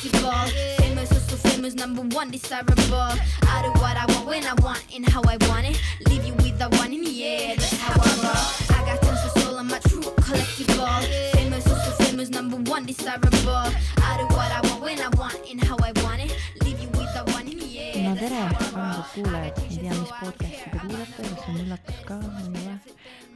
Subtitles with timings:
[0.00, 0.76] collectible.
[0.78, 2.94] Famous, also famous, number one, desirable.
[2.96, 5.80] I do what I want when I want and how I want it.
[6.08, 8.76] Leave you with the one in the air, that's how I roll.
[8.76, 11.32] I got tons of soul, I'm a true collectible.
[11.32, 13.30] Famous, also famous, number one, desirable.
[13.50, 16.36] I do what I want when I want and how I want it.
[16.64, 18.04] Leave you with the one in the air.
[18.04, 18.80] no that's tere, how I roll.
[18.80, 22.64] armsad kuulajad, ei tea, mis podcast'i te kuulate, kas see on üllatus ka või ei
[22.64, 22.78] ole.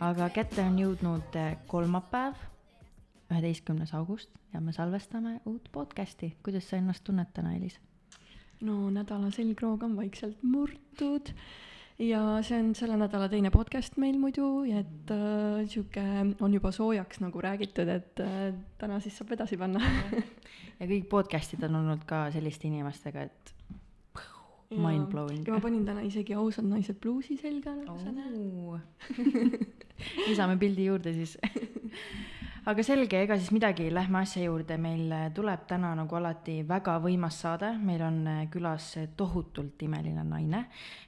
[0.00, 2.34] aga kätte on jõudnud eh, kolmapäev,
[3.34, 6.34] üheteistkümnes august ja me salvestame uut podcast'i.
[6.42, 7.80] kuidas sa ennast tunned täna, Elis?
[8.64, 11.32] no nädala selgroog on vaikselt murtud
[11.98, 16.04] ja see on selle nädala teine podcast meil muidu, et äh, sihuke
[16.40, 19.82] on juba soojaks nagu räägitud, et äh, täna siis saab edasi panna.
[20.80, 23.54] ja kõik podcast'id on olnud ka selliste inimestega, et
[24.74, 28.40] mind blowing ja ma panin täna isegi ausad naised bluusi selga, nagu sa näed.
[30.28, 31.36] lisame pildi juurde siis.
[32.64, 37.36] aga selge, ega siis midagi, lähme asja juurde, meil tuleb täna nagu alati väga võimas
[37.42, 38.18] saade, meil on
[38.52, 38.86] külas
[39.18, 40.62] tohutult imeline naine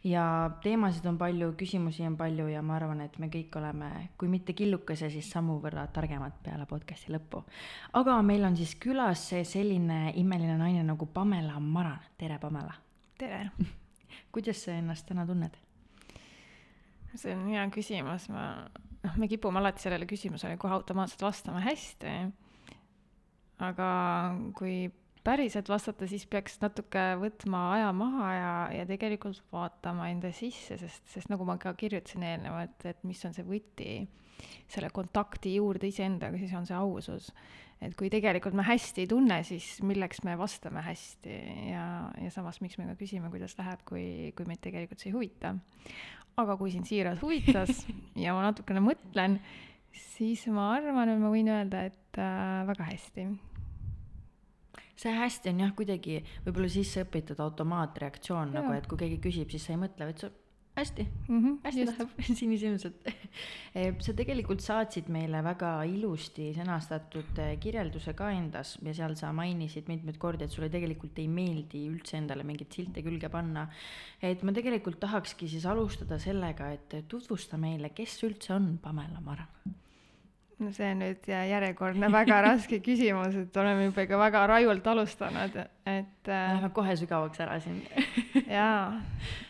[0.05, 0.27] ja
[0.63, 3.91] teemasid on palju, küsimusi on palju ja ma arvan, et me kõik oleme,
[4.21, 7.45] kui mitte killukese, siis sammu võrra targemad peale podcast'i lõppu.
[7.97, 12.75] aga meil on siis külas selline imeline naine nagu Pamela Maran, tere Pamela.
[13.19, 13.47] tere,
[14.33, 15.57] kuidas sa ennast täna tunned?
[17.17, 18.67] see on hea küsimus, ma,
[19.07, 22.15] noh, me kipume alati sellele küsimusele kohe automaatselt vastama hästi.
[23.67, 23.89] aga
[24.59, 24.87] kui
[25.27, 31.07] päriselt vastata, siis peaks natuke võtma aja maha ja, ja tegelikult vaatama enda sisse, sest,
[31.11, 33.91] sest nagu ma ka kirjutasin eelnevalt, et mis on see võti
[34.71, 37.31] selle kontakti juurde iseendaga, siis on see ausus.
[37.81, 41.35] et kui tegelikult me hästi ei tunne, siis milleks me vastame hästi
[41.73, 41.87] ja,
[42.23, 45.57] ja samas, miks me ka küsime, kuidas läheb, kui, kui meid tegelikult see ei huvita
[46.37, 47.87] aga kui sind siiralt huvitas
[48.25, 49.39] ja ma natukene mõtlen,
[49.97, 53.25] siis ma arvan, et ma võin öelda, et äh, väga hästi.
[55.01, 58.61] see hästi on jah, kuidagi võib-olla sisse õpitud automaatreaktsioon Jaa.
[58.61, 60.31] nagu, et kui keegi küsib, siis sa ei mõtle, vaid sa
[60.77, 62.09] hästi, Mm -hmm, hästi läheb,
[62.41, 63.09] sinisilmselt.
[63.99, 69.89] sa tegelikult saatsid meile väga ilusti sõnastatud eh, kirjelduse ka endas ja seal sa mainisid
[69.89, 73.69] mitmeid kordi, et sulle tegelikult ei meeldi üldse endale mingeid silte külge panna.
[74.23, 79.49] et ma tegelikult tahakski siis alustada sellega, et tutvusta meile, kes üldse on Pamela Maran.
[80.59, 85.57] no see on nüüd järjekordne väga raske küsimus, et oleme juba ikka väga rajult alustanud,
[85.87, 87.83] et äh, Lähme kohe sügavaks ära siin.
[88.47, 89.01] jaa,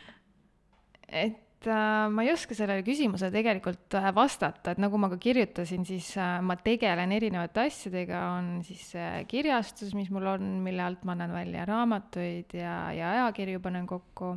[1.09, 5.87] et äh, ma ei oska sellele küsimusele tegelikult äh, vastata, et nagu ma ka kirjutasin,
[5.89, 8.93] siis äh, ma tegelen erinevate asjadega, on siis
[9.31, 14.37] kirjastus, mis mul on, mille alt ma annan välja raamatuid ja, ja ajakirju panen kokku.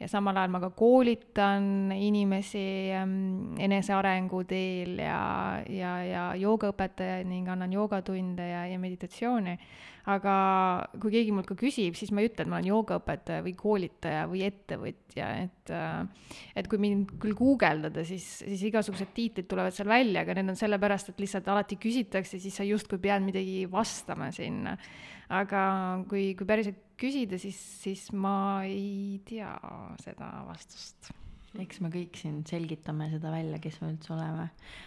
[0.00, 2.64] Ja samal ajal ma ka koolitan inimesi
[2.96, 5.20] ähm, enesearengu teel ja,
[5.68, 9.58] ja, ja joogaõpetajaid ning annan joogatunde ja, ja meditatsiooni
[10.08, 10.34] aga
[11.00, 14.24] kui keegi mult ka küsib, siis ma ei ütle, et ma olen joogaõpetaja või koolitaja
[14.30, 19.90] või ettevõtja, et äh, et kui mind küll guugeldada, siis, siis igasugused tiitlid tulevad seal
[19.90, 24.30] välja, aga need on sellepärast, et lihtsalt alati küsitakse, siis sa justkui pead midagi vastama
[24.34, 24.76] sinna.
[25.30, 25.62] Aga
[26.10, 29.54] kui, kui päriselt küsida, siis, siis ma ei tea
[30.02, 31.12] seda vastust.
[31.58, 34.44] eks me kõik siin selgitame seda välja, kes me üldse oleme.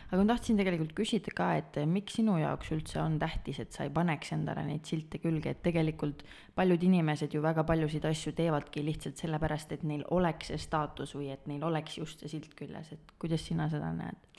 [0.08, 3.88] aga ma tahtsin tegelikult küsida ka, et miks sinu jaoks üldse on tähtis, et sa
[3.88, 6.24] ei paneks endale neid silte külge, et tegelikult
[6.56, 11.34] paljud inimesed ju väga paljusid asju teevadki lihtsalt sellepärast, et neil oleks see staatus või
[11.36, 14.30] et neil oleks just see silt küljes, et kuidas sina seda näed?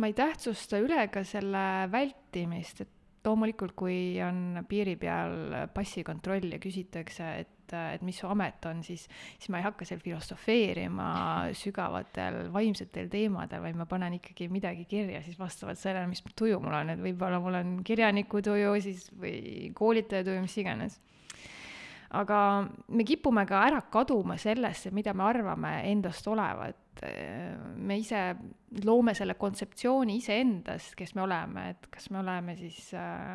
[0.00, 1.62] ma ei tähtsusta üle ka selle
[1.92, 8.64] vältimist, et loomulikult, kui on piiri peal passikontroll ja küsitakse, et, et mis su amet
[8.70, 9.04] on, siis,
[9.38, 11.10] siis ma ei hakka seal filosofeerima
[11.56, 16.80] sügavatel vaimsetel teemadel, vaid ma panen ikkagi midagi kirja siis vastavalt sellele, mis tuju mul
[16.80, 21.00] on, et võib-olla mul on kirjaniku tuju siis või koolitaja tuju, mis iganes
[22.10, 26.76] aga me kipume ka ära kaduma sellesse, mida me arvame endast olevat.
[27.00, 28.20] Me ise
[28.84, 33.34] loome selle kontseptsiooni iseendast, kes me oleme, et kas me oleme siis äh,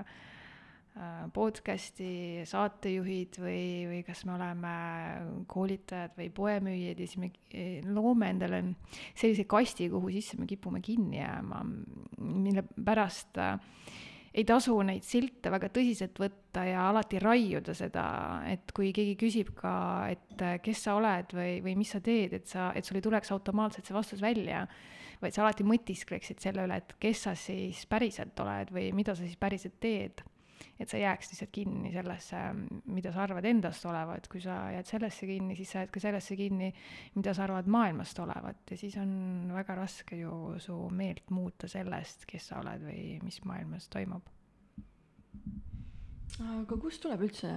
[0.95, 4.75] äh, podcast'i saatejuhid või, või kas me oleme
[5.51, 8.61] koolitajad või poemüüjad ja siis me eh, loome endale
[9.13, 11.63] sellise kasti, kuhu sisse me kipume kinni jääma,
[12.21, 13.57] mille pärast äh,
[14.35, 18.05] ei tasu neid silte väga tõsiselt võtta ja alati raiuda seda,
[18.51, 19.75] et kui keegi küsib ka,
[20.11, 23.05] et äh, kes sa oled või, või mis sa teed, et sa, et sul ei
[23.05, 24.65] tuleks automaatselt see vastus välja,
[25.21, 29.23] vaid sa alati mõtiskleksid selle üle, et kes sa siis päriselt oled või mida sa
[29.23, 30.25] siis päriselt teed.
[30.79, 32.41] Et sa ei jääks lihtsalt kinni sellesse,
[32.91, 36.37] mida sa arvad endast olevat, kui sa jääd sellesse kinni, siis sa jääd ka sellesse
[36.39, 36.71] kinni,
[37.15, 42.25] mida sa arvad maailmast olevat ja siis on väga raske ju su meelt muuta sellest,
[42.29, 44.31] kes sa oled või mis maailmas toimub.
[46.35, 47.49] aga kust tuleb üldse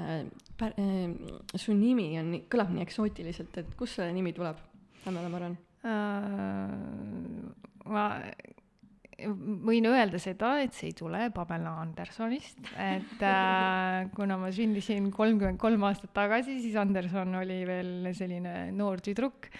[0.58, 1.14] pär- äh,,
[1.58, 4.60] su nimi on, kõlab nii eksootiliselt, et kust see nimi tuleb,
[5.04, 5.58] Pamela Maran?
[7.88, 8.04] ma
[9.18, 15.58] võin öelda seda, et see ei tule Pamela Andersonist, et äh, kuna ma sündisin kolmkümmend
[15.60, 19.50] kolm aastat tagasi, siis Anderson oli veel selline noor tüdruk.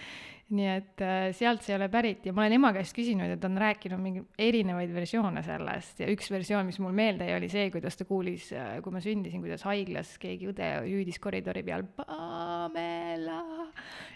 [0.49, 3.35] Nii et äh, sealt see ei ole pärit ja ma olen ema käest küsinud ja
[3.37, 5.99] ta on rääkinud mingi erinevaid versioone sellest.
[6.01, 9.03] Ja üks versioon, mis mul meelde jäi, oli see, kuidas ta kuulis, äh, kui ma
[9.03, 13.43] sündisin, kuidas haiglas keegi õde hüüdis koridori peal Pamela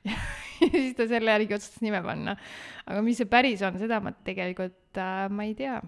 [0.74, 2.38] siis ta selle järgi otsustas nime panna.
[2.86, 5.82] aga mis see päris on, seda ma tegelikult äh,, ma ei tea.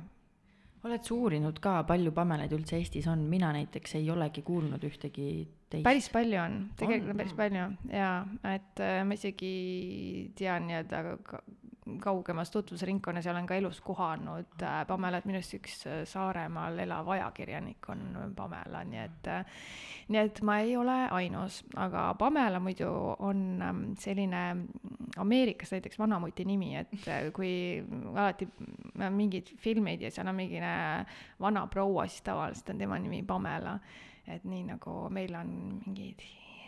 [0.85, 5.29] Oled sa uurinud ka, palju Pamelaid üldse Eestis on, mina näiteks ei olegi kuulnud ühtegi
[5.69, 5.85] teist.
[5.87, 8.17] päris palju on, tegelikult on päris palju jaa,
[8.51, 9.55] et äh, ma isegi
[10.37, 11.01] tean nii-öelda
[12.01, 17.09] kaugemas tutvusringkonnas ja olen ka elus kohanud äh, Pamelat, minu arust üks äh, Saaremaal elav
[17.13, 19.59] ajakirjanik on Pamela, nii et äh,
[20.09, 22.89] nii et ma ei ole ainus, aga Pamela muidu
[23.19, 24.41] on ähm, selline
[25.21, 27.51] Ameerikas näiteks vanamuti nimi, et kui
[28.15, 28.47] alati
[29.13, 30.73] mingid filmid ja seal on mingine
[31.39, 33.79] vana proua, siis tavaliselt on tema nimi Pamela.
[34.27, 35.49] et nii nagu meil on
[35.85, 36.23] mingid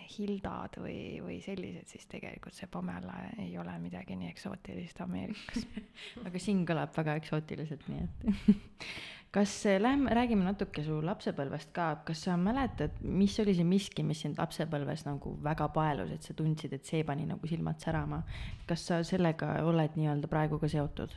[0.08, 5.68] Hildad või, või sellised, siis tegelikult see Pamela ei ole midagi nii eksootilist Ameerikas
[6.28, 8.88] aga siin kõlab väga eksootiliselt, nii et
[9.38, 14.06] kas eh, lähme, räägime natuke su lapsepõlvest ka, kas sa mäletad, mis oli see miski,
[14.08, 18.24] mis sind lapsepõlves nagu väga paelus, et sa tundsid, et see pani nagu silmad särama?
[18.68, 21.14] kas sa sellega oled nii-öelda praegu ka seotud?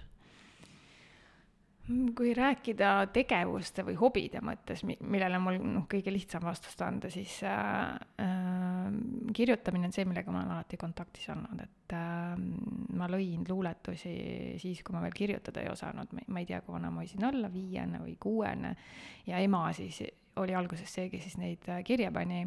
[2.16, 7.96] Kui rääkida tegevuste või hobide mõttes, millele mul noh, kõige lihtsam vastust anda, siis äh,
[8.22, 8.86] äh,
[9.36, 12.36] kirjutamine on see, millega ma olen alati kontaktis olnud, et äh,
[13.00, 14.14] ma lõin luuletusi
[14.62, 17.50] siis, kui ma veel kirjutada ei osanud, ma ei tea, kui vana ma võisin olla,
[17.52, 18.74] viiene või kuuene,
[19.26, 20.02] ja ema siis
[20.40, 22.44] oli alguses see, kes siis neid äh, kirja pani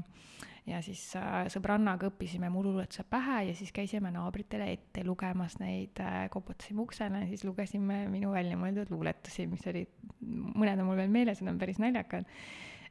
[0.68, 6.28] ja siis äh, sõbrannaga õppisime muruluuletuse pähe ja siis käisime naabritele ette lugemas neid äh,,
[6.32, 9.92] koputasime uksele siis lugesime minu välja mõeldud luuletusi, mis olid,
[10.24, 12.30] mõned on mul veel meeles, need on päris naljakad.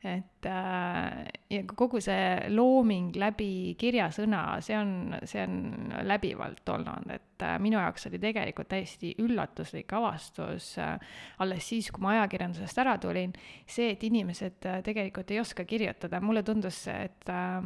[0.02, 1.18] Et äh,
[1.54, 7.78] ja kogu see looming läbi kirjasõna, see on, see on läbivalt olnud, et äh, minu
[7.80, 10.96] jaoks oli tegelikult täiesti üllatuslik avastus äh,
[11.42, 13.34] alles siis, kui ma ajakirjandusest ära tulin,
[13.66, 17.60] see, et inimesed äh, tegelikult ei oska kirjutada, mulle tundus, et äh,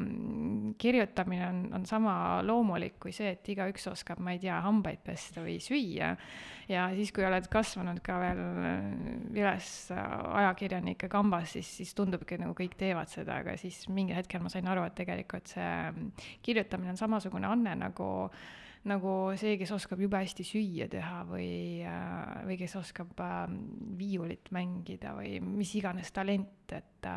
[0.78, 5.44] kirjutamine on, on sama loomulik kui see, et igaüks oskab, ma ei tea, hambaid pesta
[5.44, 6.14] või süüa.
[6.66, 8.86] Ja siis, kui oled kasvanud ka veel äh,
[9.38, 10.02] üles äh,
[10.42, 14.66] ajakirjanike kambas, siis, siis tundubki nagu kõik teevad seda, aga siis mingil hetkel ma sain
[14.70, 18.08] aru, et tegelikult see mm, kirjutamine on samasugune anne nagu
[18.86, 23.18] nagu see, kes oskab jube hästi süüa teha või, äh, või kes oskab
[23.98, 27.08] viiulit mängida või mis iganes talent, et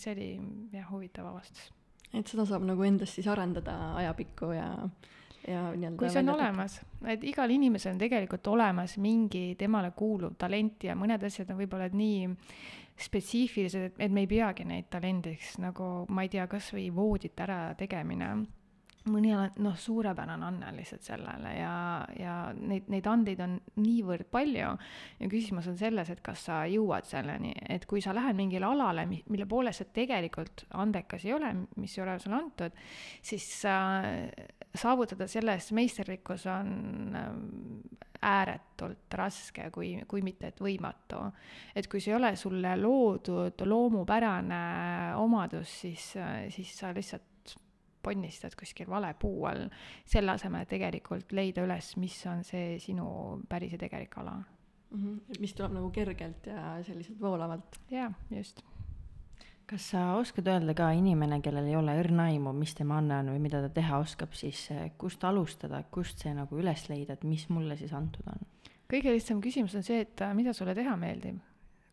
[0.00, 0.28] see oli
[0.72, 1.72] jah, huvitav avastus.
[2.12, 4.68] et seda saab nagu endast siis arendada ajapikku ja
[5.48, 6.76] ja nii-öelda kui see on olemas,
[7.10, 11.88] et igal inimesel on tegelikult olemas mingi temale kuuluv talent ja mõned asjad on võib-olla
[11.90, 12.28] nii
[13.02, 17.60] spetsiifilised, et, me ei peagi neid talendiks, nagu ma ei tea, kas või voodite ära
[17.78, 18.30] tegemine
[19.10, 21.74] mõni on noh, suurepärane anne lihtsalt sellele ja,
[22.18, 27.08] ja neid, neid andeid on niivõrd palju ja küsimus on selles, et kas sa jõuad
[27.08, 31.50] selleni, et kui sa lähed mingile alale, mille poolest sa tegelikult andekas ei ole,
[31.82, 32.78] mis ei ole sulle antud,
[33.24, 34.30] siis äh,
[34.74, 36.72] saavutada selles meisterlikkus on
[37.18, 37.42] ähm,
[38.22, 41.24] ääretult raske, kui, kui mitte et võimatu.
[41.74, 44.62] et kui see ei ole sulle loodud loomupärane
[45.18, 46.12] omadus, siis,
[46.54, 47.31] siis sa lihtsalt
[48.02, 49.68] ponnistad kuskil vale puu all,
[50.04, 53.06] selle asemel tegelikult leida üles, mis on see sinu
[53.48, 54.98] päris ja tegelik ala mm.
[54.98, 55.40] -hmm.
[55.40, 57.80] mis tuleb nagu kergelt ja selliselt voolavalt.
[57.90, 58.62] jaa, just
[59.72, 63.30] kas sa oskad öelda ka inimene, kellel ei ole õrna aimu, mis tema anne on
[63.32, 67.24] või mida ta teha oskab, siis eh, kust alustada, kust see nagu üles leida, et
[67.24, 68.42] mis mulle siis antud on?
[68.92, 71.40] kõige lihtsam küsimus on see, et äh, mida sulle teha meeldib.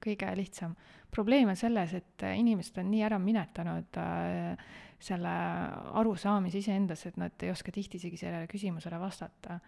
[0.04, 0.75] kõige lihtsam.
[1.12, 4.58] probleem on selles, et äh, inimesed on nii ära minetanud äh,
[5.00, 5.32] selle
[6.00, 9.60] arusaamise iseendas, et nad ei oska tihti isegi sellele küsimusele vastata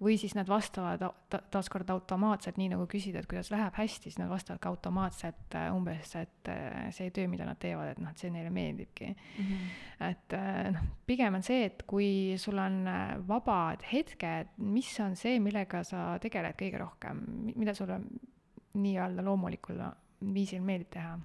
[0.00, 4.18] või siis nad vastavad ta taaskord automaatselt, nii nagu küsida, et kuidas läheb hästi, siis
[4.20, 8.12] nad vastavad ka automaatselt äh, umbes, et äh, see töö, mida nad teevad, et noh,
[8.12, 9.44] et see neile meeldibki mm.
[9.46, 9.70] -hmm.
[10.10, 12.84] et äh, noh, pigem on see, et kui sul on
[13.28, 17.24] vabad hetked, mis on see, millega sa tegeled kõige rohkem,
[17.56, 18.00] mida sulle
[18.74, 19.80] nii-öelda loomulikul
[20.34, 21.16] viisil meeldib teha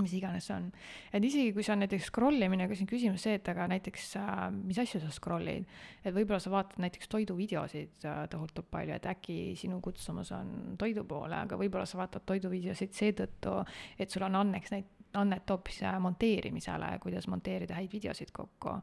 [0.00, 0.68] mis iganes see on.
[1.12, 4.06] et isegi kui see on näiteks scroll imine, siis on küsimus see, et aga näiteks
[4.20, 5.68] äh, mis asju sa scroll'id.
[6.02, 11.04] et võib-olla sa vaatad näiteks toiduvideosid äh, tohutult palju, et äkki sinu kutsumus on toidu
[11.08, 13.58] poole, aga võib-olla sa vaatad toiduvideosid seetõttu,
[14.00, 18.74] et sul on anneks näit-, annet hoopis äh, monteerimisele, kuidas monteerida häid videosid kokku.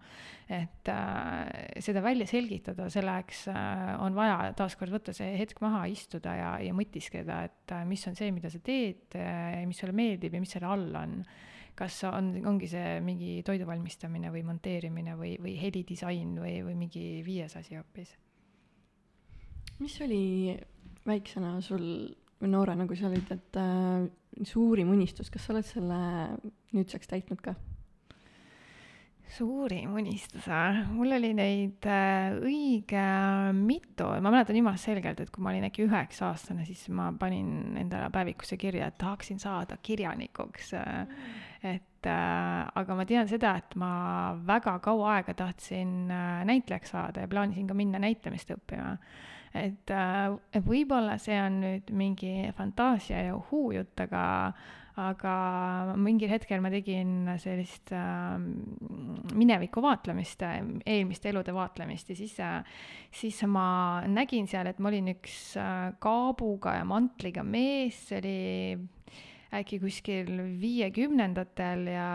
[0.50, 6.36] et äh, seda välja selgitada, selleks äh, on vaja taaskord võtta see hetk maha, istuda
[6.38, 10.36] ja, ja mõtiskleda, et äh, mis on see, mida sa teed äh,, mis sulle meeldib
[10.36, 11.22] ja mis selle all on.
[11.80, 17.06] kas on, ongi see mingi toidu valmistamine või monteerimine või, või helidisain või, või mingi
[17.26, 18.18] viies asi hoopis?
[19.80, 20.58] mis oli
[21.08, 21.86] väiksena sul
[22.40, 24.06] või noorena, kui sa olid, et äh,
[24.48, 26.00] suurim unistus, kas sa oled selle
[26.76, 27.56] nüüdseks täitnud ka?
[29.30, 30.80] suurim unistus või?
[30.96, 33.04] mul oli neid äh, õige
[33.56, 38.10] mitu, ma mäletan jumala selgelt, et kui ma olin äkki üheksa-aastane, siis ma panin endale
[38.14, 40.74] päevikusse kirja, et tahaksin saada kirjanikuks.
[41.62, 43.92] et äh, aga ma tean seda, et ma
[44.48, 48.96] väga kaua aega tahtsin äh, näitlejaks saada ja plaanisin ka minna näitlemist õppima
[49.58, 54.24] et äh, võib-olla see on nüüd mingi fantaasia ja uhuu-jutt, aga,
[55.00, 55.34] aga
[55.98, 58.38] mingil hetkel ma tegin sellist äh,
[59.34, 60.46] mineviku vaatlemist,
[60.86, 62.62] eelmiste elude vaatlemist ja siis äh,,
[63.12, 68.40] siis ma nägin seal, et ma olin üks äh, kaabuga ja mantliga mees, see oli
[69.60, 70.30] äkki kuskil
[70.62, 72.10] viiekümnendatel ja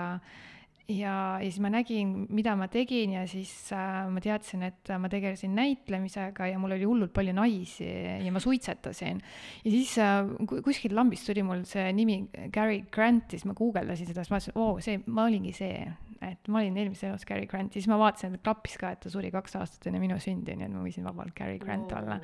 [0.88, 5.08] ja, ja siis ma nägin, mida ma tegin ja siis äh, ma teadsin, et ma
[5.12, 7.88] tegelesin näitlemisega ja mul oli hullult palju naisi
[8.24, 9.20] ja ma suitsetasin.
[9.64, 10.28] ja siis äh,
[10.64, 12.20] kuskilt lambist tuli mul see nimi
[12.52, 15.86] Gary Grant, siis ma guugeldasin seda, siis ma mõtlesin, oo, see, ma olingi see,
[16.32, 19.02] et ma olin eelmises elus Gary Grant ja siis ma vaatasin, et klappis ka, et
[19.04, 22.00] ta suri kaks aastat enne minu sündi, nii et ma võisin vabalt Gary Grant oh.
[22.00, 22.20] olla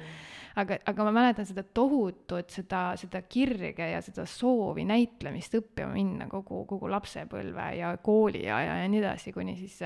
[0.60, 6.28] aga, aga ma mäletan seda tohutut, seda, seda kirge ja seda soovi näitlemist õppima minna
[6.30, 9.80] kogu, kogu lapsepõlve ja kooliaja ja nii edasi, kuni siis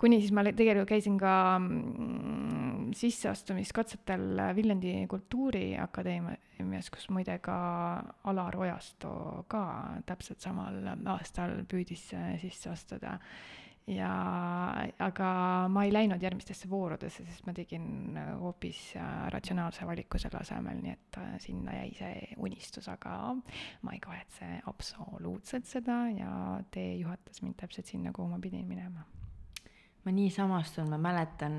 [0.00, 7.56] kuni siis ma tegelikult käisin ka mm, sisseastumiskatsetel Viljandi Kultuuriakadeemias, kus muide ka
[8.30, 9.64] Alar Ojasto ka
[10.08, 10.80] täpselt samal
[11.14, 12.10] aastal püüdis
[12.42, 13.18] sisse astuda.
[13.90, 14.10] Ja,
[15.02, 15.28] aga
[15.72, 20.92] ma ei läinud järgmistesse voorudesse, sest ma tegin hoopis äh, ratsionaalse valiku selle asemel, nii
[20.94, 23.16] et äh, sinna jäi see unistus, aga
[23.82, 26.34] ma ei kahetse absoluutselt seda ja
[26.70, 29.08] tee juhatas mind täpselt sinna, kuhu ma pidin minema
[30.04, 31.58] ma nii samastun, ma mäletan,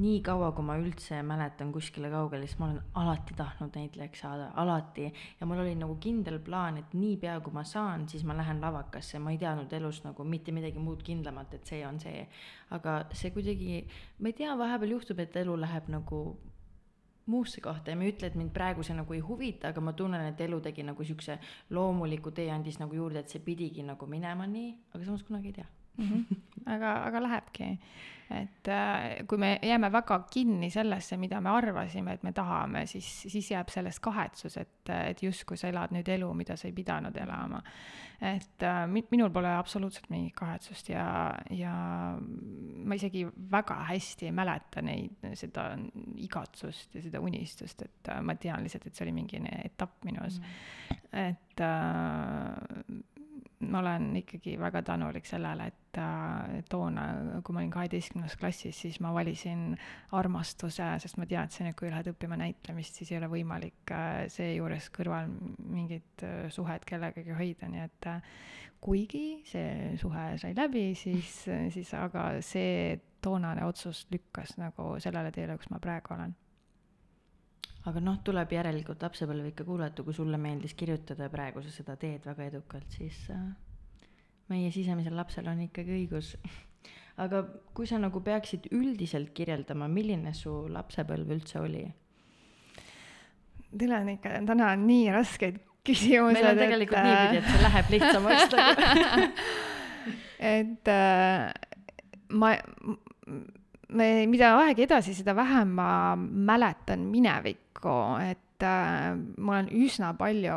[0.00, 4.46] nii kaua, kui ma üldse mäletan kuskile kaugele, siis ma olen alati tahtnud näitlejaks saada,
[4.62, 5.10] alati.
[5.40, 9.18] ja mul oli nagu kindel plaan, et niipea kui ma saan, siis ma lähen lavakasse,
[9.18, 12.24] ma ei teadnud elus nagu mitte midagi muud kindlamat, et see on see.
[12.70, 13.82] aga see kuidagi,
[14.20, 16.22] ma ei tea, vahepeal juhtub, et elu läheb nagu
[17.26, 19.92] muusse kohta ja ma ei ütle, et mind praegu see nagu ei huvita, aga ma
[19.92, 21.38] tunnen, et elu tegi nagu siukse
[21.70, 25.60] loomuliku tee andis nagu juurde, et see pidigi nagu minema nii, aga samas kunagi ei
[25.60, 26.04] tea mm.
[26.04, 26.36] -hmm.
[26.66, 27.78] aga, aga lähebki.
[28.32, 33.22] et äh, kui me jääme väga kinni sellesse, mida me arvasime, et me tahame, siis,
[33.28, 37.16] siis jääb sellest kahetsus, et, et justkui sa elad nüüd elu, mida sa ei pidanud
[37.16, 37.62] elama.
[38.20, 41.74] et äh, minul pole absoluutselt mingit kahetsust ja, ja
[42.84, 45.76] ma isegi väga hästi ei mäleta neid, seda
[46.16, 50.40] igatsust ja seda unistust, et äh, ma tean lihtsalt, et see oli mingi etapp minus
[50.40, 50.44] mm.
[50.46, 51.18] -hmm.
[51.28, 53.02] et äh,
[53.68, 57.04] ma olen ikkagi väga tänulik sellele, et äh, toona,
[57.44, 59.72] kui ma olin kaheteistkümnendas klassis, siis ma valisin
[60.18, 64.90] armastuse, sest ma teadsin, et kui lähed õppima näitlemist, siis ei ole võimalik äh, seejuures
[64.94, 65.30] kõrval
[65.62, 68.10] mingit äh, suhet kellegagi hoida, nii et
[68.82, 71.42] kuigi see suhe sai läbi, siis,
[71.74, 76.34] siis aga see toonane otsus lükkas nagu sellele teele, kus ma praegu olen.
[77.90, 81.96] Aga noh, tuleb järelikult lapsepõlve ikka kuulata, kui sulle meeldis kirjutada ja praegu sa seda
[81.98, 83.48] teed väga edukalt, siis äh,
[84.52, 86.34] meie sisemisel lapsel on ikkagi õigus.
[87.22, 87.42] aga
[87.76, 91.84] kui sa nagu peaksid üldiselt kirjeldama, milline su lapsepõlv üldse oli?
[93.72, 96.38] Teil on ikka täna nii raskeid küsimusi.
[96.38, 99.26] meil on tegelikult et, niipidi, et see läheb lihtsamaks nagu
[100.52, 101.52] et äh,
[102.32, 102.52] ma
[103.92, 110.54] me, mida aeg edasi, seda vähem ma mäletan minevikku, et äh, ma olen üsna palju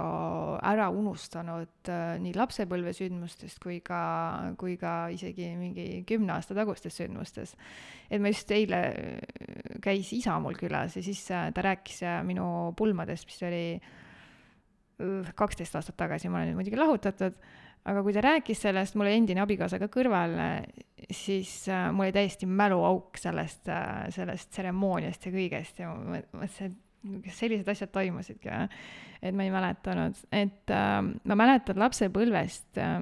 [0.66, 4.00] ära unustanud äh, nii lapsepõlvesündmustest kui ka,
[4.60, 7.56] kui ka isegi mingi kümne aasta tagustes sündmustes.
[8.10, 12.24] et ma just eile äh, käis isa mul külas ja siis äh, ta rääkis äh,
[12.24, 13.68] minu pulmadest, mis oli
[15.36, 17.36] kaksteist aastat tagasi, ma olen nüüd muidugi lahutatud
[17.86, 20.34] aga kui ta rääkis sellest, mul oli endine abikaasa ka kõrval,
[21.14, 26.74] siis äh, mul oli täiesti mäluauk sellest äh,, sellest tseremooniast ja kõigest ja ma mõtlesin,
[26.74, 26.82] et
[27.26, 28.68] kas sellised asjad toimusidki või?
[29.26, 33.00] et ma ei mäletanud, et äh, ma mäletan lapsepõlvest äh,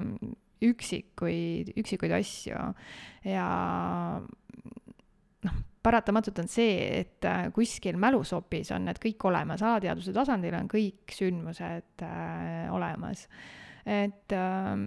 [0.64, 2.60] üksikuid, üksikuid asju.
[3.28, 3.48] Ja
[5.44, 10.70] noh, paratamatult on see, et äh, kuskil mälusopis on need kõik olemas, alateadvuse tasandil on
[10.70, 13.26] kõik sündmused äh, olemas
[13.86, 14.84] et ähm,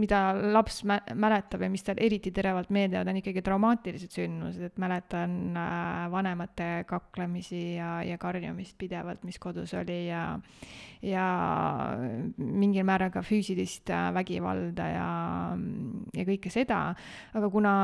[0.00, 4.64] mida laps mä-, mäletab ja mis tal eriti teravalt meelde jäävad, on ikkagi traumaatilised sündmused,
[4.70, 10.38] et mäletan äh, vanemate kaklemisi ja, ja karjumist pidevalt, mis kodus oli ja
[11.02, 11.24] ja
[12.36, 15.10] mingil määral ka füüsilist äh, vägivalda ja,
[16.16, 16.80] ja kõike seda,
[17.38, 17.74] aga kuna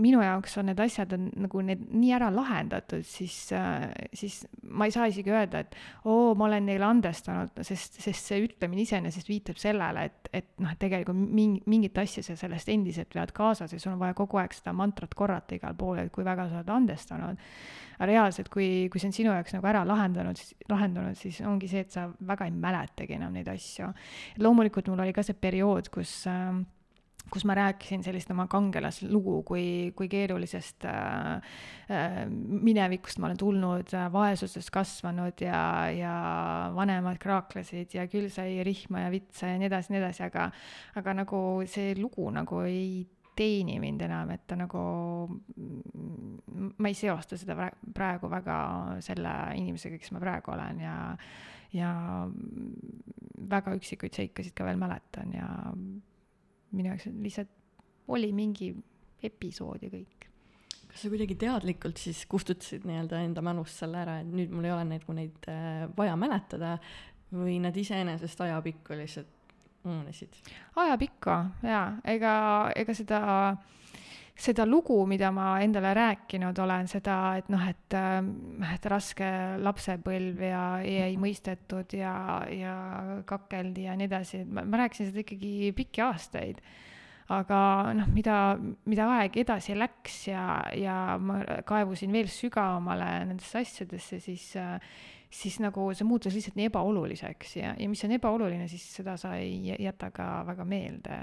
[0.00, 4.88] minu jaoks on need asjad on nagu need nii ära lahendatud, siis äh,, siis ma
[4.88, 5.76] ei saa isegi öelda, et
[6.08, 10.72] oo, ma olen neile andestanud, sest, sest see ütlemine iseenesest viitab sellele, et, et noh,
[10.72, 14.40] et tegelikult mingi, mingit asja sa sellest endiselt vead kaasas ja sul on vaja kogu
[14.42, 17.42] aeg seda mantrat korrata igal pool, et kui väga sa oled andestanud.
[17.94, 20.40] aga reaalselt, kui, kui see on sinu jaoks nagu ära lahendanud,
[20.70, 23.90] lahendunud, siis ongi see, et sa väga ei mäletagi enam neid asju.
[24.42, 26.62] loomulikult mul oli ka see periood, kus äh,
[27.32, 29.64] kus ma rääkisin sellist oma kangelaslugu, kui,
[29.96, 31.56] kui keerulisest äh,
[31.90, 33.18] äh, minevikust.
[33.18, 35.62] Ma olen tulnud äh,, vaesuses kasvanud ja,
[35.94, 36.14] ja
[36.76, 40.50] vanemad kraaklesid ja küll sai rihma ja vitsa ja nii edasi, nii edasi, aga,
[41.00, 41.40] aga nagu
[41.70, 43.04] see lugu nagu ei
[43.34, 44.80] teeni mind enam, et ta nagu,
[46.78, 47.56] ma ei seosta seda
[47.94, 48.58] praegu väga
[49.02, 50.84] selle inimesega, kes ma praegu olen.
[50.84, 50.94] Ja,
[51.74, 51.90] ja
[53.50, 55.48] väga üksikuid seikasid ka veel mäletan ja
[56.74, 57.50] minu jaoks lihtsalt
[58.14, 58.70] oli mingi
[59.24, 60.26] episood ja kõik.
[60.90, 64.74] kas sa kuidagi teadlikult siis kustutasid nii-öelda enda mälust selle ära, et nüüd mul ei
[64.74, 66.76] ole nagu neid äh, vaja mäletada
[67.34, 69.54] või nad iseenesest ajapikku lihtsalt
[69.84, 70.36] ununesid?
[70.80, 72.34] ajapikku jaa, ega,
[72.76, 73.20] ega seda
[74.34, 77.96] seda lugu, mida ma endale rääkinud olen, seda, et noh, et,
[78.74, 79.28] et raske
[79.62, 82.14] lapsepõlv ja ei mõistetud ja,
[82.50, 82.74] ja
[83.28, 86.60] kakeldi ja nii edasi, et ma, ma rääkisin seda ikkagi pikki aastaid.
[87.34, 87.58] aga
[87.96, 94.50] noh, mida, mida aeg edasi läks ja, ja ma kaevusin veel sügavamale nendesse asjadesse, siis
[95.34, 99.32] siis nagu see muutus lihtsalt nii ebaoluliseks ja, ja mis on ebaoluline, siis seda sa
[99.38, 101.16] ei jäta ka väga meelde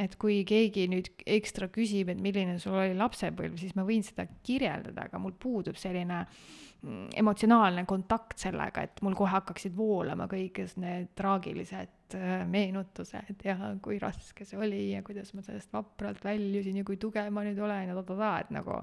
[0.00, 4.26] et kui keegi nüüd ekstra küsib, et milline sul oli lapsepõlv, siis ma võin seda
[4.46, 10.74] kirjeldada, aga mul puudub selline mm, emotsionaalne kontakt sellega, et mul kohe hakkaksid voolama kõiges
[10.82, 16.82] need traagilised äh, meenutused ja kui raske see oli ja kuidas ma sellest vapralt väljusin
[16.82, 18.80] ja kui tugev ma nüüd olen ja ta-ta-ta, et nagu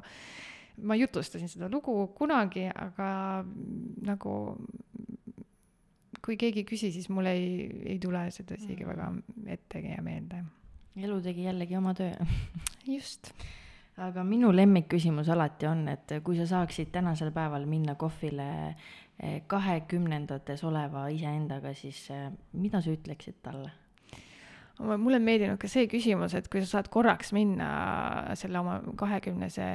[0.88, 3.44] ma jutustasin seda lugu kunagi, aga
[4.08, 4.38] nagu
[6.22, 9.12] kui keegi ei küsi, siis mul ei, ei tule seda isegi väga
[9.58, 10.44] ettegi ja meelde
[11.00, 12.14] elu tegi jällegi oma töö
[12.96, 13.32] just.
[13.98, 18.48] aga minu lemmikküsimus alati on, et kui sa saaksid tänasel päeval minna kohvile
[19.20, 23.81] eh, kahekümnendates oleva iseendaga, siis eh, mida sa ütleksid talle?
[24.80, 27.68] Mulle on meeldinud ka see küsimus, et kui sa saad korraks minna
[28.40, 29.66] selle oma kahekümnese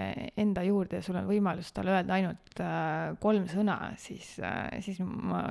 [0.40, 4.98] enda juurde ja sul on võimalus talle öelda ainult äh, kolm sõna, siis äh,, siis
[5.04, 5.44] ma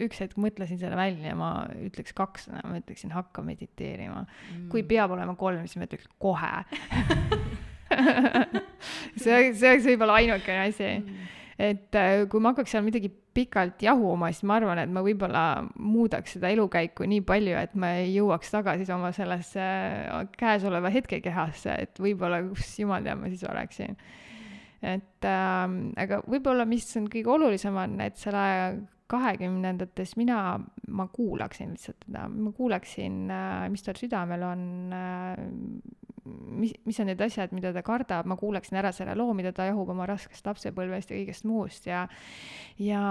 [0.00, 4.24] üks hetk mõtlesin selle välja ja ma ütleks kaks sõna, ma ütleksin hakka mediteerima.
[4.24, 4.70] Mm..
[4.72, 6.54] kui peab olema kolm, siis ma ütleks kohe.
[9.22, 10.90] See, see oleks võib-olla ainukene asi.
[11.00, 11.30] Mm.
[11.62, 15.44] Et äh, kui ma hakkaks seal midagi pikalt jahuma, siis ma arvan, et ma võib-olla
[15.80, 21.76] muudaks seda elukäiku nii palju, et ma ei jõuaks tagasi oma sellesse äh, käesoleva hetkekehasse,
[21.86, 23.96] et võib-olla, kus jumal teab, ma siis oleksin.
[24.82, 28.46] et äh, aga võib-olla, mis on kõige olulisem, on, et selle
[29.12, 30.56] kahekümnendates mina,
[30.88, 34.66] ma kuulaksin lihtsalt teda, ma kuulaksin, äh, mis tal südamel on,
[36.24, 39.66] mis, mis on need asjad, mida ta kardab, ma kuulaksin ära selle loo, mida ta
[39.68, 42.04] jahub oma raskest lapsepõlvest ja kõigest muust ja,
[42.80, 43.02] ja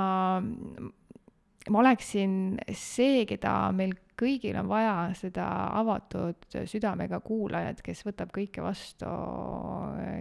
[1.70, 2.34] ma oleksin
[2.74, 5.46] see, keda meil kõigil on vaja, seda
[5.80, 9.10] avatud südamega kuulajat, kes võtab kõike vastu,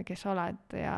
[0.07, 0.95] kes oled ja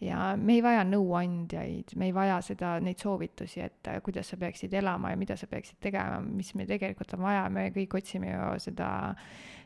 [0.00, 4.38] ja me ei vaja nõuandjaid, me ei vaja seda, neid soovitusi, et äh, kuidas sa
[4.40, 8.32] peaksid elama ja mida sa peaksid tegema, mis meil tegelikult on vaja, me kõik otsime
[8.32, 8.90] ju seda,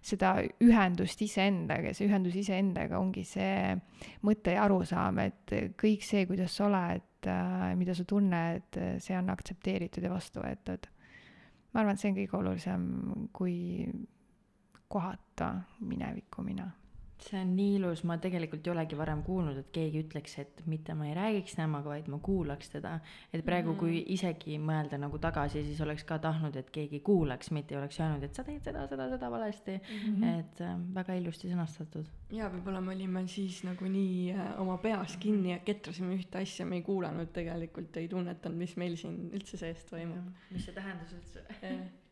[0.04, 3.76] seda ühendust iseendaga ja see ühendus iseendaga ongi see
[4.26, 9.30] mõte ja arusaam, et kõik see, kuidas sa oled, äh, mida sa tunned, see on
[9.34, 10.90] aktsepteeritud ja vastu võetud.
[11.72, 12.88] ma arvan, et see on kõige olulisem,
[13.34, 13.58] kui
[14.90, 16.72] kohata mineviku mina
[17.22, 20.94] see on nii ilus, ma tegelikult ei olegi varem kuulnud, et keegi ütleks, et mitte
[20.98, 22.98] ma ei räägiks temaga, vaid ma kuulaks teda.
[23.32, 23.78] et praegu mm, -hmm.
[23.78, 28.00] kui isegi mõelda nagu tagasi, siis oleks ka tahtnud, et keegi kuulaks, mitte ei oleks
[28.00, 30.22] öelnud, et sa teed seda, seda, seda valesti mm.
[30.22, 30.38] -hmm.
[30.40, 32.06] et äh, väga ilusti sõnastatud.
[32.30, 36.66] ja võib-olla me olime siis nagu nii äh, oma peas kinni ja ketrasime ühte asja,
[36.66, 40.32] me ei kuulanud tegelikult, ei tunnetanud, mis meil siin üldse sees toimub.
[40.50, 41.44] mis see tähendas üldse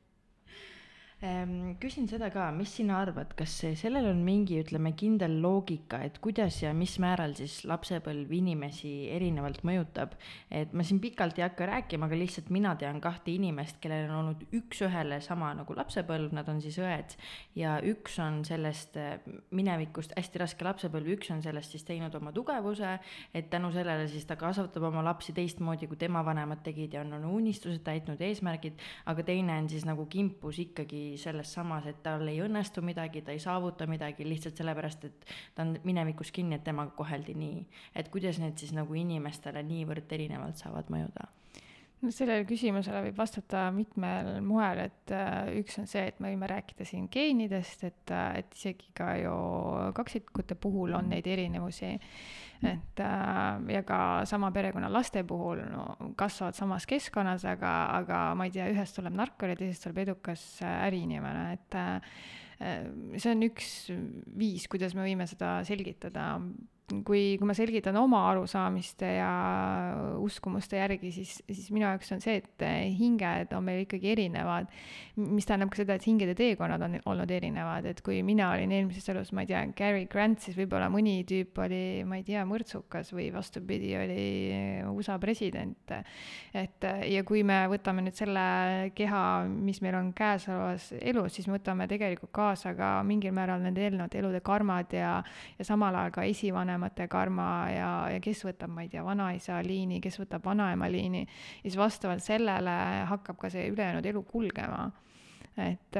[1.79, 6.57] küsin seda ka, mis sina arvad, kas sellel on mingi, ütleme, kindel loogika, et kuidas
[6.65, 10.17] ja mis määral siis lapsepõlv inimesi erinevalt mõjutab?
[10.51, 14.17] et ma siin pikalt ei hakka rääkima, aga lihtsalt mina tean kahte inimest, kellel on
[14.19, 17.15] olnud üks-ühele sama nagu lapsepõlv, nad on siis õed.
[17.55, 19.23] ja üks on sellest eh,
[19.55, 22.97] minevikust hästi raske lapsepõlv, üks on sellest siis teinud oma tugevuse,
[23.31, 27.15] et tänu sellele siis ta kasvatab oma lapsi teistmoodi, kui tema vanemad tegid ja on
[27.21, 32.27] oma unistused täitnud, eesmärgid, aga teine on siis nagu kimpus ikkagi selles samas, et tal
[32.29, 36.64] ei õnnestu midagi, ta ei saavuta midagi lihtsalt sellepärast, et ta on minevikus kinni, et
[36.64, 37.66] temaga koheldi nii.
[37.94, 41.29] et kuidas need siis nagu inimestele niivõrd erinevalt saavad mõjuda?
[42.03, 46.49] No sellele küsimusele võib vastata mitmel moel, et äh, üks on see, et me võime
[46.51, 49.35] rääkida siin geenidest, et, äh, et isegi ka ju
[49.97, 51.95] kaksikute puhul on neid erinevusi.
[52.62, 55.87] Et äh, ja ka sama perekonna laste puhul no,
[56.19, 60.45] kasvavad samas keskkonnas, aga, aga ma ei tea, ühest tuleb narkar ja teisest tuleb edukas
[60.67, 61.79] äriinimene, et
[63.19, 63.71] see on üks
[64.38, 66.37] viis, kuidas me võime seda selgitada
[66.90, 69.31] kui, kui ma selgitan oma arusaamiste ja
[70.21, 72.64] uskumuste järgi, siis, siis minu jaoks on see, et
[72.99, 74.68] hinged on meil ikkagi erinevad.
[75.16, 79.09] mis tähendab ka seda, et hingede teekonnad on olnud erinevad, et kui mina olin eelmises
[79.12, 83.12] elus, ma ei tea, Gary Grant, siis võib-olla mõni tüüp oli, ma ei tea, mõrtsukas
[83.12, 84.27] või vastupidi, oli
[84.90, 85.92] USA president.
[86.55, 91.59] et ja kui me võtame nüüd selle keha, mis meil on käesolevas elus, siis me
[91.59, 95.18] võtame tegelikult kaasa ka mingil määral nende eelnevate elude karmad ja,
[95.59, 99.61] ja samal ajal ka esivanemad vanemate karma ja, ja kes võtab, ma ei tea, vanaisa
[99.67, 102.77] liini, kes võtab vanaema liini, ja siis vastavalt sellele
[103.11, 104.87] hakkab ka see ülejäänud elu kulgema
[105.61, 105.99] et,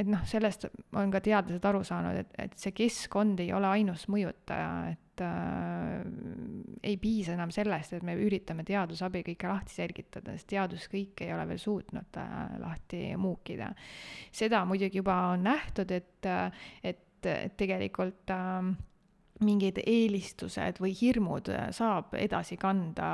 [0.00, 0.64] et noh, sellest
[0.96, 6.00] on ka teadlased aru saanud, et, et see keskkond ei ole ainus mõjutaja, et äh,
[6.88, 11.28] ei piisa enam sellest, et me üritame teaduse abil kõike lahti selgitada, sest teadus kõike
[11.28, 13.74] ei ole veel suutnud äh, lahti muukida.
[14.32, 16.32] seda muidugi juba on nähtud, et,
[16.82, 18.72] et, et tegelikult äh,
[19.44, 23.10] mingid eelistused või hirmud saab edasi kanda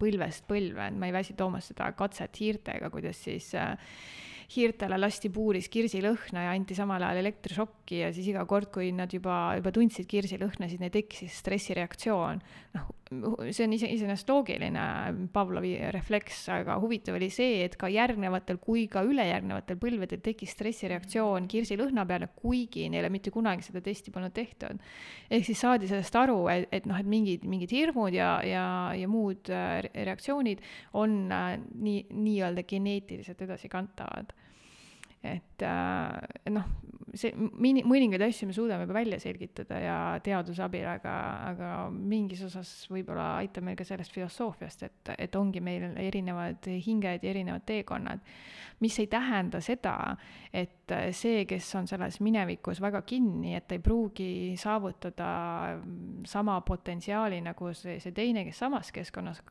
[0.00, 3.72] põlvest põlve, et ma ei väsi toomast seda katset hiirtega, kuidas siis äh,
[4.52, 9.12] hiirtele lasti puuris kirsilõhna ja anti samal ajal elektrišokki ja siis iga kord, kui nad
[9.14, 12.42] juba, juba tundsid kirsilõhna, siis neil tekkis stressireaktsioon.
[12.76, 14.84] noh, see on ise, iseenesest loogiline
[15.32, 21.48] Pavlovi refleks, aga huvitav oli see, et ka järgnevatel kui ka ülejärgnevatel põlvedel tekkis stressireaktsioon
[21.50, 24.80] kirsilõhna peale, kuigi neile mitte kunagi seda testi polnud tehtud.
[25.30, 29.10] ehk siis saadi sellest aru, et, et noh, et mingid, mingid hirmud ja, ja, ja
[29.10, 30.64] muud äh, reaktsioonid
[31.00, 34.32] on äh, nii, nii-öelda geneetiliselt edasikantavad
[35.24, 36.66] et äh, noh,
[37.16, 41.14] see mini-, mõningaid asju me suudame juba välja selgitada ja teaduse abil, aga,
[41.50, 47.24] aga mingis osas võib-olla aitab meil ka sellest filosoofiast, et, et ongi meil erinevad hinged
[47.24, 48.24] ja erinevad teekonnad.
[48.80, 50.16] Mis ei tähenda seda,
[50.52, 54.28] et see, kes on selles minevikus väga kinni, et ei pruugi
[54.60, 55.28] saavutada
[56.26, 59.42] sama potentsiaali nagu see, see teine, kes samas keskkonnas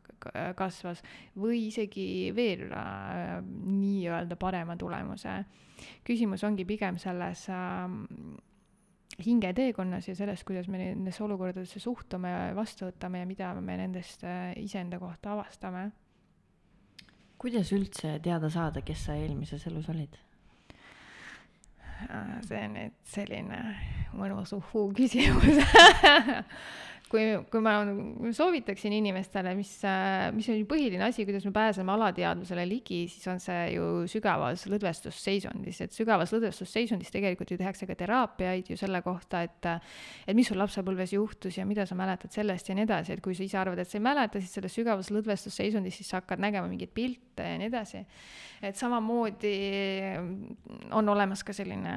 [0.56, 1.04] kasvas,
[1.40, 5.42] või isegi veel äh, nii-öelda parema tulemuse
[6.08, 7.88] küsimus ongi pigem selles äh,
[9.24, 14.54] hingeteekonnas ja selles, kuidas me nendesse olukordadesse suhtume vastu võtame ja mida me nendest äh,
[14.62, 15.92] iseenda kohta avastame.
[17.44, 20.16] Kuidas üldse teada saada, kes sa eelmises elus olid?
[22.48, 23.60] See on nüüd selline
[24.16, 25.60] mõnus uhuu küsimus
[27.14, 27.76] kui, kui ma
[28.34, 29.72] soovitaksin inimestele, mis,
[30.34, 35.84] mis on põhiline asi, kuidas me pääseme alateadvusele ligi, siis on see ju sügavas lõdvestusseisundis,
[35.86, 39.70] et sügavas lõdvestusseisundis tegelikult ju tehakse ka teraapiaid ju selle kohta, et
[40.28, 43.38] et mis sul lapsepõlves juhtus ja mida sa mäletad sellest ja nii edasi, et kui
[43.38, 46.70] sa ise arvad, et sa ei mäleta, siis selles sügavas lõdvestusseisundis siis sa hakkad nägema
[46.72, 48.04] mingeid pilte ja nii edasi.
[48.64, 49.54] et samamoodi
[50.96, 51.94] on olemas ka selline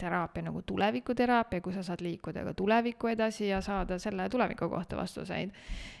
[0.00, 4.70] teraapia nagu tulevikuteraapia, kus sa saad liikuda ka tulevikku edasi ja saada selle tule-, tuleviku
[4.72, 5.52] kohta vastuseid.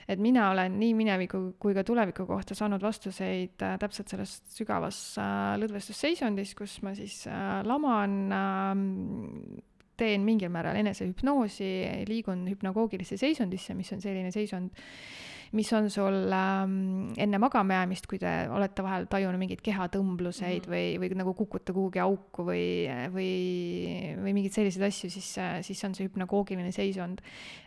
[0.08, 4.98] et mina olen nii mineviku kui ka tuleviku kohta saanud vastuseid äh, täpselt selles sügavas
[5.20, 9.60] äh, lõdvestusseisundis, kus ma siis äh, laman äh,
[10.00, 11.70] teen mingil määral enesehüpnoosi,
[12.08, 14.72] liigun hüpnagoogilisse seisundisse, mis on selline seisund,
[15.52, 21.00] mis on sul ähm, enne magamajäämist, kui te olete vahel tajunud mingeid kehatõmbluseid mm -hmm.
[21.00, 23.32] või, või nagu kukute kuhugi auku või, või,
[24.20, 25.30] või mingeid selliseid asju, siis,
[25.66, 27.18] siis on see hüpnagoogiline seisund.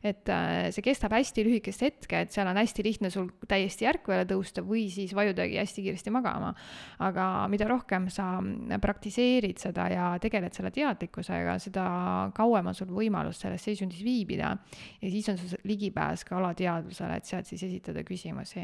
[0.04, 4.24] et äh, see kestab hästi lühikest hetke, et seal on hästi lihtne sul täiesti ärkvele
[4.32, 6.54] tõusta või siis vajudagi hästi kiiresti magama.
[7.00, 8.40] aga mida rohkem sa
[8.82, 14.58] praktiseerid seda ja tegeled selle teadlikkusega, seda kauem on sul võimalus selles seisundis viibida.
[15.02, 18.64] ja siis on sul ligipääs ka alateadvusele, et sealt siis esitada küsimusi.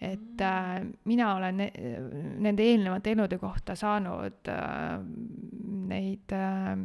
[0.00, 1.70] et äh, mina olen ne
[2.40, 5.00] nende eelnevate elude kohta saanud äh,
[5.90, 6.76] neid äh,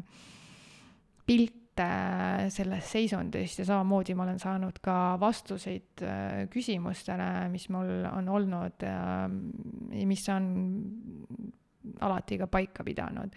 [1.26, 1.90] pilte
[2.56, 8.86] sellest seisundist ja samamoodi ma olen saanud ka vastuseid äh, küsimustele, mis mul on olnud
[8.86, 9.28] ja
[10.08, 10.48] mis on
[12.02, 13.36] alati ka paika pidanud.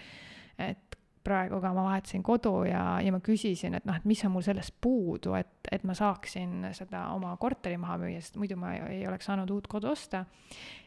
[0.59, 0.88] et
[1.29, 4.45] praegu ka ma vahetasin kodu ja, ja ma küsisin, et noh, et mis on mul
[4.47, 8.83] sellest puudu, et, et ma saaksin seda oma korteri maha müüa, sest muidu ma ei,
[8.99, 10.25] ei oleks saanud uut kodu osta.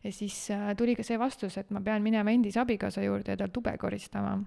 [0.03, 3.43] ja siis äh, tuli ka see vastus, et ma pean minema endise abikaasa juurde ja
[3.43, 4.39] tal tube koristama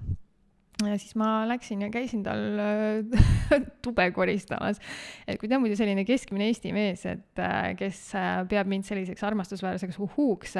[0.82, 4.80] ja siis ma läksin ja käisin tal äh, tube koristamas.
[5.26, 8.86] et kui ta on muidu selline keskmine Eesti mees, et äh, kes äh, peab mind
[8.88, 10.56] selliseks armastusväärseks uhuuks,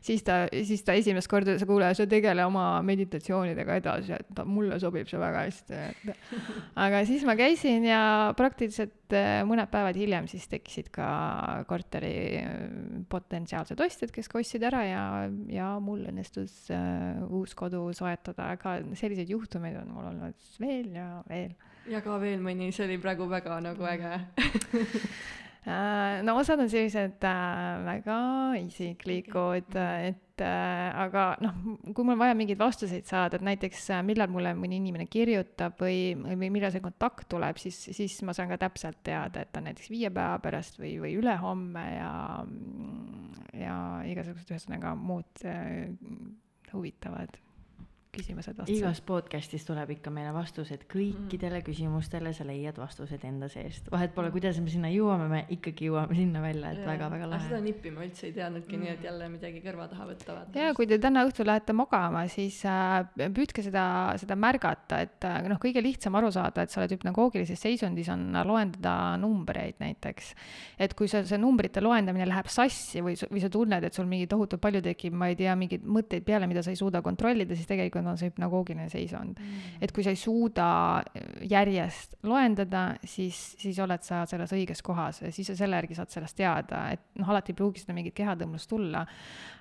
[0.00, 4.80] siis ta, siis ta esimest korda ütles, kuule, sa tegele oma meditatsioonidega edasi, et mulle
[4.80, 6.32] sobib see väga hästi, et.
[6.86, 8.02] aga siis ma käisin ja
[8.38, 8.96] praktiliselt
[9.44, 11.06] mõned päevad hiljem siis tekkisid ka
[11.68, 12.40] korteri
[13.12, 15.02] potentsiaalsed ostjad, kes ka ostsid ära ja,
[15.52, 16.70] ja mul õnnestus
[17.28, 21.54] uus kodu soetada, aga selliseid juhtumeid juhtumeid on mul olnud veel ja veel.
[21.90, 24.12] jaga veel mõni, see oli praegu väga nagu äge
[25.66, 28.18] äh, no osad on sellised äh, väga
[28.62, 31.58] isiklikud okay., et äh, aga noh,
[31.92, 35.76] kui mul on vaja mingeid vastuseid saada, et näiteks äh, millal mulle mõni inimene kirjutab
[35.82, 39.68] või, või millal see kontakt tuleb, siis, siis ma saan ka täpselt teada, et on
[39.68, 42.12] näiteks viie päeva pärast või, või ülehomme ja,
[43.58, 43.76] ja
[44.08, 45.90] igasugused ühesõnaga muud äh,
[46.72, 47.36] huvitavad
[48.12, 48.76] küsimused vastused.
[48.76, 51.64] igas podcast'is tuleb ikka meile vastused kõikidele mm.
[51.64, 53.86] küsimustele, sa leiad vastused enda seest.
[53.92, 57.46] vahet pole, kuidas me sinna jõuame, me ikkagi jõuame sinna välja, et väga-väga lahe.
[57.48, 60.36] seda nippi ma üldse ei teadnudki mm., nii et jälle midagi kõrva taha võtta.
[60.60, 63.86] ja kui te täna õhtul lähete magama, siis äh, püüdke seda,
[64.20, 68.28] seda märgata, et äh, noh, kõige lihtsam aru saada, et sa oled hüpnagoogilises seisundis, on
[68.44, 70.34] loendada numbreid näiteks.
[70.76, 74.28] et kui see, see numbrite loendamine läheb sassi või, või sa tunned, et sul mingi
[74.28, 77.72] tohutult palju tekib, ma ei tea, mingeid mõtteid peale, mida sa ei suuda kontrollida, siis
[77.72, 79.78] tegelikult on see hüpnagoogiline seisund mm..
[79.84, 80.66] et kui sa ei suuda
[81.48, 86.12] järjest loendada, siis, siis oled sa selles õiges kohas ja siis sa selle järgi saad
[86.12, 89.04] sellest teada, et noh, alati ei pruugi seda mingit kehadõmblust tulla,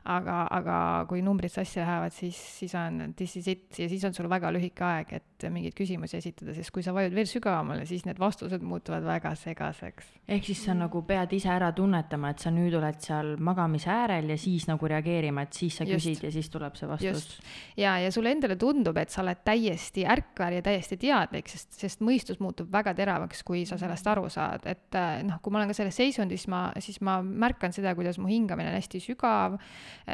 [0.10, 0.77] aga, aga
[1.10, 4.51] kui numbrid sassi lähevad, siis, siis on this is it ja siis on sul väga
[4.54, 8.63] lühike aeg, et mingeid küsimusi esitada, sest kui sa vajud veel sügavamale, siis need vastused
[8.65, 10.12] muutuvad väga segaseks.
[10.27, 14.34] ehk siis sa nagu pead ise ära tunnetama, et sa nüüd oled seal magamise äärel
[14.34, 16.27] ja siis nagu reageerima, et siis sa küsid Just.
[16.27, 17.39] ja siis tuleb see vastus.
[17.77, 22.02] ja, ja sulle endale tundub, et sa oled täiesti ärkvel ja täiesti teadlik, sest, sest
[22.02, 25.78] mõistus muutub väga teravaks, kui sa sellest aru saad, et noh, kui ma olen ka
[25.78, 29.58] selles seisundis, ma, siis ma märkan seda, kuidas mu hingamine on hästi sügav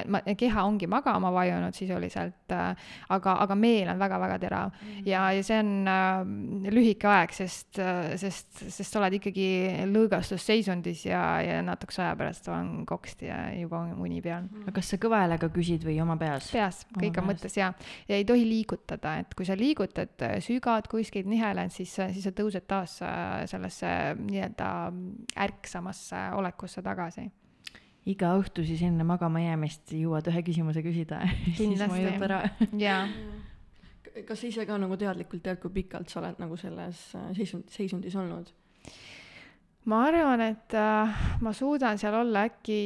[0.08, 4.88] ma, keha ongi magama vajunud sisuliselt, äh, aga, aga meel on väga-väga terav mm.
[4.88, 5.08] -hmm.
[5.08, 7.80] ja, ja see on äh, lühike aeg, sest,
[8.16, 9.48] sest, sest sa oled ikkagi
[9.92, 14.74] lõõgastusseisundis ja, ja natukese aja pärast on koksti ja juba on uni peal mm.
[14.74, 16.52] kas sa kõva häälega küsid või oma peas?
[16.52, 17.74] peas, kõik on mõttes ja,
[18.08, 22.36] ja ei tohi liigutada, et kui sa liigutad, äh, sügad kuskilt nihele, siis, siis sa
[22.36, 23.00] tõused taas
[23.52, 23.92] sellesse
[24.22, 24.70] nii-öelda
[25.48, 27.28] ärksamasse olekusse tagasi
[28.08, 31.22] iga õhtu siis enne magama jäämist jõuad ühe küsimuse küsida
[31.58, 32.42] siis mõjub ära.
[32.86, 33.04] jaa.
[34.28, 37.68] kas sa ise ka nagu teadlikult tead, kui pikalt sa oled nagu selles äh, seisund,
[37.74, 38.54] seisundis olnud?
[39.88, 42.80] Ma arvan, et äh, ma suudan seal olla äkki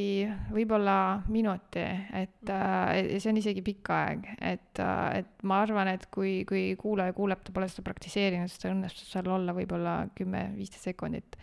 [0.54, 0.96] võib-olla
[1.32, 1.82] minuti,
[2.14, 6.76] et äh, see on isegi pikk aeg, et äh,, et ma arvan, et kui, kui
[6.78, 11.38] kuulaja kuuleb, ta pole seda praktiseerinud, siis tal õnnestub seal olla võib-olla kümme-viisteist sekundit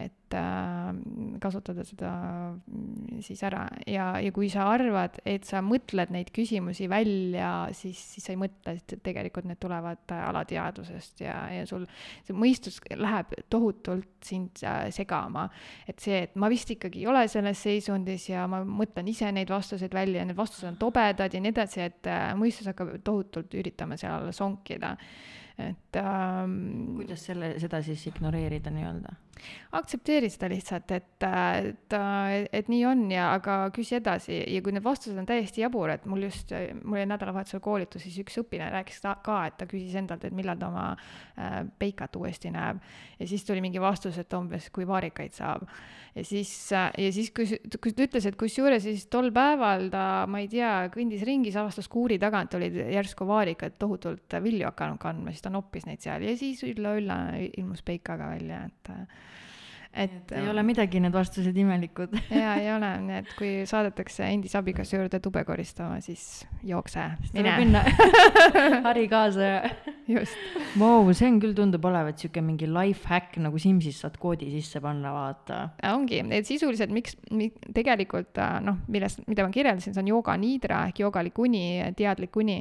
[0.00, 0.90] et äh,
[1.42, 2.10] kasutada seda
[2.56, 8.00] mm, siis ära ja, ja kui sa arvad, et sa mõtled neid küsimusi välja, siis,
[8.14, 11.86] siis sa ei mõtle, et tegelikult need tulevad äh, alateadvusest ja, ja sul
[12.26, 15.48] see mõistus läheb tohutult sind äh, segama.
[15.88, 19.50] et see, et ma vist ikkagi ei ole selles seisundis ja ma mõtlen ise neid
[19.50, 23.54] vastuseid välja ja need vastused on tobedad ja nii edasi, et äh, mõistus hakkab tohutult
[23.58, 24.96] üritama seal sonkida
[25.60, 26.96] et ähm,.
[26.96, 29.16] kuidas selle, seda siis ignoreerida nii-öelda?
[29.76, 31.94] Aktsepteeri seda lihtsalt, et, et,
[32.58, 36.26] et nii on ja, aga küsi edasi ja kui need vastused on täiesti jaburad, mul
[36.26, 36.50] just,
[36.82, 40.34] mul oli nädalavahetusel koolitus, siis üks õpilane rääkis ta ka, et ta küsis endalt, et
[40.34, 42.82] millal ta oma äh, peikat uuesti näeb.
[43.20, 45.68] ja siis tuli mingi vastus, et umbes kui vaarikaid saab.
[46.16, 47.46] ja siis ja siis, kui,
[47.78, 51.62] kui ta ütles, et kusjuures siis tol päeval ta, ma ei tea, kõndis ringi, siis
[51.62, 56.26] avastas kuuri tagant olid järsku vaarikad tohutult vilju hakanud kandma, siis ta noppis neid seal
[56.26, 57.20] ja siis ülla-ülla
[57.54, 58.94] ilmus peikaga välja, et
[59.92, 62.14] et ei ole midagi, need vastused imelikud.
[62.42, 67.82] Jaa, ei ole, nii et kui saadetakse endise abikaasa juurde tube koristama, siis jookse, mine.
[68.88, 69.50] hari kaasa.
[69.50, 69.62] Ja
[70.10, 70.36] just.
[70.78, 74.82] Vau, see on küll, tundub olevat sihuke mingi life hack nagu Simsis saad koodi sisse
[74.82, 75.60] panna, vaata.
[75.90, 80.36] ongi, et sisuliselt miks mi,, tegelikult äh, noh, millest, mida ma kirjeldasin, see on jooga
[80.40, 81.64] niidra ehk joogalik uni,
[81.98, 82.60] teadlik uni,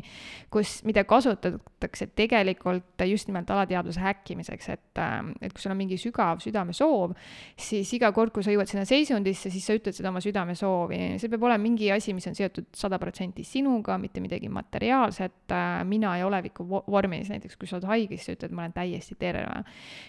[0.53, 5.99] kus, mida kasutatakse tegelikult just nimelt alateadvuse häkkimiseks, et, äh, et kui sul on mingi
[6.01, 7.15] sügav südamesoov,
[7.59, 10.99] siis iga kord, kui sa jõuad sinna seisundisse, siis sa ütled seda oma südamesoovi.
[11.21, 15.55] see peab olema mingi asi, mis on seotud sada protsenti sinuga, mitte midagi materiaalset,
[15.89, 19.17] mina ja oleviku vormis, näiteks kui sa oled haige, siis sa ütled, ma olen täiesti
[19.19, 19.63] terve.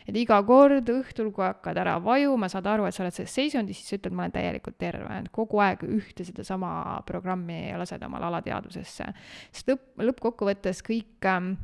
[0.09, 3.81] et iga kord õhtul, kui hakkad ära vajuma, saad aru, et sa oled selles seisundis,
[3.81, 8.31] siis sa ütled, ma olen täielikult terve, et kogu aeg ühte sedasama programmi lased omale
[8.31, 9.11] alateadvusesse.
[9.51, 11.55] sest lõpp, lõppkokkuvõttes kõik ähm,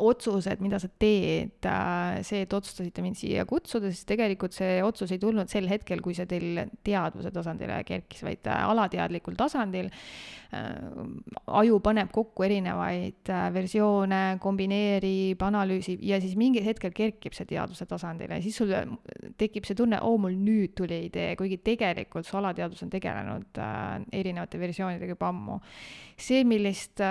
[0.00, 5.12] otsused, mida sa teed, äh, see, et otsustasite mind siia kutsuda, siis tegelikult see otsus
[5.14, 9.90] ei tulnud sel hetkel, kui see teil teadvuse tasandile kerkis, vaid äh, alateadlikul tasandil.
[10.54, 10.74] Äh,
[11.60, 18.38] aju paneb kokku erinevaid versioone, kombineerib, analüüsib ja siis mingil hetkel kerkib see teadvuse tasandile
[18.38, 18.70] ja siis sul
[19.40, 23.60] tekib see tunne, oo, mul nüüd tuli idee, kuigi tegelikult su alateadvus on tegelenud
[24.14, 25.58] erinevate versioonidega juba ammu.
[26.16, 27.02] see, millist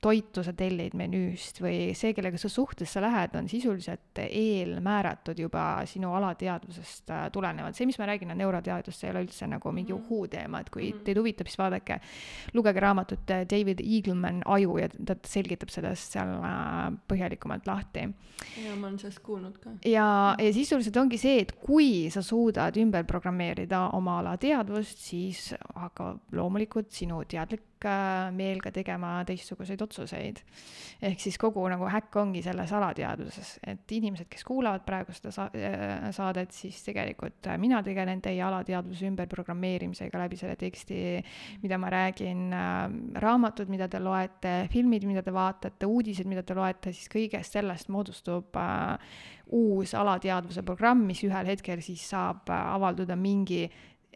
[0.00, 6.12] toitu sa tellid menüüst või see, kellega sa suhtesse lähed, on sisuliselt eelmääratud juba sinu
[6.14, 7.74] alateadvusest äh, tulenevalt.
[7.74, 10.04] see, mis ma räägin, on neuroteadus, see ei ole üldse nagu mingi mhm.
[10.06, 11.02] uhuu teema, et kui -hmm.
[11.06, 12.00] teid huvitab, siis vaadake,
[12.54, 18.08] lugege raamatut äh, David Eagleman Aju ja ta selgitab sellest seal äh, põhjalikumalt lahti.
[18.64, 19.70] ja ma olen sellest kuulnud ka.
[19.84, 26.22] ja, ja sisuliselt ongi see, et kui sa suudad ümber programmeerida oma alateadvust, siis hakkab
[26.32, 27.67] loomulikult sinu teadlik
[28.34, 30.40] meel ka tegema teistsuguseid otsuseid.
[31.02, 35.50] ehk siis kogu nagu häkk ongi selles alateadvuses, et inimesed, kes kuulavad praegu seda sa-,
[35.54, 41.00] äh, saadet, siis tegelikult äh, mina tegelen teie alateadvuse ümberprogrammeerimisega läbi selle teksti,
[41.62, 46.56] mida ma räägin, äh, raamatud, mida te loete, filmid, mida te vaatate, uudised, mida te
[46.58, 48.56] loete, siis kõigest sellest moodustub
[49.54, 53.62] uus alateadvuse programm, mis ühel hetkel siis saab avalduda mingi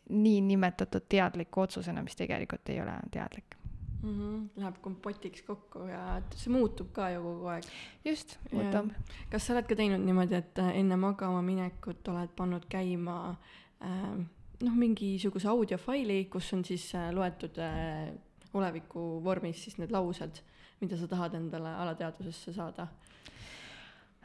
[0.09, 3.57] niinimetatud teadliku otsusena, mis tegelikult ei ole teadlik
[4.03, 4.19] mm.
[4.19, 4.61] -hmm.
[4.61, 7.65] Läheb kompotiks kokku ja see muutub ka ju kogu aeg.
[8.05, 8.91] just, muutub.
[9.31, 13.37] kas sa oled ka teinud niimoodi, et äh, enne magama minekut oled pannud käima
[13.85, 14.27] äh,
[14.63, 18.13] noh, mingisuguse audiofaili, kus on siis äh, loetud äh,
[18.55, 20.43] oleviku vormis siis need laused,
[20.81, 22.89] mida sa tahad endale alateadvusesse saada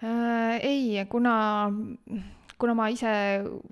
[0.04, 0.60] äh,?
[0.62, 1.72] ei, kuna
[2.60, 3.10] kuna ma ise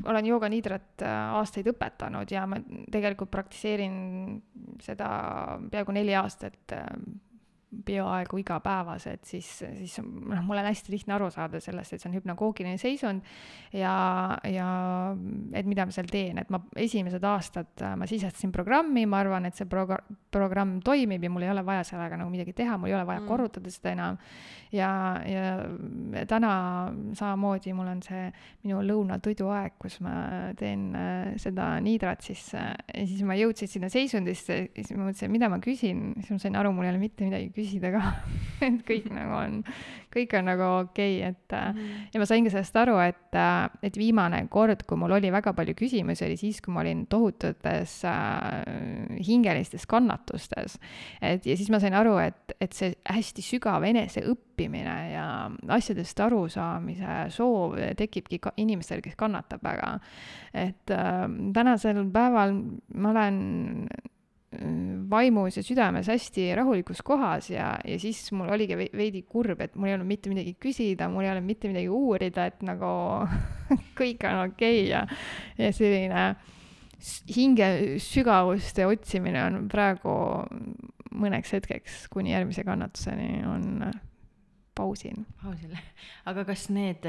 [0.06, 2.60] olen jooganiidrat äh, aastaid õpetanud ja ma
[2.92, 3.96] tegelikult praktiseerin
[4.84, 5.10] seda
[5.72, 6.86] peaaegu neli aastat äh,
[7.86, 9.48] peaaegu igapäevased, siis,
[9.80, 13.26] siis noh, mul on hästi lihtne aru saada sellest, et see on hüpnagoogiline seisund
[13.76, 13.96] ja,
[14.48, 14.68] ja
[15.56, 19.50] et mida ma seal teen, et ma esimesed aastad äh, ma sisestasin programmi, ma arvan,
[19.50, 22.92] et see progr-, programm toimib ja mul ei ole vaja sellega nagu midagi teha, mul
[22.92, 23.30] ei ole vaja mm.
[23.32, 24.20] korrutada seda enam.
[24.76, 24.90] ja,
[25.30, 26.54] ja täna
[27.16, 28.26] samamoodi mul on see
[28.66, 30.16] minu lõunatoiduaeg, kus ma
[30.60, 35.34] teen äh, seda niidrat, siis äh, ja siis ma jõudsin sinna seisundisse, siis ma mõtlesin,
[35.34, 38.02] mida ma küsin, siis ma sain aru, mul ei ole mitte midagi küsida küsida ka
[38.66, 39.58] et kõik nagu on,
[40.14, 41.98] kõik on nagu okei okay,, et mm.
[42.14, 45.56] ja ma sain ka sellest aru, et, äh, et viimane kord, kui mul oli väga
[45.58, 50.80] palju küsimusi, oli siis, kui ma olin tohututes äh, hingelistes kannatustes.
[51.22, 55.28] et ja siis ma sain aru, et, et see hästi sügav eneseõppimine ja
[55.76, 59.96] asjadest arusaamise soov tekibki ka inimestel, kes kannatab väga.
[60.54, 61.24] et äh,
[61.56, 62.60] tänasel päeval
[62.96, 63.40] ma olen
[65.10, 69.92] vaimus ja südames hästi rahulikus kohas ja, ja siis mul oligi veidi kurb, et mul
[69.92, 72.92] ei olnud mitte midagi küsida, mul ei olnud mitte midagi uurida, et nagu
[74.00, 75.06] kõik on okei okay ja,
[75.60, 76.28] ja selline
[77.36, 77.70] hinge
[78.02, 80.16] sügavuste otsimine on praegu
[81.16, 83.86] mõneks hetkeks kuni järgmise kannatuseni on
[84.76, 85.24] pausil.
[85.42, 85.74] pausil,
[86.30, 87.08] aga kas need,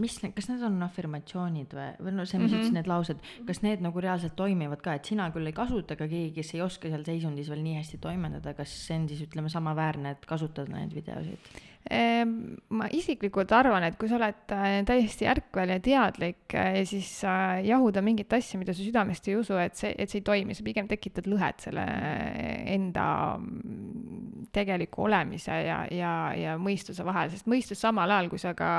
[0.00, 2.60] mis, kas need on afirmatsioonid või, või no see, mis mm -hmm.
[2.60, 6.08] ütlesid, need laused, kas need nagu reaalselt toimivad ka, et sina küll ei kasuta, aga
[6.08, 9.52] keegi, kes ei oska seal seisundis veel nii hästi toimetada, kas see on siis ütleme
[9.52, 11.54] samaväärne, et kasutada neid videosid?
[11.84, 17.60] Ma isiklikult arvan, et kui sa oled äh, täiesti ärkvel ja teadlik äh, siis äh,
[17.66, 20.64] jahuda mingit asja, mida sa südamest ei usu, et see, et see ei toimi, sa
[20.64, 21.84] pigem tekitad lõhet selle
[22.72, 28.54] enda mm, tegeliku olemise ja, ja, ja mõistuse vahel, sest mõistus samal ajal, kui sa
[28.56, 28.70] ka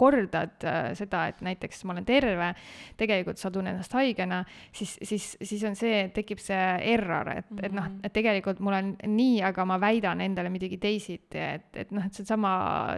[0.00, 2.50] kordad äh, seda, et näiteks ma olen terve,
[3.00, 4.42] tegelikult sa tunned ennast haigena,
[4.72, 7.66] siis, siis, siis on see, tekib see error, et mm, -hmm.
[7.66, 8.00] et noh, mhm.
[8.04, 12.16] et tegelikult mul on nii, aga ma väidan endale midagi teisiti, et, et noh, et
[12.16, 12.52] seesama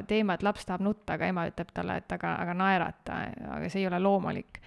[0.09, 3.23] teema, et laps tahab nutta, aga ema ütleb talle, et aga, aga naerata,
[3.59, 4.63] aga see ei ole loomulik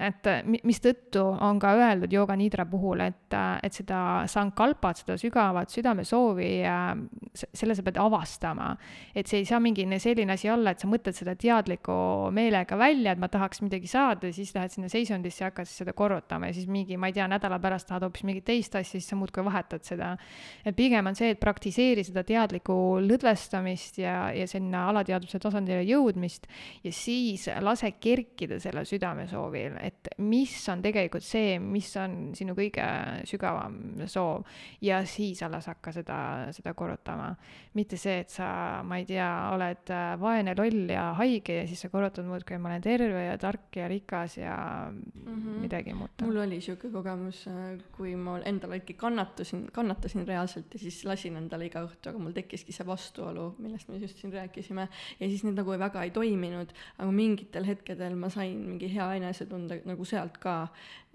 [0.00, 5.16] et äh, mistõttu on ka öeldud jooga nidra puhul, et, äh, et seda sankalpat, seda
[5.20, 6.88] sügavat südamesoovi, äh,
[7.36, 8.70] selle sa pead avastama.
[9.14, 13.12] et see ei saa mingi selline asi olla, et sa mõtled seda teadliku meelega välja,
[13.12, 16.56] et ma tahaks midagi saada, siis lähed sinna seisundisse ja hakkad siis seda korrutama ja
[16.56, 19.44] siis mingi, ma ei tea, nädala pärast tahad hoopis mingit teist asja, siis sa muudkui
[19.44, 20.16] vahetad seda.
[20.64, 22.74] et pigem on see, et praktiseeri seda teadlikku
[23.04, 26.46] lõdvestamist ja, ja sinna alateadvuse tasandile jõudmist
[26.84, 32.86] ja siis lase kerkida selle südamesoovil, et mis on tegelikult see, mis on sinu kõige
[33.28, 33.76] sügavam
[34.10, 34.46] soov
[34.84, 36.18] ja siis alles hakka seda,
[36.56, 37.34] seda korrutama.
[37.74, 41.84] mitte see, et sa, ma ei tea, oled äh, vaene, loll ja haige ja siis
[41.84, 44.56] sa korrutad muudkui, ma olen terve ja tark ja rikas ja
[44.90, 45.60] mm -hmm.
[45.66, 46.24] midagi muud.
[46.26, 51.36] mul oli sihuke kogemus, äh, kui ma endale ikka kannatasin, kannatasin reaalselt ja siis lasin
[51.36, 54.88] endale iga õhtu, aga mul tekkiski see vastuolu, millest me just siin rääkisime.
[55.20, 59.79] ja siis need nagu väga ei toiminud, aga mingitel hetkedel ma sain mingi hea enesetunde
[59.88, 60.62] nagu sealt ka,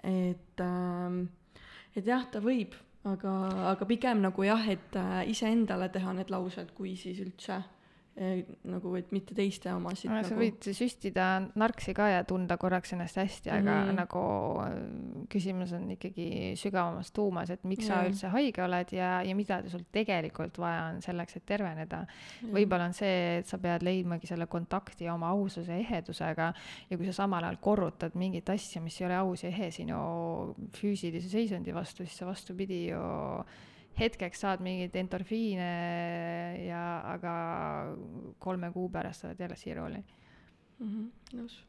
[0.03, 1.21] et äh,
[1.95, 2.75] et jah, ta võib,
[3.07, 3.33] aga,
[3.71, 7.61] aga pigem nagu jah, et äh, iseendale teha need laused, kui siis üldse
[8.15, 10.15] nagu, et mitte teiste omasid no,.
[10.21, 10.29] Nagu...
[10.29, 11.25] sa võid süstida
[11.59, 13.97] narksi ka ja tunda korraks ennast hästi, aga mm.
[13.97, 14.21] nagu
[14.63, 14.77] äh,
[15.31, 17.89] küsimus on ikkagi sügavamas tuumas, et miks mm.
[17.89, 22.55] sa üldse haige oled ja, ja mida sul tegelikult vaja on selleks, et terveneda mm..
[22.55, 26.51] võib-olla on see, et sa pead leidmagi selle kontakti oma aususe ehedusega
[26.89, 29.99] ja kui sa samal ajal korrutad mingit asja, mis ei ole aus ja ehe sinu
[30.79, 33.03] füüsilise seisundi vastu, siis sa vastupidi ju
[33.99, 35.69] hetkeks saad mingeid endorfiine
[36.65, 36.83] ja,
[37.13, 37.35] aga
[38.39, 40.89] kolme kuu pärast oled jälle siiruli mm.
[40.89, 41.61] -hmm, nõus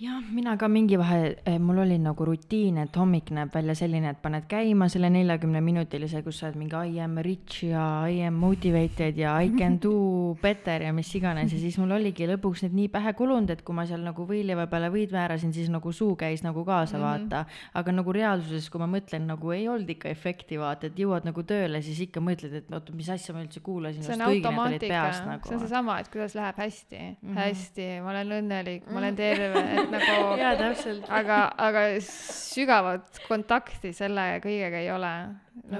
[0.00, 4.10] jah, mina ka mingi vahe, eh, mul oli nagu rutiin, et hommik näeb välja selline,
[4.10, 8.34] et paned käima selle neljakümneminutilise, kus sa oled mingi I am rich ja I am
[8.42, 12.74] motivated ja I can do better ja mis iganes ja siis mul oligi lõpuks need
[12.74, 16.16] nii pähe kulunud, et kui ma seal nagu võileiva peale võid määrasin, siis nagu suu
[16.18, 17.30] käis nagu kaasa mm, -hmm.
[17.30, 17.44] vaata.
[17.74, 21.42] aga nagu reaalsuses, kui ma mõtlen, nagu ei olnud ikka efekti, vaata, et jõuad nagu
[21.46, 24.02] tööle, siis ikka mõtled, et oota, mis asja ma üldse kuulasin.
[24.02, 25.46] see on automaatika, nagu.
[25.46, 27.38] see on seesama, et kuidas läheb hästi mm, -hmm.
[27.38, 31.10] hästi, ma olen õnnelik, ma olen terve et nagu jaa, täpselt.
[31.20, 35.12] aga, aga sügavat kontakti selle kõigega ei ole.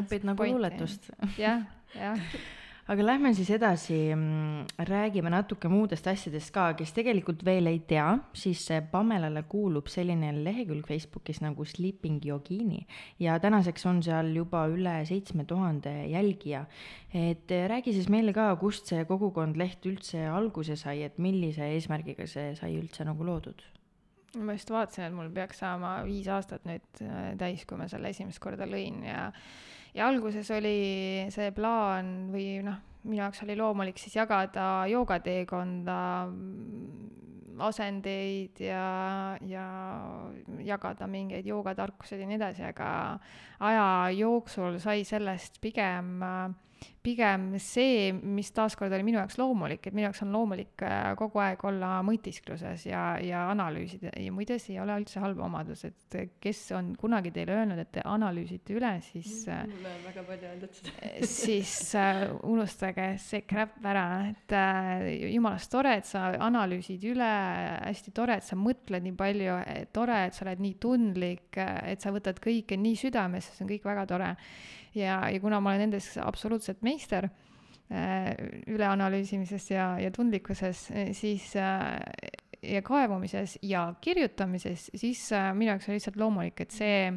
[0.01, 1.11] õpid nagu luuletust.
[1.39, 1.67] jah,
[1.99, 2.21] jah
[2.85, 8.07] aga lähme siis edasi, mm, räägime natuke muudest asjadest ka, kes tegelikult veel ei tea,
[8.37, 12.83] siis Pamelale kuulub selline lehekülg Facebookis nagu Sleeping Yogini
[13.21, 16.67] ja tänaseks on seal juba üle seitsme tuhande jälgija.
[17.15, 22.27] et räägi siis meile ka, kust see kogukond Leht üldse alguse sai, et millise eesmärgiga
[22.27, 23.65] see sai üldse nagu loodud
[24.41, 28.11] ma just vaatasin, et mul peaks saama viis aastat nüüd äh, täis, kui ma selle
[28.15, 29.29] esimest korda lõin ja
[29.95, 30.79] ja alguses oli
[31.35, 39.67] see plaan või noh, minu jaoks oli loomulik siis jagada joogateekonda, mm, asendeid ja, ja
[40.67, 42.91] jagada mingeid joogatarkuseid ja nii edasi, aga
[43.63, 43.87] aja
[44.19, 46.49] jooksul sai sellest pigem äh,
[47.05, 51.41] pigem see, mis taaskord oli minu jaoks loomulik, et minu jaoks on loomulik äh, kogu
[51.45, 54.15] aeg olla mõtiskluses ja, ja analüüsida.
[54.21, 57.91] Ja muide, see ei ole üldse halb omadus, et kes on kunagi teile öelnud, et
[57.99, 60.95] te analüüsite üle, siis äh, mulle on väga palju öeldud seda.
[61.11, 65.05] äh, siis äh, unustage see crap ära, et äh,
[65.35, 67.33] jumalast tore, et sa analüüsid üle,
[67.85, 69.59] hästi tore, et sa mõtled nii palju,
[69.93, 73.93] tore, et sa oled nii tundlik, et sa võtad kõike nii südamesse, see on kõik
[73.93, 74.33] väga tore
[74.95, 78.33] ja, ja kuna ma olen nendes absoluutselt meister äh,
[78.71, 80.89] üleanalüüsimises ja, ja tundlikkuses,
[81.19, 81.99] siis äh,
[82.65, 87.13] ja kaevumises ja kirjutamises, siis äh, minu jaoks on lihtsalt loomulik, et see,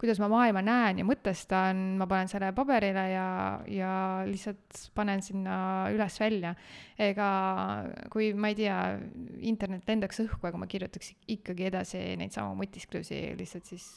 [0.00, 3.28] kuidas ma maailma näen ja mõtestan, ma panen selle paberile ja,
[3.70, 3.92] ja
[4.28, 5.58] lihtsalt panen sinna
[5.92, 6.54] üles välja.
[6.98, 7.30] ega
[8.12, 8.76] kui ma ei tea,
[9.44, 13.90] internet lendaks õhku, aga ma kirjutaks ikkagi edasi neid samu mõtisklusi lihtsalt siis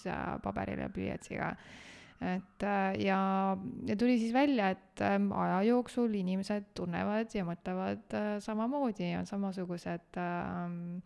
[0.43, 1.53] paberile ja pliiatsiga
[2.21, 3.57] et äh, ja,
[3.87, 9.29] ja tuli siis välja, et ähm, aja jooksul inimesed tunnevad ja mõtlevad äh, samamoodi, on
[9.29, 10.99] samasugused ähm,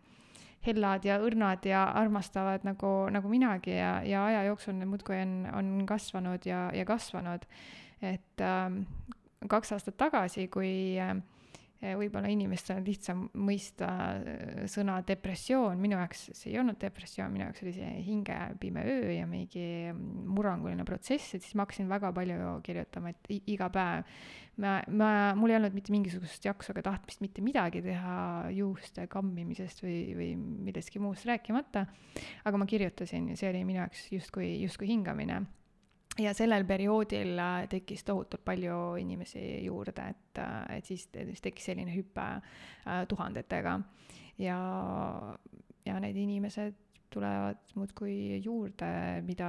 [0.66, 5.36] hellad ja õrnad ja armastavad nagu, nagu minagi ja, ja aja jooksul need muudkui on,
[5.54, 7.46] on kasvanud ja, ja kasvanud.
[8.02, 8.84] et ähm,
[9.50, 11.14] kaks aastat tagasi, kui äh,
[11.98, 17.48] võib-olla inimestel on lihtsam mõista äh, sõna depressioon, minu jaoks see ei olnud depressioon, minu
[17.48, 22.56] jaoks oli see hingepime öö ja mingi murranguline protsess, et siis ma hakkasin väga palju
[22.66, 24.08] kirjutama, et iga päev.
[24.62, 29.82] Ma, ma, mul ei olnud mitte mingisugust jaksu ega tahtmist mitte midagi teha juuste kammimisest
[29.82, 31.88] või, või millestki muust rääkimata,
[32.46, 35.42] aga ma kirjutasin ja see oli minu jaoks justkui, justkui hingamine
[36.22, 41.72] ja sellel perioodil äh, tekkis tohutult palju inimesi juurde, et, äh, et siis, siis tekkis
[41.72, 43.80] selline hüpe äh, tuhandetega
[44.42, 44.58] ja,
[45.86, 46.80] ja need inimesed
[47.14, 48.88] tulevad muudkui juurde,
[49.22, 49.48] mida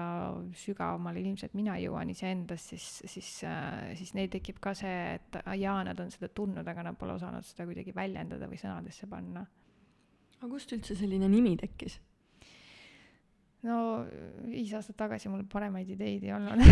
[0.61, 3.31] sügavamale ilmselt mina jõuan iseendas, siis, siis,
[3.97, 7.47] siis neil tekib ka see, et jaa, nad on seda tundnud, aga nad pole osanud
[7.49, 9.47] seda kuidagi väljendada või sõnadesse panna.
[10.43, 11.97] aga kust üldse selline nimi tekkis?
[13.65, 13.77] No
[14.45, 16.63] viis aastat tagasi mul paremaid ideid ei olnud.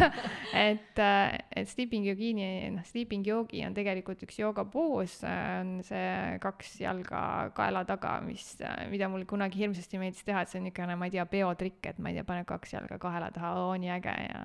[0.60, 6.74] Et, äh, et sleeping yogini, noh, sleeping yogi on tegelikult üks joogapoos, on see kaks
[6.82, 7.22] jalga
[7.56, 8.44] kaela taga, mis,
[8.90, 12.00] mida mul kunagi hirmsasti meeldis teha, et see on niisugune, ma ei tea, peotrikk, et
[12.02, 14.44] ma ei tea, paned kaks jalga kaela taha, oo nii äge ja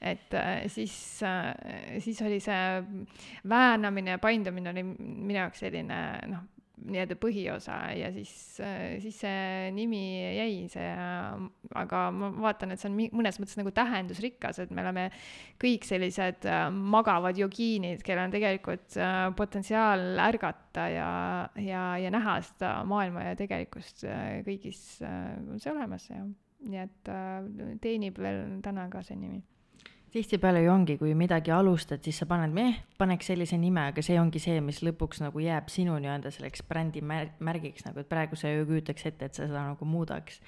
[0.00, 2.82] et äh, siis, äh, siis oli see
[3.48, 6.44] väänamine ja paindumine oli minu jaoks selline noh,
[6.76, 8.32] nii-öelda põhiosa ja siis,
[9.02, 10.00] siis see nimi
[10.36, 10.88] jäi, see,
[11.80, 15.06] aga ma vaatan, et see on mõnes mõttes nagu tähendusrikas, et me oleme
[15.62, 16.66] kõik sellised äh,
[16.96, 21.10] magavad jogiinid, kellel on tegelikult äh, potentsiaal ärgata ja,
[21.64, 26.22] ja, ja näha seda maailma ja tegelikkust äh, kõigis on see olemas ja
[26.66, 27.10] nii et
[27.84, 29.40] teenib veel täna ka see nimi
[30.16, 34.16] tihtipeale ju ongi, kui midagi alustad, siis sa paned, meh, paneks sellise nime, aga see
[34.20, 38.38] ongi see, mis lõpuks nagu jääb sinu nii-öelda selleks brändi mär-, märgiks nagu, et praegu
[38.38, 40.40] sa ju ei kujutaks ette, et sa seda nagu muudaks.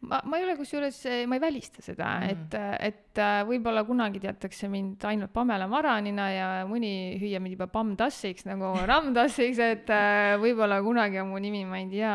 [0.00, 0.96] Ma, ma ei ole kusjuures,
[1.28, 2.54] ma ei välista seda mm, et,
[2.88, 7.92] et äh, võib-olla kunagi teatakse mind ainult Pamela Maranina ja mõni hüüab mind juba Pam
[8.00, 12.14] Tassiks nagu Ram Tassiks, et äh, võib-olla kunagi on mu nimi, ma ei tea,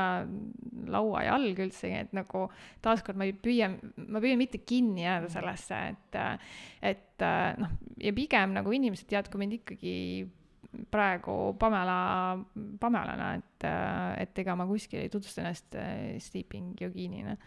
[0.91, 2.45] laua jalg üldsegi, et nagu
[2.85, 3.71] taaskord ma ei püüa,
[4.07, 6.19] ma püüan mitte kinni jääda sellesse, et,
[6.93, 7.27] et
[7.61, 9.95] noh, ja pigem nagu inimesed teavad, kui mind ikkagi
[10.91, 11.99] praegu Pamela,
[12.81, 13.67] Pamelana, et,
[14.25, 15.77] et ega ma kuskil ei tutvusta ennast
[16.27, 17.37] sleeping yogiinina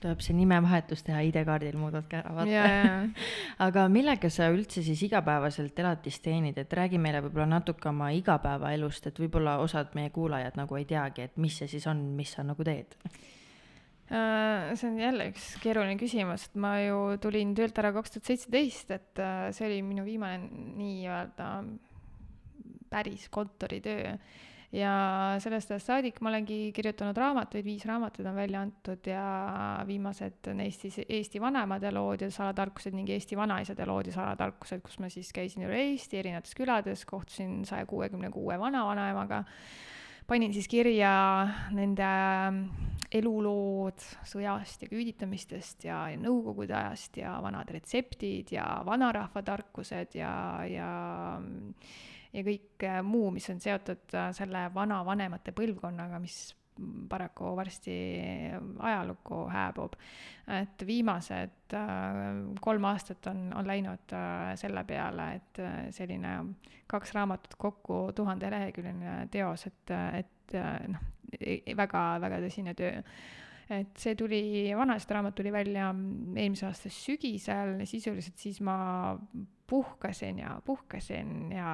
[0.00, 3.24] tuleb see nimevahetus teha, ID-kaardil muudad ka ära, vaata.
[3.66, 9.10] aga millega sa üldse siis igapäevaselt elatist teenid, et räägi meile võib-olla natuke oma igapäevaelust,
[9.10, 12.46] et võib-olla osad meie kuulajad nagu ei teagi, et mis see siis on, mis sa
[12.46, 12.96] nagu teed
[14.10, 14.72] uh,?
[14.74, 18.90] see on jälle üks keeruline küsimus, et ma ju tulin töölt ära kaks tuhat seitseteist,
[18.96, 20.48] et uh, see oli minu viimane
[20.80, 21.50] nii-öelda
[22.90, 24.16] päris kontoritöö
[24.72, 24.92] ja
[25.42, 29.22] sellest ajast saadik ma olengi kirjutanud raamatuid, viis raamatut on välja antud ja
[29.86, 35.00] viimased neist siis Eesti vanemade lood ja salatarkused ning Eesti vanaisade lood ja salatarkused, kus
[35.02, 39.42] ma siis käisin üle Eesti erinevates külades, kohtusin saja kuuekümne kuue vanavanaemaga,
[40.30, 41.10] panin siis kirja
[41.74, 42.12] nende
[43.10, 43.98] elulood
[44.30, 50.32] sõjast ja küüditamistest ja, ja nõukogude ajast ja vanad retseptid ja vanarahva tarkused ja,
[50.70, 50.90] ja
[52.32, 56.38] ja kõik äh, muu, mis on seotud äh, selle vanavanemate põlvkonnaga, mis
[57.10, 57.94] paraku varsti
[58.78, 59.98] ajalukku hääbub.
[60.56, 64.14] et viimased äh, kolm aastat on, on läinud
[64.56, 65.60] selle peale, et
[65.94, 66.38] selline
[66.90, 70.56] kaks raamatut kokku tuhandeleheküljeline teos, et, et
[70.88, 71.04] noh,
[71.76, 73.04] väga-väga tõsine töö
[73.70, 74.42] et see tuli,
[74.74, 78.74] vanasti raamat tuli välja eelmise aasta sügisel, sisuliselt siis ma
[79.70, 81.70] puhkasin ja puhkasin ja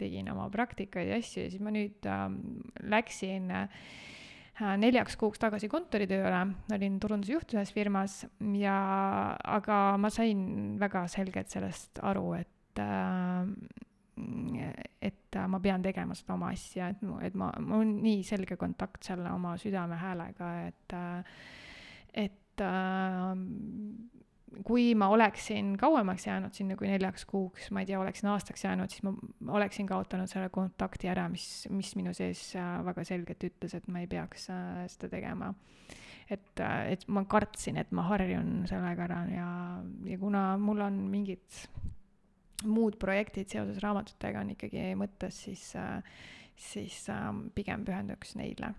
[0.00, 2.26] tegin oma praktikaid ja asju ja siis ma nüüd äh,
[2.94, 3.68] läksin äh,
[4.78, 6.44] neljaks kuuks tagasi kontoritööle,
[6.74, 8.20] olin turundusjuht ühes firmas
[8.58, 8.76] ja,
[9.56, 13.50] aga ma sain väga selgelt sellest aru, et äh,
[15.02, 18.54] et ma pean tegema seda oma asja, et mu, et ma, mul on nii selge
[18.60, 20.94] kontakt selle oma südame häälega, et,
[22.22, 23.32] et äh,
[24.66, 28.92] kui ma oleksin kauemaks jäänud sinna kui neljaks kuuks, ma ei tea, oleksin aastaks jäänud,
[28.92, 29.14] siis ma
[29.58, 34.04] oleksin kaotanud selle kontakti ära, mis, mis minu sees äh, väga selgelt ütles, et ma
[34.04, 35.52] ei peaks äh, seda tegema.
[36.30, 39.48] et, et ma kartsin, et ma harjun sellega ära ja,
[40.08, 41.64] ja kuna mul on mingid
[42.64, 45.66] muud projektid seoses raamatutega on ikkagi mõttes, siis,
[46.56, 47.02] siis
[47.54, 48.72] pigem pühenduks neile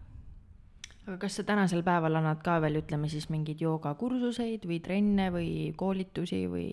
[1.05, 5.49] aga kas sa tänasel päeval annad ka veel, ütleme siis mingeid joogakursuseid või trenne või
[5.77, 6.67] koolitusi või?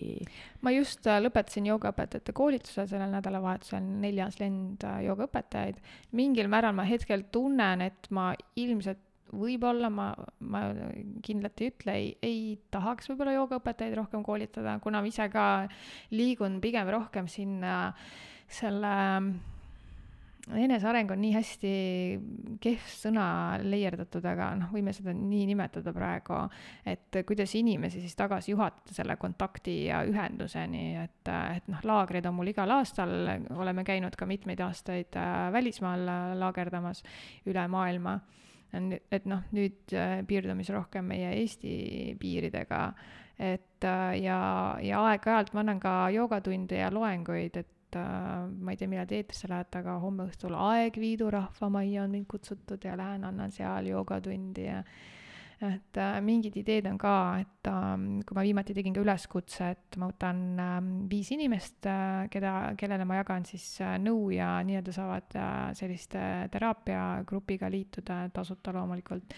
[0.65, 5.81] ma just äh, lõpetasin joogaõpetajate koolituse sellel nädalavahetusel, neljas lend äh, joogaõpetajaid.
[6.17, 10.11] mingil määral ma hetkel tunnen, et ma ilmselt võib-olla ma,
[10.49, 10.65] ma
[11.25, 15.47] kindlalt ei ütle, ei, ei tahaks võib-olla joogaõpetajaid rohkem koolitada, kuna ma ise ka
[16.13, 17.93] liigun pigem rohkem sinna
[18.49, 18.93] selle
[20.51, 21.69] eneseareng on nii hästi
[22.63, 23.25] kehv sõna
[23.63, 26.41] leierdatud, aga noh, võime seda nii nimetada praegu,
[26.89, 32.35] et kuidas inimesi siis tagasi juhatada selle kontakti ja ühenduseni, et, et noh, laagreid on
[32.39, 33.13] mul igal aastal,
[33.55, 36.07] oleme käinud ka mitmeid aastaid äh, välismaal
[36.39, 37.03] laagerdamas
[37.47, 38.19] üle maailma.
[38.73, 42.87] et noh, nüüd äh, piirdume siis rohkem meie Eesti piiridega,
[43.39, 44.39] et äh, ja,
[44.81, 49.07] ja aeg-ajalt ma annan ka joogatunde ja loenguid, et et äh, ma ei tea, millal
[49.09, 53.89] te eetrisse lähete, aga homme õhtul Aegviidu rahvamajja on mind kutsutud ja lähen annan seal
[53.91, 54.79] joogatundi ja
[55.63, 57.91] et äh, mingid ideed on ka, et äh,
[58.25, 60.73] kui ma viimati tegin ka üleskutse, et ma võtan äh,
[61.11, 63.67] viis inimest äh,, keda, kellele ma jagan siis
[64.03, 65.37] nõu ja nii-öelda saavad
[65.77, 69.37] selliste teraapiagrupiga liituda, tasuta loomulikult,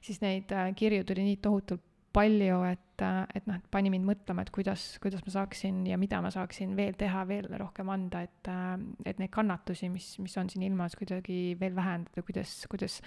[0.00, 1.84] siis neid kirju tuli nii tohutult
[2.16, 6.20] palju, et et, et noh, pani mind mõtlema, et kuidas, kuidas ma saaksin ja mida
[6.24, 8.50] ma saaksin veel teha, veel rohkem anda, et,
[9.06, 12.98] et neid kannatusi, mis, mis on siin ilmas, kuidagi veel vähendada, kuidas, kuidas,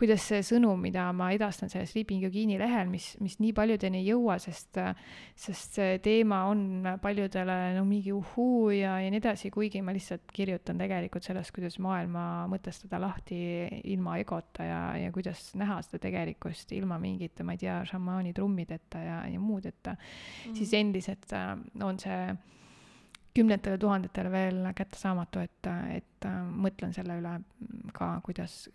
[0.00, 4.10] kuidas see sõnum, mida ma edastan selles Sleeping Yogiini lehel, mis, mis nii paljudeni ei
[4.10, 4.80] jõua, sest,
[5.38, 10.32] sest see teema on paljudele no mingi uhuu ja, ja nii edasi, kuigi ma lihtsalt
[10.34, 13.38] kirjutan tegelikult sellest, kuidas maailma mõtestada lahti
[13.92, 19.02] ilma egota ja, ja kuidas näha seda tegelikkust ilma mingite, ma ei tea, šamaani trummideta
[19.02, 22.34] ja, ja muud, et mm siis endiselt äh, on see
[23.34, 27.34] kümnetele tuhandetele veel kättesaamatu, et, et äh, mõtlen selle üle
[27.96, 28.68] ka, kuidas,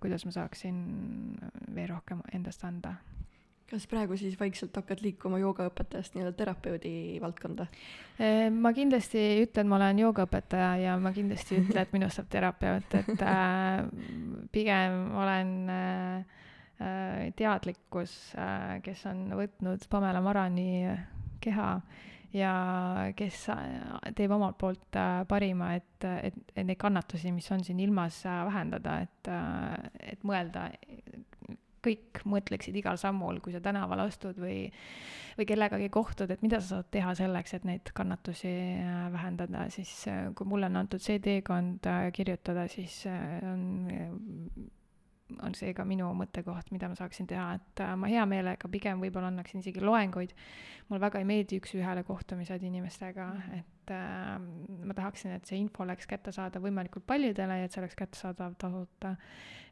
[0.00, 0.80] kuidas ma saaksin
[1.74, 2.96] veel rohkem endast anda
[3.68, 7.66] kas praegu siis vaikselt hakkad liikuma joogaõpetajast nii-öelda terapeudi valdkonda?
[8.56, 12.16] Ma kindlasti ei ütle, et ma olen joogaõpetaja ja ma kindlasti ei ütle, et minust
[12.16, 13.82] saab terapeut, et äh,
[14.56, 16.24] pigem olen Äh,
[16.78, 20.86] teadlikkus, äh, kes on võtnud Pamela Marani
[21.42, 21.70] keha
[22.36, 22.52] ja
[23.18, 24.98] kes äh, teeb omalt poolt
[25.28, 29.32] parima, et, et, et neid kannatusi, mis on siin ilmas, vähendada, et,
[30.12, 30.68] et mõelda,
[31.82, 34.66] kõik mõtleksid igal sammul, kui sa tänaval astud või,
[35.38, 38.54] või kellegagi kohtud, et mida sa saad teha selleks, et neid kannatusi
[39.14, 39.94] vähendada, siis
[40.38, 43.64] kui mulle on antud see teekond kirjutada, siis on
[45.44, 49.02] on see ka minu mõttekoht, mida ma saaksin teha, et äh, ma hea meelega pigem
[49.02, 50.34] võib-olla annaksin isegi loenguid.
[50.88, 53.58] mulle väga ei meeldi üks-ühele kohtumised inimestega, mhm.
[53.60, 57.98] et äh, ma tahaksin, et see info oleks kättesaadav võimalikult paljudele ja et see oleks
[57.98, 59.16] kättesaadav tasuta.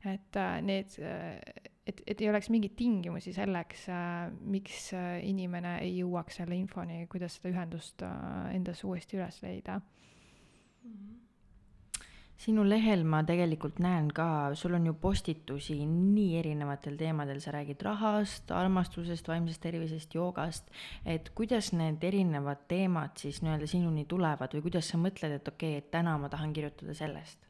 [0.04, 1.40] et äh, need äh,,
[1.86, 7.06] et, et ei oleks mingeid tingimusi selleks äh,, miks äh, inimene ei jõuaks selle infoni,
[7.10, 10.90] kuidas seda ühendust äh, endas uuesti üles leida mm.
[10.90, 11.25] -hmm
[12.40, 14.28] sinu lehel ma tegelikult näen ka,
[14.58, 20.70] sul on ju postitusi nii erinevatel teemadel, sa räägid rahast, armastusest, vaimsest tervisest, joogast,
[21.04, 25.76] et kuidas need erinevad teemad siis nii-öelda sinuni tulevad või kuidas sa mõtled, et okei
[25.76, 27.45] okay,, et täna ma tahan kirjutada sellest?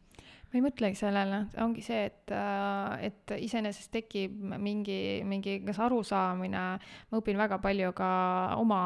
[0.57, 6.63] Ma ei mõtlegi sellele, ongi see, et, äh, et iseenesest tekib mingi, mingi kas arusaamine,
[7.11, 8.09] ma õpin väga palju ka
[8.57, 8.81] oma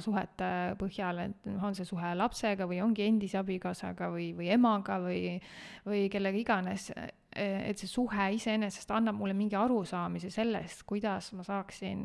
[0.00, 0.50] suhete
[0.80, 5.36] põhjal, et on see suhe lapsega või ongi endise abikaasaga või, või emaga või,
[5.84, 6.88] või kellega iganes,
[7.30, 12.00] et see suhe iseenesest annab mulle mingi arusaamise sellest, kuidas ma saaksin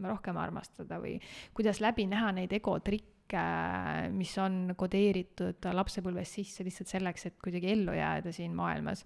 [0.00, 1.18] rohkem armastada või
[1.54, 3.09] kuidas läbi näha neid egotrikke
[4.16, 9.04] mis on kodeeritud lapsepõlvest sisse lihtsalt selleks, et kuidagi ellu jääda siin maailmas.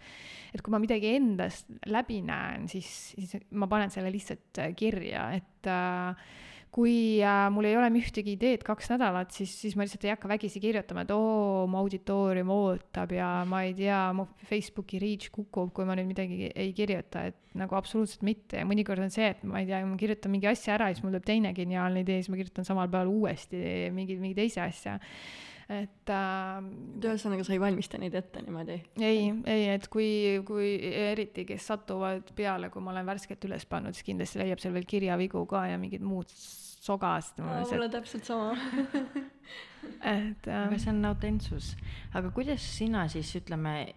[0.55, 5.70] et kui ma midagi endast läbi näen, siis, siis ma panen selle lihtsalt kirja, et
[5.70, 6.27] äh,
[6.75, 10.31] kui äh, mul ei ole ühtegi ideed kaks nädalat, siis, siis ma lihtsalt ei hakka
[10.33, 15.70] vägisi kirjutama, et oo, mu auditoorium ootab ja ma ei tea, mu Facebooki reach kukub,
[15.77, 19.47] kui ma nüüd midagi ei kirjuta, et nagu absoluutselt mitte ja mõnikord on see, et
[19.47, 22.18] ma ei tea, ma kirjutan mingi asja ära ja siis mul tuleb teine geniaalne idee,
[22.20, 23.62] siis ma kirjutan samal päeval uuesti
[23.95, 24.99] mingi, mingi teise asja
[25.70, 26.66] et äh,.
[27.01, 28.81] ühesõnaga, sa ei valmista neid ette niimoodi?
[28.99, 33.97] ei, ei, et kui, kui eriti, kes satuvad peale, kui ma olen värskelt üles pannud,
[33.97, 36.35] siis kindlasti leiab seal veel kirjavigu ka ja mingid muud
[36.85, 37.41] sogast.
[37.41, 38.53] mul on täpselt sama
[40.01, 41.72] et äh, aga see on autentsus.
[42.14, 43.95] aga kuidas sina siis, ütleme,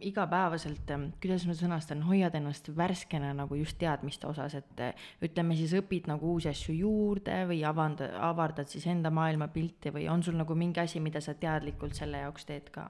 [0.00, 0.88] igapäevaselt,
[1.20, 6.08] kuidas ma sõnastan, hoiad ennast värskena nagu just teadmiste osas, et äh, ütleme siis õpid
[6.10, 10.82] nagu uusi asju juurde või avanda, avardad siis enda maailmapilti või on sul nagu mingi
[10.82, 12.88] asi, mida sa teadlikult selle jaoks teed ka?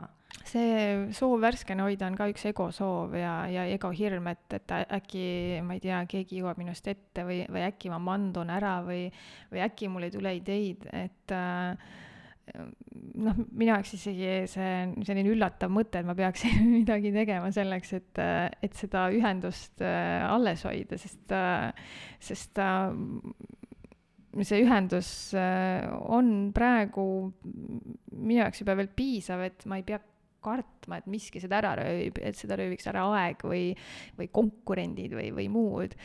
[0.50, 5.24] See soov värskena hoida on ka üks egosoov ja, ja egohirm, et, et äkki,
[5.66, 9.08] ma ei tea, keegi jõuab minust ette või, või äkki ma mandun ära või,
[9.52, 11.98] või äkki mul ei tule ideid, et äh,
[12.54, 14.74] noh, minu jaoks isegi see
[15.06, 18.20] selline üllatav mõte, et ma peaksin midagi tegema selleks, et,
[18.64, 21.70] et seda ühendust äh, alles hoida, sest, äh,
[22.22, 22.92] sest äh,
[24.46, 27.04] see ühendus on praegu
[27.42, 29.98] minu jaoks juba veel piisav, et ma ei pea
[30.42, 33.70] kartma, et miski seda ära röövib, et seda rööviks ära aeg või,
[34.18, 35.96] või konkurendid või, või muud.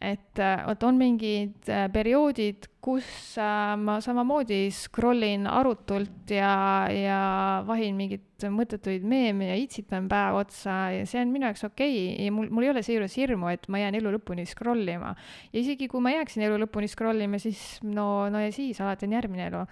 [0.00, 3.06] et äh, vot on mingid äh, perioodid, kus
[3.40, 7.20] äh, ma samamoodi scroll in arutult ja, ja
[7.66, 12.26] vahin mingeid mõttetuid meeme ja itsitan päev otsa ja see on minu jaoks okei okay.
[12.26, 15.14] ja mul, mul ei ole seejuures hirmu, et ma jään elu lõpuni scroll ima.
[15.52, 19.08] ja isegi kui ma jääksin elu lõpuni scroll ima, siis no, no ja siis alati
[19.08, 19.64] on järgmine elu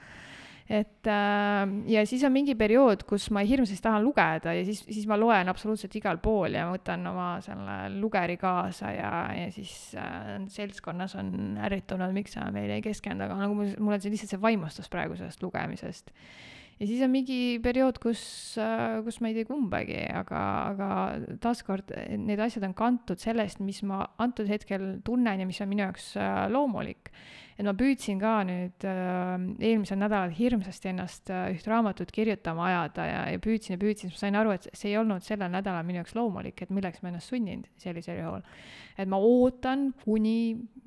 [0.69, 5.09] et äh, ja siis on mingi periood, kus ma hirmsasti tahan lugeda ja siis, siis
[5.11, 10.39] ma loen absoluutselt igal pool ja võtan oma selle lugeri kaasa ja, ja siis äh,
[10.53, 14.37] seltskonnas on ärritunud, miks sa meile ei keskendu, aga nagu mul, mul on see lihtsalt
[14.37, 16.15] see vaimustus praegu sellest lugemisest.
[16.81, 18.23] Ja siis on mingi periood, kus,
[18.59, 20.41] äh, kus ma ei tee kumbagi, aga,
[20.73, 20.89] aga
[21.43, 25.85] taaskord need asjad on kantud sellest, mis ma antud hetkel tunnen ja mis on minu
[25.85, 27.13] jaoks äh, loomulik
[27.59, 29.33] et ma püüdsin ka nüüd äh,
[29.69, 34.19] eelmisel nädalal hirmsasti ennast äh, üht raamatut kirjutama ajada ja, ja püüdsin ja püüdsin, siis
[34.19, 37.13] ma sain aru, et see ei olnud sellel nädalal minu jaoks loomulik, et milleks ma
[37.13, 38.47] ennast sunnin sellisel juhul.
[38.97, 40.39] et ma ootan, kuni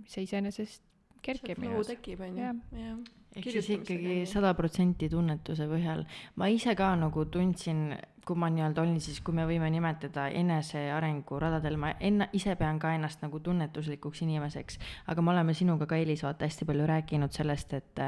[0.10, 0.84] see iseenesest
[1.26, 1.94] kerkib minu jaoks.
[1.94, 3.06] tekib, on ju, jah
[3.36, 6.06] ehk siis ikkagi sada protsenti tunnetuse põhjal.
[6.40, 7.90] ma ise ka nagu tundsin
[8.26, 12.80] kui ma nii-öelda olin siis, kui me võime nimetada enesearengu radadel, ma enne, ise pean
[12.82, 14.80] ka ennast nagu tunnetuslikuks inimeseks,
[15.12, 18.04] aga me oleme sinuga ka, Elis, vaata hästi palju rääkinud sellest, et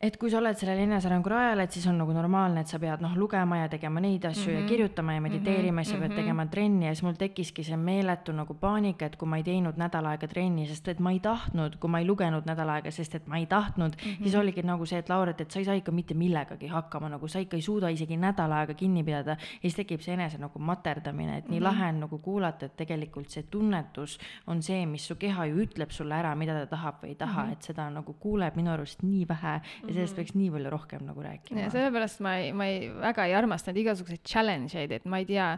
[0.00, 3.00] et kui sa oled sellel enesearengu rajal, et siis on nagu normaalne, et sa pead
[3.00, 4.54] noh, lugema ja tegema neid asju mm -hmm.
[4.54, 4.68] ja mhm.
[4.68, 5.78] kirjutama ja mediteerima mm -hmm.
[5.78, 6.20] ja sa pead mm -hmm.
[6.20, 9.76] tegema trenni ja siis mul tekkiski see meeletu nagu paanika, et kui ma ei teinud
[9.76, 13.14] nädal aega trenni, sest et ma ei tahtnud, kui ma ei lugenud nädal aega, sest
[13.14, 14.22] et ma ei tahtnud mm, -hmm.
[14.22, 17.28] siis oligi nagu see, et Lauret, et sa ei saa ikka mitte millegagi hakkama, nagu
[17.28, 19.30] sa ikka ei suuda isegi nädal aega kinni pidada.
[19.30, 21.68] ja siis tekib see enese nagu materdamine, et nii mm -hmm.
[21.68, 25.90] lahe on nagu kuulata, et tegelikult see tunnetus on see, mis su keha ju ütleb
[25.90, 27.52] sulle ära, mida ta tahab või ei taha mm, -hmm.
[27.52, 30.24] et seda nagu kuuleb minu arust nii vähe ja sellest mm -hmm.
[30.26, 31.60] võiks nii palju rohkem nagu rääkima.
[31.60, 35.18] ja sellepärast ma ei, ma ei, väga ei armasta neid igasuguseid challenge eid, et ma
[35.22, 35.52] ei tea,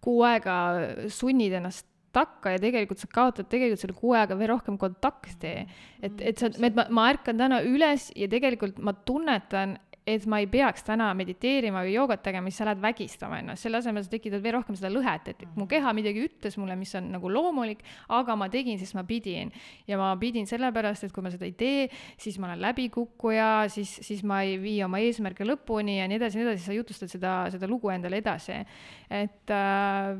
[0.00, 0.56] kuu aega
[1.08, 5.52] sunnid ennast takka ja tegelikult sa kaotad tegelikult selle kuu ajaga veel rohkem kontakti.
[6.00, 9.76] et, et sa, et ma, ma ärkan täna üles ja tegelikult ma tunnetan,
[10.06, 13.80] et ma ei peaks täna mediteerima või joogat tegema, siis sa lähed vägistama ennast, selle
[13.80, 17.08] asemel sa tekitad veel rohkem seda lõhet, et mu keha midagi ütles mulle, mis on
[17.16, 17.82] nagu loomulik,
[18.14, 19.50] aga ma tegin, sest ma pidin.
[19.90, 21.88] ja ma pidin sellepärast, et kui ma seda ei tee,
[22.22, 26.38] siis ma olen läbikukkuja, siis, siis ma ei vii oma eesmärke lõpuni ja nii edasi
[26.38, 28.60] nii edasi, sa jutustad seda, seda lugu endale edasi.
[29.10, 30.14] et äh,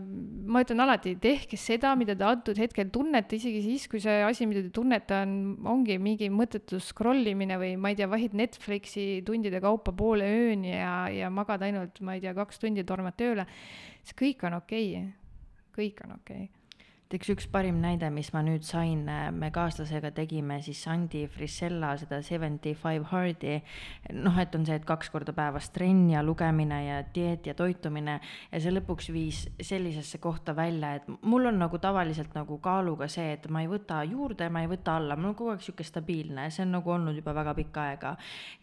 [0.50, 4.50] ma ütlen alati, tehke seda, mida te antud hetkel tunnete, isegi siis, kui see asi,
[4.50, 5.38] mida te tunnete, on,
[5.76, 10.26] ongi mingi mõttetu scroll imine või ma ei tea, vahid Netflixi tundide kaupa kaupa poole
[10.26, 13.46] ööni ja, ja magad ainult, ma ei tea, kaks tundi, tormad tööle,
[14.02, 15.10] see kõik on okei okay.,
[15.76, 16.65] kõik on okei okay
[17.06, 21.92] näiteks üks parim näide, mis ma nüüd sain, äh, me kaaslasega tegime siis Andi Frisella
[22.00, 23.60] seda seventy five hard'i.
[24.10, 28.16] noh, et on see, et kaks korda päevas trenn ja lugemine ja dieet ja toitumine
[28.50, 33.36] ja see lõpuks viis sellisesse kohta välja, et mul on nagu tavaliselt nagu kaaluga see,
[33.36, 36.48] et ma ei võta juurde, ma ei võta alla, mul on kogu aeg sihuke stabiilne,
[36.50, 38.16] see on nagu olnud juba väga pikka aega.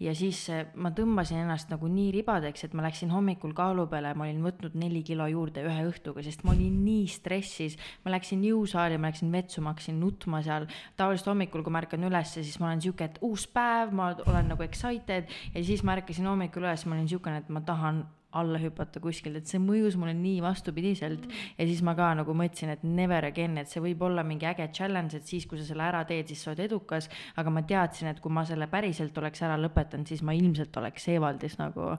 [0.03, 4.11] ja siis äh, ma tõmbasin ennast nagu nii ribadeks, et ma läksin hommikul kaalu peale,
[4.19, 8.32] ma olin võtnud neli kilo juurde ühe õhtuga, sest ma olin nii stressis, ma läksin
[8.33, 10.65] läksin jõusaali, ma läksin vetsu, ma hakkasin nutma seal.
[10.97, 14.49] tavaliselt hommikul, kui ma ärkan ülesse, siis ma olen sihuke, et uus päev, ma olen
[14.49, 18.03] nagu excited ja siis ma ärkasin hommikul üles, ma olin siukene, et ma tahan
[18.33, 21.41] alla hüpata kuskilt, et see mõjus mulle nii vastupidiselt mm.
[21.59, 24.71] ja siis ma ka nagu mõtlesin, et never again, et see võib olla mingi äge
[24.73, 27.09] challenge, et siis, kui sa selle ära teed, siis sa oled edukas.
[27.37, 31.07] aga ma teadsin, et kui ma selle päriselt oleks ära lõpetanud, siis ma ilmselt oleks
[31.13, 31.93] Evaldis nagu.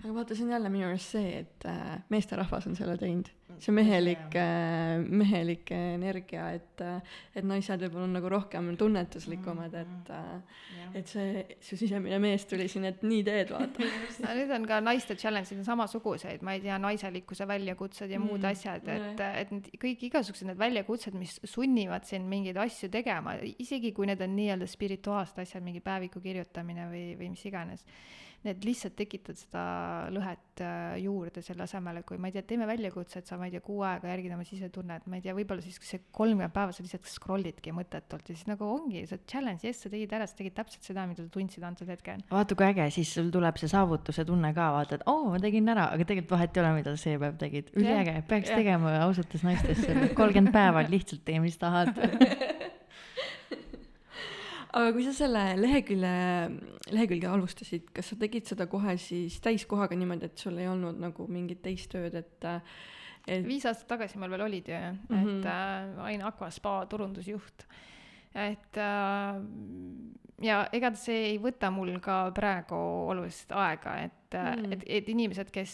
[0.00, 3.28] Aga vaata, see on jälle minu arust see, et äh, meesterahvas on selle teinud.
[3.60, 7.00] See mehelik, äh, mehelik energia, et, äh,
[7.36, 12.68] et naised võib-olla on nagu rohkem tunnetuslikumad, et, äh, et see, su sisemine mees tuli
[12.72, 13.88] siin, et nii teed, vaata.
[14.24, 18.40] No nüüd on ka naiste challenge'id on samasuguseid, ma ei tea, naiselikkuse väljakutsed ja muud
[18.40, 23.36] mm, asjad, et, et need kõik igasugused need väljakutsed, mis sunnivad sind mingeid asju tegema,
[23.60, 27.84] isegi kui need on nii-öelda spirituaalsed asjad, mingi päeviku kirjutamine või, või mis iganes
[28.46, 29.62] need lihtsalt tekitavad seda
[30.14, 33.54] lõhet äh, juurde selle asemel, et kui ma ei tea, teeme väljakutset, sa ma ei
[33.54, 36.84] tea, kuu aega järgid oma sisetunnet, ma ei tea, võib-olla siis see kolmkümmend päeva sa
[36.84, 40.56] lihtsalt scroll'idki mõttetult ja siis nagu ongi see challenge, jess, sa tegid ära, sa tegid
[40.56, 42.24] täpselt seda, mida sa tundsid antud hetkel.
[42.32, 45.68] vaata kui äge, siis sul tuleb see saavutuse tunne ka, vaata, et oo, ma tegin
[45.74, 47.72] ära, aga tegelikult vahet ei ole, mida sa see päev tegid.
[47.76, 48.62] üliäge, peaks jah.
[48.62, 51.92] tegema ausatest naistest kolmkümmend päeva, lihtsalt tee, mis tahad
[54.72, 56.14] aga kui sa selle lehekülje,
[56.94, 61.26] lehekülge alustasid, kas sa tegid seda kohe siis täiskohaga niimoodi, et sul ei olnud nagu
[61.30, 62.50] mingit teist tööd, et
[63.28, 65.16] et viis aastat tagasi mul veel olid ju mm, -hmm.
[65.16, 65.38] Mhm.
[65.38, 67.66] et äh, Ain Aqua spa turundusjuht.
[68.34, 69.42] et äh,
[70.44, 72.78] ja ega see ei võta mul ka praegu
[73.12, 74.18] oluliselt aega, et mm.
[74.70, 75.72] Et, et inimesed, kes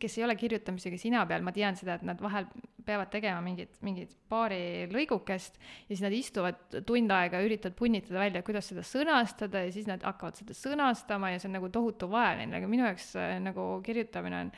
[0.00, 2.46] kes ei ole kirjutamisega sina peal, ma tean seda, et nad vahel
[2.88, 8.22] peavad tegema mingit, mingit paari lõigukest ja siis nad istuvad tund aega ja üritavad punnitada
[8.22, 12.08] välja, kuidas seda sõnastada ja siis nad hakkavad seda sõnastama ja see on nagu tohutu
[12.08, 13.12] vaevaline, aga minu jaoks
[13.44, 14.54] nagu kirjutamine on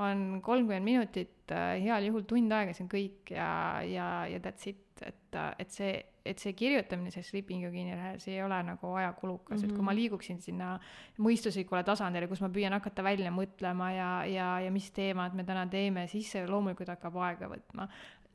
[0.00, 3.50] on kolmkümmend minutit äh,, heal juhul tund aega, see on kõik ja,
[3.86, 5.92] ja, ja that's it, et, et see,
[6.26, 9.70] et see kirjutamine, see sleeping yogini, see ei ole nagu ajakulukas mm, -hmm.
[9.70, 10.70] et kui ma liiguksin sinna
[11.18, 15.66] mõistuslikule tasandile, kus ma püüan hakata välja mõtlema ja, ja, ja mis teemad me täna
[15.66, 17.88] teeme, siis see loomulikult hakkab aega võtma.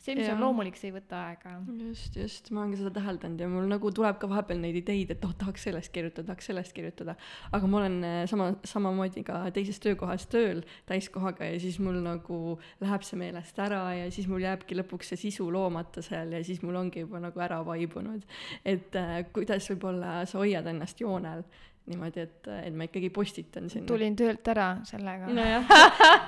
[0.06, 0.36] See, mis Jah.
[0.36, 1.56] on loomulik, see ei võta aega.
[1.82, 5.16] just, just, ma olen ka seda täheldanud ja mul nagu tuleb ka vahepeal neid ideid,
[5.16, 7.16] et oh, tahaks sellest kirjutada, tahaks sellest kirjutada.
[7.56, 12.40] aga ma olen eh, sama, samamoodi ka teises töökohas tööl täiskohaga ja siis mul nagu
[12.84, 16.62] läheb see meelest ära ja siis mul jääbki lõpuks see sisu loomata seal ja siis
[16.66, 18.26] mul ongi juba nagu ära vaibunud.
[18.66, 21.46] et äh, kuidas võib-olla sa hoiad ennast joonel
[21.86, 23.86] niimoodi, et, et ma ikkagi postitan sinna.
[23.90, 25.30] tulin töölt ära sellega.
[25.30, 25.70] nojah,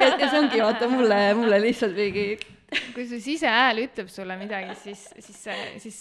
[0.01, 2.29] ja, ja see ongi vaata mulle, mulle lihtsalt mingi
[2.67, 5.43] kui su sisehääl ütleb sulle midagi, siis, siis,
[5.83, 5.99] siis,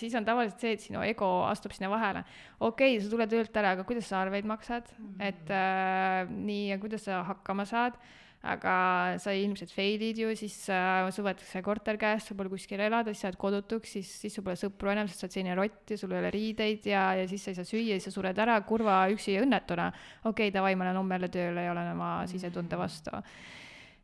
[0.00, 2.24] siis on tavaliselt see, et sinu ego astub sinna vahele.
[2.60, 5.22] okei okay,, sa tuled töölt ära, aga kuidas sa arveid maksad mm, -hmm.
[5.28, 7.96] et äh, nii ja kuidas sa hakkama saad,
[8.42, 8.74] aga
[9.22, 13.24] sa ilmselt fail'id ju, siis äh, sul võetakse korter käest, sul pole kuskil elada, siis
[13.24, 15.96] sa jääd kodutuks, siis, siis sul pole sõpru enam, sest sa oled selline rott ja
[15.96, 18.60] sul ei ole riideid ja, ja siis sa ei saa süüa siis sa sured ära
[18.68, 19.88] kurva üksi ja õnnetuna.
[20.24, 23.16] okei okay,, davai, ma lähen homme jälle tööle ja olen oma sisetunde vastu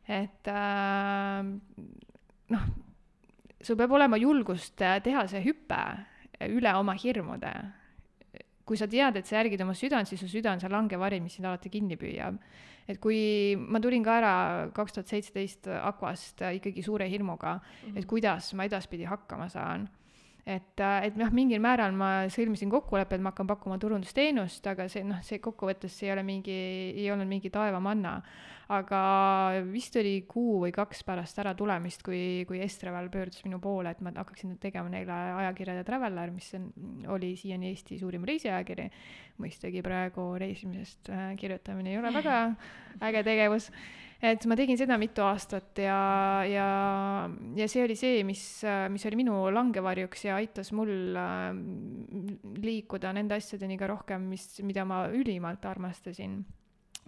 [0.09, 1.49] et äh,
[2.49, 2.69] noh,
[3.61, 5.81] sul peab olema julgust teha see hüpe
[6.49, 7.53] üle oma hirmude.
[8.69, 11.33] kui sa tead, et sa järgid oma südant, siis su süda on see langevari, mis
[11.37, 12.37] sind alati kinni püüab.
[12.89, 14.33] et kui ma tulin ka ära
[14.73, 17.97] kaks tuhat seitseteist Aquast ikkagi suure hirmuga mm, -hmm.
[17.97, 19.89] et kuidas ma edaspidi hakkama saan
[20.45, 25.03] et, et noh, mingil määral ma sõlmisin kokkuleppe, et ma hakkan pakkuma turundusteenust, aga see
[25.07, 26.55] noh, see kokkuvõttes see ei ole mingi,
[26.95, 28.19] ei olnud mingi taevamanna.
[28.69, 28.99] aga
[29.65, 34.03] vist oli kuu või kaks pärast ära tulemist, kui, kui Estreval pöördus minu poole, et
[34.05, 36.67] ma hakkaksin tegema neile ajakirja Traveller, mis on,
[37.15, 38.89] oli siiani Eesti suurim reisiajakiri.
[39.39, 42.37] mõistagi praegu reisimisest äh, kirjutamine ei ole väga
[43.07, 43.71] äge tegevus
[44.19, 45.99] et ma tegin seda mitu aastat ja,
[46.47, 46.67] ja,
[47.55, 48.43] ja see oli see, mis,
[48.91, 51.51] mis oli minu langevarjuks ja aitas mul äh,
[52.59, 56.41] liikuda nende asjadeni ka rohkem, mis, mida ma ülimalt armastasin.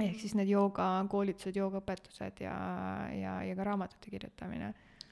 [0.01, 2.55] ehk siis need joogakoolitused, joogaõpetused ja,
[3.13, 4.71] ja, ja ka raamatute kirjutamine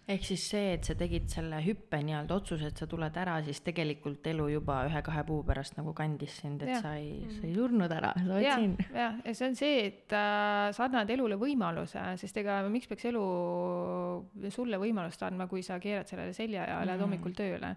[0.10, 3.60] ehk siis see, et sa tegid selle hüppe nii-öelda otsuse, et sa tuled ära, siis
[3.62, 6.82] tegelikult elu juba ühe-kahe kuu pärast nagu kandis sind, et Jah.
[6.82, 10.16] sa ei, sa ei surnud ära, sa oled siin., jah, ja see on see, et
[10.18, 13.24] äh, sa annad elule võimaluse, sest ega miks peaks elu
[14.54, 17.06] sulle võimalust andma, kui sa keerad sellele selja ja lähed Mhm.
[17.06, 17.76] hommikul tööle.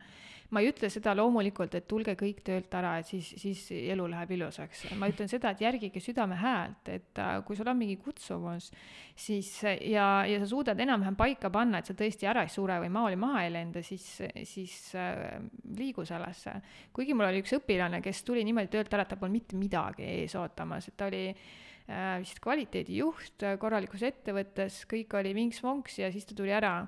[0.53, 4.34] Ma ei ütle seda loomulikult, et tulge kõik töölt ära, et siis, siis elu läheb
[4.36, 4.84] ilusaks.
[5.00, 8.68] ma ütlen seda, et järgige südame häält, et äh, kui sul on mingi kutsumus,
[9.16, 12.92] siis ja, ja sa suudad enam-vähem paika panna, et sa tõesti ära ei sure või
[12.92, 14.07] maali maha ei lenda, siis,
[14.48, 15.40] siis äh,
[15.78, 16.59] liigu sellesse.
[16.92, 20.05] kuigi mul oli üks õpilane, kes tuli niimoodi töölt ära, et tal polnud mitte midagi
[20.20, 26.28] ees ootamas, et ta oli äh, vist kvaliteedijuht korralikus ettevõttes, kõik oli vinks-vonks ja siis
[26.28, 26.82] ta tuli ära.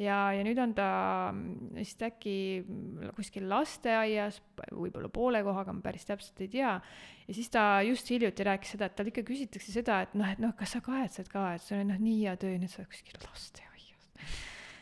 [0.00, 0.88] Ja, ja nüüd on ta
[1.30, 2.36] mm, vist äkki
[3.16, 4.40] kuskil lasteaias,
[4.72, 6.74] võib-olla poole kohaga, ma päris täpselt ei tea.
[7.28, 10.42] ja siis ta just hiljuti rääkis seda, et tal ikka küsitakse seda, et noh, et
[10.42, 12.82] noh, kas sa kahetsed ka, et sul on noh nii hea töö ja nüüd sa
[12.82, 13.72] oled kuskil lasteaias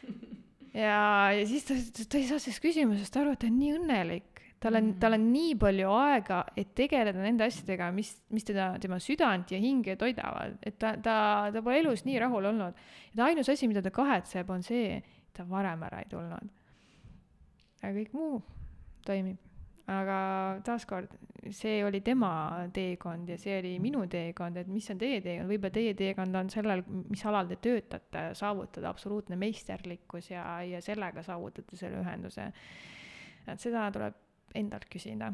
[0.87, 1.77] ja, ja siis ta,
[2.09, 4.32] ta ei saa sellest küsimusest aru, et ta on nii õnnelik.
[4.63, 8.99] Tal on, tal on nii palju aega, et tegeleda nende asjadega, mis, mis teda, tema
[9.03, 11.17] südant ja hinge toidavad, et ta, ta,
[11.55, 12.79] ta pole elus nii rahul olnud.
[13.17, 16.53] ta ainus asi, mida ta kahetseb, on see, et ta varem ära ei tulnud.
[17.83, 18.39] aga kõik muu
[19.07, 19.51] toimib.
[19.91, 20.17] aga
[20.65, 21.11] taaskord,
[21.51, 22.31] see oli tema
[22.73, 26.51] teekond ja see oli minu teekond, et mis on teie teekond, võib-olla teie teekond on
[26.55, 32.53] sellel, mis alal te töötate, saavutada absoluutne meisterlikkus ja, ja sellega saavutate selle ühenduse.
[33.51, 34.21] et seda tuleb
[34.55, 35.33] endalt küsida.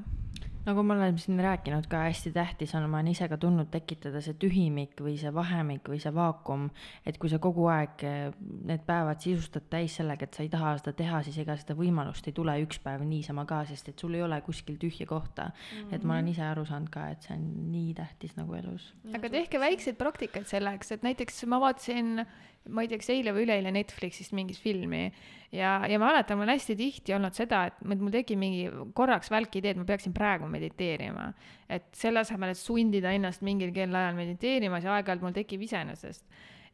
[0.68, 4.20] nagu ma olen siin rääkinud ka, hästi tähtis on, ma olen ise ka tundnud tekitada
[4.20, 6.66] see tühimik või see vahemik või see vaakum,
[7.08, 8.34] et kui sa kogu aeg eh,
[8.68, 12.28] need päevad sisustad täis sellega, et sa ei taha seda teha, siis ega seda võimalust
[12.28, 15.78] ei tule üks päev niisama ka, sest et sul ei ole kuskil tühja kohta mm.
[15.78, 15.94] -hmm.
[15.94, 18.92] et ma olen ise aru saanud ka, et see on nii tähtis nagu elus.
[19.14, 22.26] aga tehke väikseid praktikaid selleks, et näiteks ma vaatasin
[22.72, 25.06] ma ei tea, kas eile või üleeile Netflixist mingit filmi
[25.54, 29.32] ja, ja ma mäletan, mul on hästi tihti olnud seda, et mul tekib mingi korraks
[29.32, 31.32] välk idee, et ma peaksin praegu mediteerima.
[31.68, 36.24] et selle asemel, et sundida ennast mingil kellaajal mediteerima, see aeg-ajalt mul tekib iseenesest.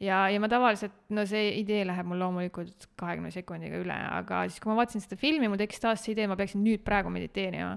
[0.03, 4.62] ja, ja ma tavaliselt, no see idee läheb mul loomulikult kahekümne sekundiga üle, aga siis,
[4.62, 7.76] kui ma vaatasin seda filmi, mul tekkis taas see idee, ma peaksin nüüd praegu mediteerima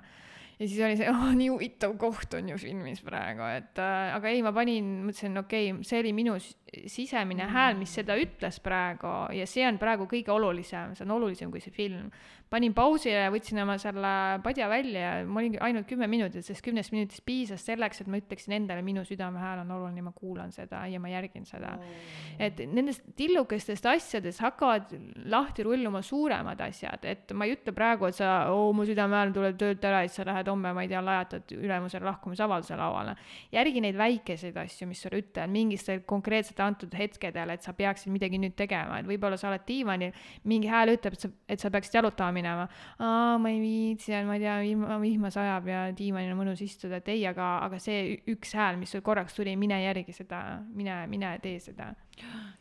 [0.57, 4.32] ja siis oli see, oh nii huvitav koht on ju filmis praegu, et äh, aga
[4.32, 6.38] ei, ma panin, mõtlesin, okei okay,, see oli minu
[6.86, 7.53] sisemine mm.
[7.53, 11.61] hääl, mis seda ütles praegu ja see on praegu kõige olulisem, see on olulisem kui
[11.63, 12.09] see film.
[12.47, 14.09] panin pausile ja võtsin oma selle
[14.39, 18.22] padja välja ja ma olingi ainult kümme minutit, sest kümnest minutist piisas selleks, et ma
[18.22, 21.97] ütleksin endale, minu südamehääl on oluline, ma kuulan seda ja ma järgin seda oh..
[22.39, 24.95] et nendest tillukestest asjadest hakkavad
[25.28, 29.59] lahti rulluma suuremad asjad, et ma ei ütle praegu, et sa, oo, mu südamehääl tuleb
[29.59, 33.18] töölt ära ja siis sa lähed homme, ma ei tea, lajatad ülemusele lahkumisavalduse lauale.
[33.51, 38.12] järgi neid väikeseid asju, mis sulle ütlevad mingist konkreetset lihtsalt antud hetkedel, et sa peaksid
[38.12, 40.14] midagi nüüd tegema, et võib-olla sa oled diivanil,
[40.45, 42.68] mingi hääl ütleb, et sa, et sa peaksid jalutama minema.
[42.99, 46.97] aa, ma ei viitsi, ma ei tea, vihma, vihma sajab ja diivanil on mõnus istuda,
[46.97, 51.05] et ei, aga, aga see üks hääl, mis sul korraks tuli, mine järgi seda, mine,
[51.12, 51.93] mine tee seda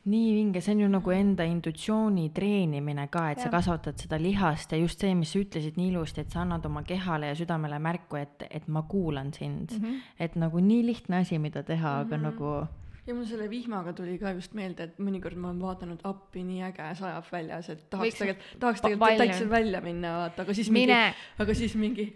[0.07, 3.47] nii vinge, see on ju nagu enda intuitsiooni treenimine ka, et ja.
[3.47, 6.67] sa kasvatad seda lihast ja just see, mis sa ütlesid nii ilusti, et sa annad
[6.69, 9.83] oma kehale ja südamele märku, et, et ma kuulan sind mm.
[9.83, 10.03] -hmm.
[10.21, 12.07] et nagu nii lihtne asi, mida teha mm, -hmm.
[12.07, 12.25] aga mhm.
[12.27, 16.43] nagu ja mul selle vihmaga tuli ka just meelde, et mõnikord ma olen vaadanud appi,
[16.47, 20.73] nii äge sajab väljas, et tahaks tegelikult, tahaks tegelikult täitsa välja minna, vaata, aga siis
[20.75, 20.99] mingi,
[21.45, 22.11] aga siis mingi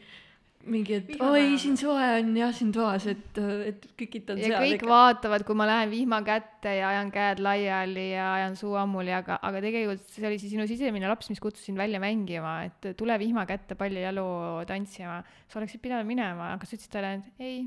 [0.68, 4.56] mingi, et oi, siin soe on jah, siin toas, et, et kükitan ja seal.
[4.60, 4.90] kõik ikka.
[4.90, 9.38] vaatavad, kui ma lähen vihma kätte ja ajan käed laiali ja ajan suu ammuli, aga,
[9.46, 13.16] aga tegelikult see oli siis sinu sisemine laps, mis kutsus sind välja mängima, et tule
[13.22, 14.26] vihma kätte palli jalu
[14.68, 15.22] tantsima.
[15.48, 17.62] sa oleksid pidanud minema, aga sa ütlesid talle, et ei,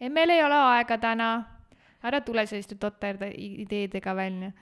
[0.00, 1.30] ei, meil ei ole aega täna
[2.04, 4.52] ära tule selliste toterde ideedega välja.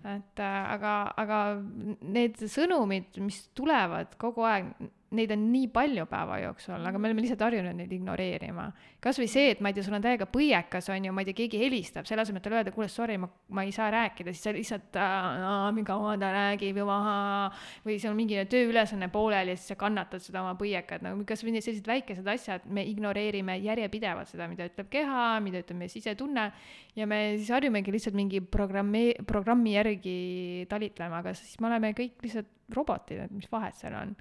[0.00, 1.38] et äh, aga, aga
[2.00, 4.70] need sõnumid, mis tulevad kogu aeg,
[5.16, 8.68] neid on nii palju päeva jooksul, aga me oleme lihtsalt harjunud neid ignoreerima.
[9.02, 11.38] kasvõi see, et ma ei tea, sul on täiega põiekas, on ju, ma ei tea,
[11.40, 14.46] keegi helistab, selle asemel, et talle öelda, kuule, sorry, ma, ma ei saa rääkida, siis
[14.46, 17.00] sa lihtsalt äh,, kaua ta räägib juba,
[17.86, 21.56] või seal on mingi tööülesanne pooleli ja siis sa kannatad seda oma põiekat, nagu kasvõi
[21.58, 26.50] sellised väikesed asjad, me ignoreerime järjepidevalt seda, mida ütleb keha, mida ütleb meie sisetunne
[26.94, 30.18] ja me siis harjumegi lihtsalt mingi programmi, programmi järgi
[30.70, 34.14] talitlema, aga siis me oleme kõik lihtsalt robotid, et mis vahet seal on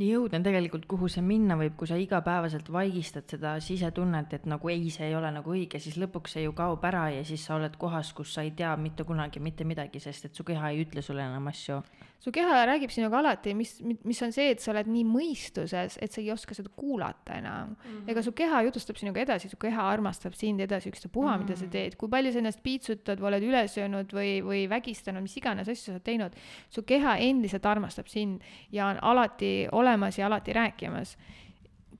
[0.00, 4.72] nii õudne tegelikult, kuhu see minna võib, kui sa igapäevaselt vaigistad seda sisetunnet, et nagu
[4.72, 7.58] ei, see ei ole nagu õige, siis lõpuks see ju kaob ära ja siis sa
[7.58, 10.86] oled kohas, kus sa ei tea mitte kunagi mitte midagi, sest et su keha ei
[10.86, 11.82] ütle sulle enam asju
[12.20, 16.12] su keha räägib sinuga alati, mis, mis on see, et sa oled nii mõistuses, et
[16.12, 17.80] sa ei oska seda kuulata enam mm.
[17.84, 18.10] -hmm.
[18.12, 21.48] ega su keha jutustab sinuga edasi, su keha armastab sind edasi, ükstapuha mm, -hmm.
[21.48, 21.72] mida sa mhm.
[21.72, 25.68] teed, kui palju sa ennast piitsutad või oled üle söönud või, või vägistanud, mis iganes
[25.68, 26.36] asju sa oled teinud,
[26.68, 28.42] su keha endiselt armastab sind
[28.72, 31.16] ja on alati olemas ja alati rääkimas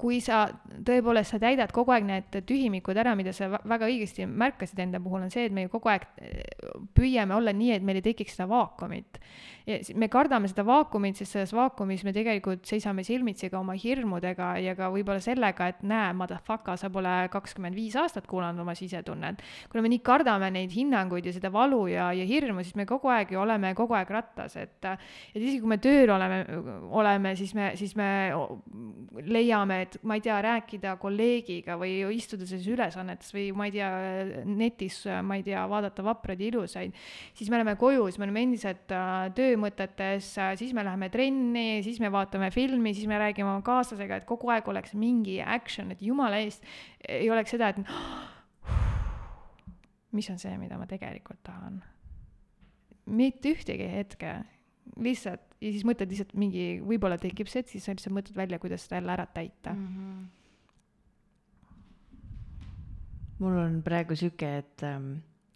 [0.00, 0.44] kui sa
[0.86, 5.26] tõepoolest, sa täidad kogu aeg need tühimikud ära, mida sa väga õigesti märkasid enda puhul,
[5.26, 8.38] on see, et me ju kogu aeg eh, püüame olla nii, et meil ei tekiks
[8.38, 9.20] seda vaakumit.
[9.94, 14.74] Me kardame seda vaakumit, sest selles vaakumis me tegelikult seisame silmitsi ka oma hirmudega ja
[14.78, 19.42] ka võib-olla sellega, et näe, motherfucker, sa pole kakskümmend viis aastat kuulanud oma sisetunnet.
[19.70, 23.10] kuna me nii kardame neid hinnanguid ja seda valu ja, ja hirmu, siis me kogu
[23.12, 26.40] aeg ju oleme kogu aeg rattas, et et isegi kui me tööl oleme,
[26.96, 28.08] oleme, siis me, siis me
[29.26, 33.90] leiame, et ma ei tea, rääkida kolleegiga või istuda selles ülesannetes või ma ei tea,
[34.46, 36.96] netis, ma ei tea, vaadata vapraid ja ilusaid,
[37.36, 39.30] siis me oleme koju, siis me oleme endiselt äh,
[39.60, 44.26] töömõtetes, siis me läheme trenni, siis me vaatame filmi, siis me räägime oma kaaslasega, et
[44.28, 46.64] kogu aeg oleks mingi action, et jumala eest
[47.06, 47.78] ei oleks seda, et
[50.12, 51.82] mis on see, mida ma tegelikult tahan.
[53.10, 54.44] mitte ühtegi hetke
[55.00, 58.58] lihtsalt ja siis mõtled lihtsalt mingi, võib-olla tekib see, et siis sa lihtsalt mõtled välja,
[58.58, 59.86] kuidas seda jälle ära täita mm.
[59.96, 60.28] -hmm.
[63.38, 65.12] mul on praegu sihuke, et ähm,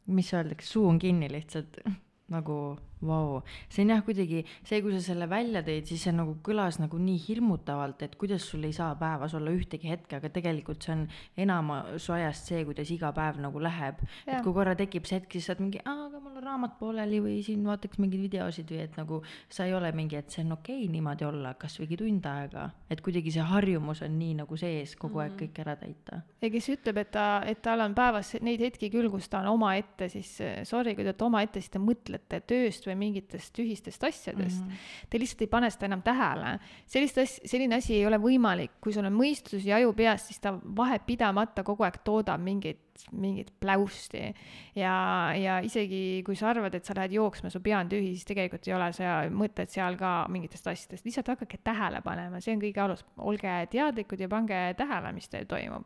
[0.07, 1.79] mis öeldakse, suu on kinni lihtsalt
[2.37, 2.77] nagu
[3.07, 6.79] vau see on jah, kuidagi see, kui sa selle välja tõid, siis see nagu kõlas
[6.83, 10.95] nagu nii hirmutavalt, et kuidas sul ei saa päevas olla ühtegi hetke, aga tegelikult see
[10.97, 11.07] on
[11.45, 14.03] enama su ajast see, kuidas iga päev nagu läheb.
[14.27, 17.21] et kui korra tekib see hetk, siis sa oled mingi, aga mul on raamat pooleli
[17.25, 20.57] või siin vaataks mingeid videosid või et nagu sa ei ole mingi, et see on
[20.59, 24.59] okei okay niimoodi olla kas võigi tund aega, et kuidagi see harjumus on nii nagu
[24.61, 26.23] sees kogu aeg kõik ära täita.
[26.43, 29.53] ja kes ütleb, et ta, et tal on päevas neid hetki küll, kus ta on
[29.55, 30.31] omaette, siis
[30.69, 34.71] sorry, kui te olete omaette, siis te mõtlete tööst või mingitest tühistest asjadest mm.
[34.71, 35.09] -hmm.
[35.11, 36.59] Te lihtsalt ei pane seda enam tähele.
[36.87, 40.41] sellist asja, selline asi ei ole võimalik, kui sul on mõistus ja aju peas, siis
[40.41, 42.81] ta vahepidamata kogu aeg toodab mingit,
[43.13, 44.35] mingit pläusti.
[44.75, 48.25] ja, ja isegi kui sa arvad, et sa lähed jooksma, su pea on tühi, siis
[48.25, 52.61] tegelikult ei ole sa mõtted seal ka mingitest asjadest, lihtsalt hakake tähele panema, see on
[52.61, 55.85] kõige alus, olge teadlikud ja pange tähele, mis teil toimub.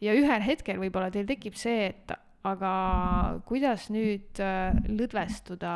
[0.00, 2.72] ja ühel hetkel võib-olla teil tekib see, et aga
[3.48, 5.72] kuidas nüüd äh, lõdvestuda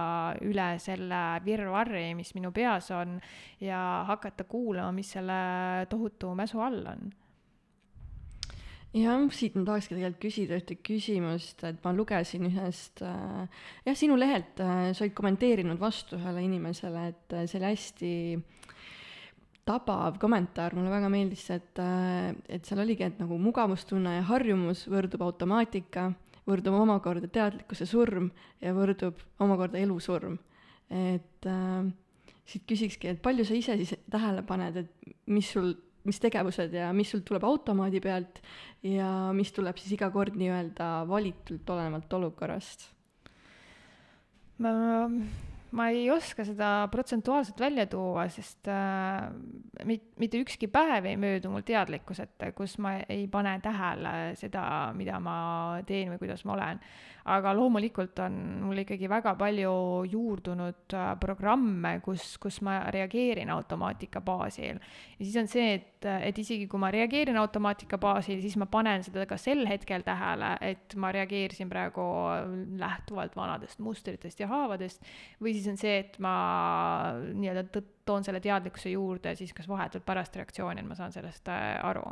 [0.47, 3.19] üle selle virvarri, mis minu peas on
[3.61, 5.41] ja hakata kuulama, mis selle
[5.91, 7.11] tohutu mäsu all on?
[8.93, 13.47] Jah, siit ma tahakski tegelikult küsida ühte küsimust, et ma lugesin ühest äh,
[13.87, 18.11] jah, sinu lehelt äh, sa olid kommenteerinud vastu ühele inimesele, et äh, see oli hästi
[19.65, 24.27] tabav kommentaar, mulle väga meeldis see, et äh,, et seal oligi, et nagu mugavustunne ja
[24.29, 26.11] harjumus võrdub automaatika,
[26.49, 28.31] võrdub omakorda teadlikkuse surm
[28.63, 30.39] ja võrdub omakorda elusurm.
[30.91, 31.87] et äh,
[32.45, 35.73] siit küsikski, et palju sa ise siis tähele paned, et mis sul
[36.05, 38.41] mis tegevused ja mis sul tuleb automaadi pealt
[38.87, 42.89] ja mis tuleb siis iga kord nii-öelda valitult olenevalt olukorrast?
[44.63, 44.73] ma,
[45.73, 49.29] ma ei oska seda protsentuaalselt välja tuua, sest äh,
[49.89, 54.65] mit, mitte ükski päev ei möödu mul teadlikkuseta, kus ma ei pane tähele seda,
[54.97, 55.37] mida ma
[55.89, 56.83] teen või kuidas ma olen
[57.31, 59.73] aga loomulikult on mul ikkagi väga palju
[60.11, 64.81] juurdunud äh, programme, kus, kus ma reageerin automaatika baasil.
[65.19, 69.05] ja siis on see, et, et isegi kui ma reageerin automaatika baasil, siis ma panen
[69.07, 72.05] seda ka sel hetkel tähele, et ma reageerisin praegu
[72.81, 75.03] lähtuvalt vanadest mustritest ja haavadest,
[75.43, 76.35] või siis on see, et ma
[77.33, 82.03] nii-öelda toon selle teadlikkuse juurde siis kas vahetult pärast reaktsiooni, ma saan sellest äh, aru.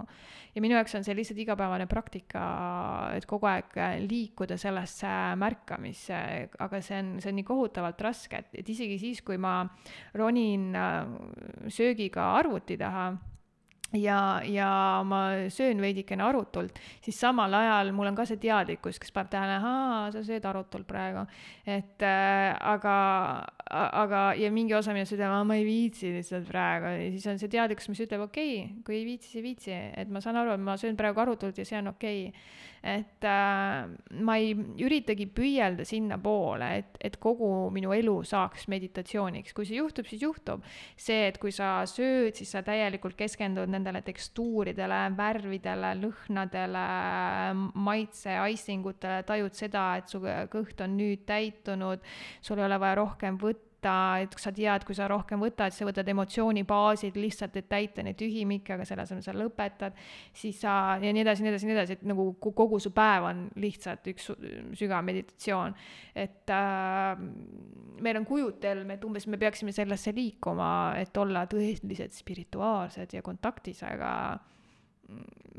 [0.54, 2.42] ja minu jaoks on see lihtsalt igapäevane praktika,
[3.16, 4.99] et kogu aeg äh, liikuda sellesse
[5.40, 6.20] märkamisse,
[6.58, 9.62] aga see on, see on nii kohutavalt raske, et, et isegi siis, kui ma
[10.18, 11.16] ronin äh,
[11.72, 13.10] söögiga arvuti taha
[13.92, 19.12] ja, ja ma söön veidikene arutult, siis samal ajal mul on ka see teadlikkus, kes
[19.14, 21.26] paneb tähele, ahaa, sa sööd arutult praegu.
[21.66, 22.96] et äh, aga,
[23.70, 26.94] aga, ja mingi osa minust ütleb, ma ei viitsi lihtsalt praegu.
[26.96, 29.76] Ja siis on see teadlikkus, mis ütleb, okei okay,, kui ei viitsi, siis ei viitsi,
[30.02, 32.26] et ma saan aru, et ma söön praegu arutult ja see on okei.
[32.30, 33.88] Okay et äh,
[34.24, 40.08] ma ei üritagi püüelda sinnapoole, et, et kogu minu elu saaks meditatsiooniks, kui see juhtub,
[40.08, 40.64] siis juhtub.
[40.96, 46.86] see, et kui sa sööd, siis sa täielikult keskendud nendele tekstuuridele, värvidele, lõhnadele,
[47.84, 52.00] maitse, icingutele, tajud seda, et su kõht on nüüd täitunud,
[52.40, 55.86] sul ei ole vaja rohkem võtta võtta, et sa tead, kui sa rohkem võtad, sa
[55.88, 59.96] võtad emotsiooni baasil lihtsalt, et täita neid tühimikke, aga selle asemel sa lõpetad,
[60.32, 63.46] siis sa ja nii edasi, nii edasi, nii edasi, et nagu kogu su päev on
[63.56, 64.30] lihtsalt üks
[64.76, 65.74] sügav meditatsioon.
[66.14, 67.16] et äh,
[68.00, 73.82] meil on kujutelm, et umbes me peaksime sellesse liikuma, et olla tõeliselt spirituaalsed ja kontaktis,
[73.82, 74.38] aga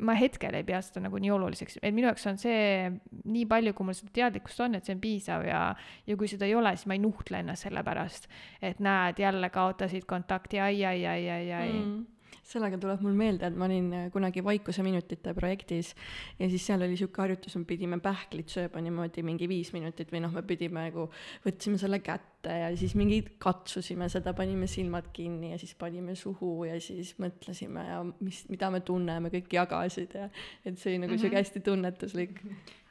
[0.02, 2.88] ma hetkel ei pea seda nagu nii oluliseks, et minu jaoks on see
[3.30, 5.66] nii palju, kui mul seda teadlikkust on, et see on piisav ja,
[6.08, 8.26] ja kui seda ei ole, siis ma ei nuhtle ennast selle pärast,
[8.62, 11.78] et näed, jälle kaotasid kontakti ai, ai, ai, ai, ai.
[11.78, 15.94] Mm sellega tuleb mul meelde, et ma olin äh, kunagi Vaikuseminutite projektis
[16.39, 20.24] ja siis seal oli sihuke harjutus, me pidime pähklit sööma niimoodi mingi viis minutit või
[20.26, 21.08] noh, me pidime nagu,
[21.46, 26.66] võtsime selle kätte ja siis mingi katsusime seda, panime silmad kinni ja siis panime suhu
[26.70, 30.30] ja siis mõtlesime ja mis, mida me tunneme, kõik jagasid ja
[30.66, 31.22] et see oli nagu mm -hmm.
[31.22, 32.42] sihuke hästi tunnetuslik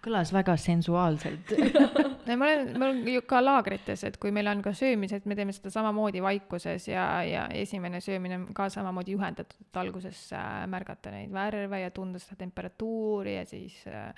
[0.05, 1.55] kõlas väga sensuaalselt
[2.37, 5.55] ma olen, ma olen ju ka laagrites, et kui meil on ka söömised, me teeme
[5.55, 11.13] seda samamoodi vaikuses ja, ja esimene söömine on ka samamoodi juhendatud, et alguses äh, märgata
[11.15, 14.11] neid värve ja tunda seda temperatuuri ja siis äh,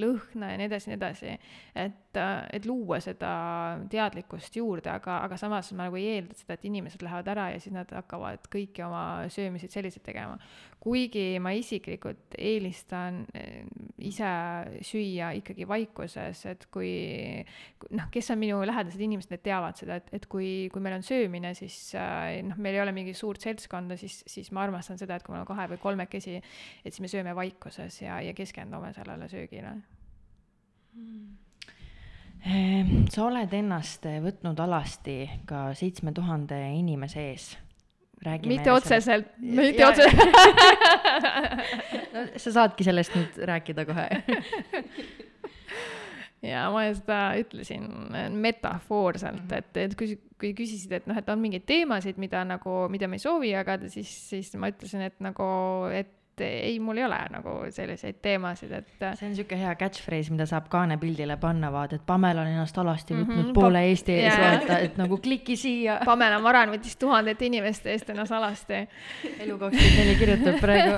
[0.00, 1.36] lõhna ja nii edasi, nii edasi.
[1.74, 3.32] et, äh, et luua seda
[3.92, 7.62] teadlikkust juurde, aga, aga samas ma nagu ei eelda seda, et inimesed lähevad ära ja
[7.62, 10.38] siis nad hakkavad kõiki oma söömiseid selliselt tegema
[10.80, 13.66] kuigi ma isiklikult eelistan eh,
[14.08, 14.30] ise
[14.86, 16.92] süüa ikkagi vaikuses, et kui
[17.92, 21.04] noh, kes on minu lähedased inimesed, need teavad seda, et, et kui, kui meil on
[21.06, 25.18] söömine, siis eh, noh, meil ei ole mingi suurt seltskonda, siis, siis ma armastan seda,
[25.18, 28.94] et kui me oleme kahe või kolmekesi, et siis me sööme vaikuses ja, ja keskendume
[28.96, 29.76] sellele söögile.
[30.96, 31.40] Mm
[32.40, 37.50] sa oled ennast võtnud alasti ka seitsme tuhande inimese ees
[38.26, 40.20] räägime mitte otseselt, mitte otseselt
[42.14, 44.06] no sa saadki sellest nüüd rääkida kohe
[46.52, 47.84] ja ma seda ütlesin
[48.40, 49.54] metafoorselt, Mhm.
[49.58, 53.18] et, et kui, kui küsisid, et noh, et on mingeid teemasid, mida nagu, mida me
[53.20, 55.44] ei soovi jagada, siis, siis ma ütlesin, et nagu,
[55.92, 56.08] et
[56.46, 60.68] ei, mul ei ole nagu selliseid teemasid, et see on siuke hea catchphrase, mida saab
[60.72, 64.44] kaanepildile panna, vaata, et Pamela on ennast alasti võtnud mm -hmm, poole Eesti ees jaa.
[64.46, 66.00] vaata, et nagu kliki siia.
[66.04, 68.86] Pamela Maran võttis tuhandete inimeste eest ennast alasti.
[69.40, 70.96] elu kakskümmend neli kirjutab praegu.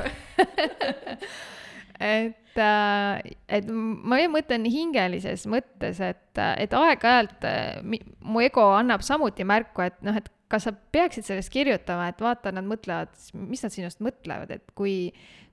[2.12, 9.46] et, äh, et ma mõtlen hingelises mõttes, et, et aeg-ajalt äh, mu ego annab samuti
[9.48, 13.14] märku, et noh, et kas sa peaksid sellest kirjutama, et vaata, nad mõtlevad,
[13.48, 14.96] mis nad sinust mõtlevad, et kui,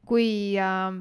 [0.09, 0.29] kui
[0.59, 0.99] äh,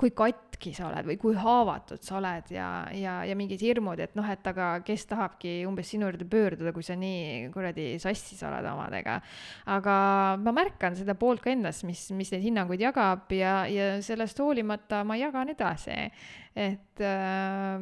[0.00, 0.12] kui
[0.60, 4.26] katki sa oled või kui haavatud sa oled ja, ja, ja mingid hirmud, et noh,
[4.28, 9.20] et aga kes tahabki umbes sinu juurde pöörduda, kui sa nii kuradi sassis oled omadega.
[9.72, 9.94] aga
[10.36, 15.00] ma märkan seda poolt ka endas, mis, mis neid hinnanguid jagab ja, ja sellest hoolimata
[15.04, 15.96] ma jagan edasi.
[16.58, 17.78] Et äh,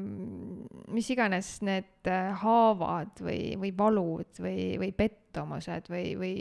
[0.93, 6.35] mis iganes need äh, haavad või, või valud või, või pettumused või, või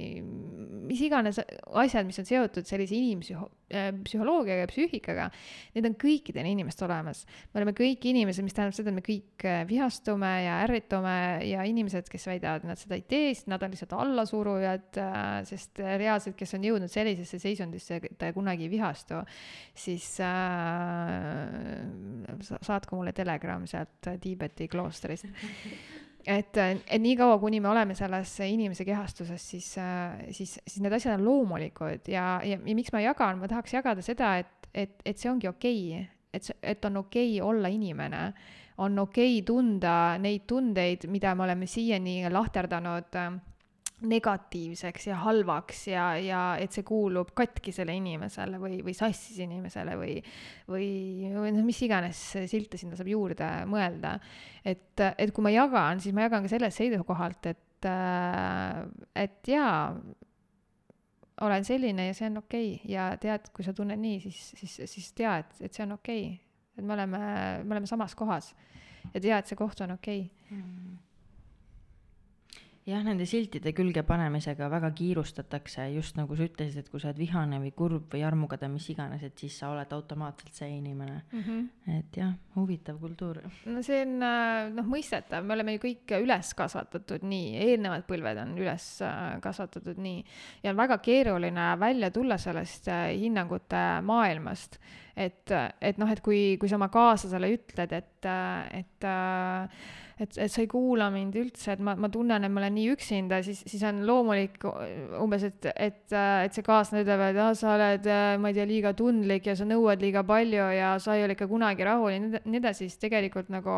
[0.87, 5.29] mis iganes asjad, mis on seotud sellise inimpsühho- äh,, psühholoogiaga ja psüühikaga,
[5.77, 7.23] need on kõikidel inimestel olemas.
[7.53, 11.15] me oleme kõik inimesed, mis tähendab seda, et me kõik äh, vihastume ja ärritume
[11.47, 15.01] ja inimesed, kes väidavad, et nad seda ei tee, siis nad on lihtsalt allasurujad,
[15.47, 19.23] sest reaalselt, kes on jõudnud sellisesse seisundisse, et ta kunagi ei vihastu,
[19.77, 25.25] siis äh, sa- saatke mulle telegramm sealt Tiibeti kloostrist
[26.27, 29.71] et, et niikaua, kuni me oleme selles inimese kehastuses, siis,
[30.31, 34.03] siis, siis need asjad on loomulikud ja, ja, ja miks ma jagan, ma tahaks jagada
[34.05, 36.07] seda, et, et, et see ongi okei okay.
[36.33, 38.23] et et on okei okay olla inimene.
[38.77, 43.31] on okei okay tunda neid tundeid, mida me oleme siiani lahterdanud äh,
[44.05, 50.19] negatiivseks ja halvaks ja, ja et see kuulub katkisele inimesele või, või sassis inimesele või,
[50.69, 50.89] või,
[51.33, 52.19] või noh, mis iganes
[52.51, 54.19] silte sinna saab juurde mõelda.
[54.61, 57.89] et, et kui ma jagan, siis ma jagan ka sellest seisukohalt, et,
[59.17, 59.81] et jaa,
[61.47, 62.93] olen selline ja see on okei okay.
[62.93, 66.77] ja tead, kui sa tunned nii, siis, siis, siis tea, et, see on okei okay..
[66.77, 67.25] et me oleme,
[67.65, 68.53] me oleme samas kohas
[69.09, 71.05] ja tea, et see koht on okei okay
[72.87, 77.19] jah, nende siltide külge panemisega väga kiirustatakse, just nagu sa ütlesid, et kui sa oled
[77.19, 81.41] vihane või kurb või armukade, mis iganes, et siis sa oled automaatselt see inimene mm.
[81.41, 81.97] -hmm.
[81.97, 83.41] et jah, huvitav kultuur.
[83.65, 84.15] no see on
[84.77, 88.87] noh, mõistetav, me oleme ju kõik üles kasvatatud nii, eelnevad põlved on üles
[89.43, 90.23] kasvatatud nii
[90.63, 94.79] ja on väga keeruline välja tulla sellest hinnangute maailmast.
[95.15, 95.51] et,
[95.81, 98.31] et noh, et kui, kui sa oma kaaslasele ütled, et,
[98.71, 99.11] et
[100.19, 102.93] et, et sa ei kuula mind üldse, et ma, ma tunnen, et ma olen nii
[102.95, 104.63] üksinda, siis, siis on loomulik
[105.21, 108.09] umbes, et, et, et see kaaslane ütleb, et ah, sa oled,
[108.41, 111.49] ma ei tea, liiga tundlik ja sa nõuad liiga palju ja sa ei ole ikka
[111.51, 113.75] kunagi rahul ja nii edasi, siis tegelikult nagu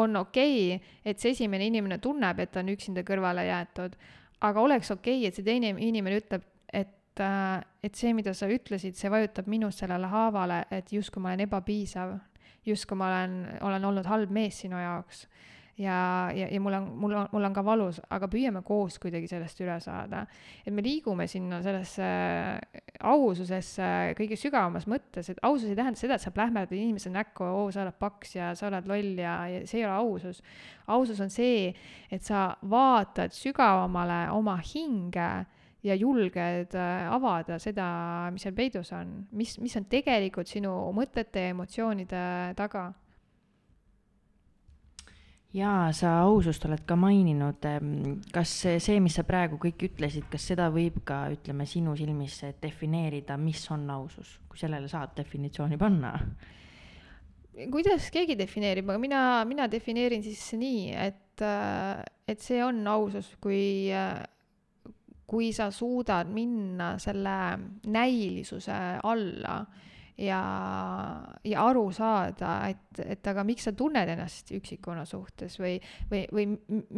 [0.00, 3.98] on okei okay,, et see esimene inimene tunneb, et ta on üksinda kõrvale jäetud,
[4.46, 8.94] aga oleks okei okay,, et see teine inimene ütleb, et et see, mida sa ütlesid,
[8.96, 12.14] see vajutab minus sellele haavale, et justkui ma olen ebapiisav,
[12.66, 15.26] justkui ma olen, olen olnud halb mees sinu jaoks.
[15.80, 19.30] ja, ja, ja mul on, mul on, mul on ka valus, aga püüame koos kuidagi
[19.30, 20.26] sellest üle saada.
[20.66, 22.08] et me liigume sinna sellesse
[23.00, 23.86] aususesse
[24.18, 27.86] kõige sügavamas mõttes, et ausus ei tähenda seda, et sa plähmerdad inimese näkku, oo, sa
[27.86, 30.42] oled paks ja sa oled loll ja, ja see ei ole ausus.
[30.86, 31.72] ausus on see,
[32.10, 35.30] et sa vaatad sügavamale oma hinge
[35.82, 37.86] ja julged avada seda,
[38.32, 42.24] mis seal peidus on, mis, mis on tegelikult sinu mõtete ja emotsioonide
[42.58, 42.90] taga.
[45.56, 47.64] jaa, sa ausust oled ka maininud,
[48.32, 48.52] kas
[48.84, 53.64] see, mis sa praegu kõik ütlesid, kas seda võib ka, ütleme, sinu silmis defineerida, mis
[53.74, 56.14] on ausus, kui sellele saab definitsiooni panna?
[57.70, 61.42] kuidas keegi defineerib, aga mina, mina defineerin siis nii, et,
[62.30, 63.90] et see on ausus, kui
[65.30, 67.36] kui sa suudad minna selle
[67.86, 69.60] näilisuse alla
[70.20, 70.40] ja,
[71.44, 75.76] ja aru saada, et, et aga miks sa tunned ennast üksikuna suhtes või,
[76.10, 76.46] või, või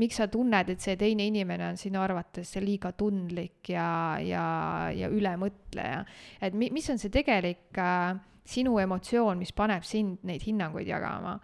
[0.01, 4.47] miks sa tunned, et see teine inimene on sinu arvates liiga tundlik ja, ja,
[4.97, 6.03] ja ülemõtleja.
[6.43, 11.39] et mi, mis on see tegelik äh, sinu emotsioon, mis paneb sind neid hinnanguid jagama.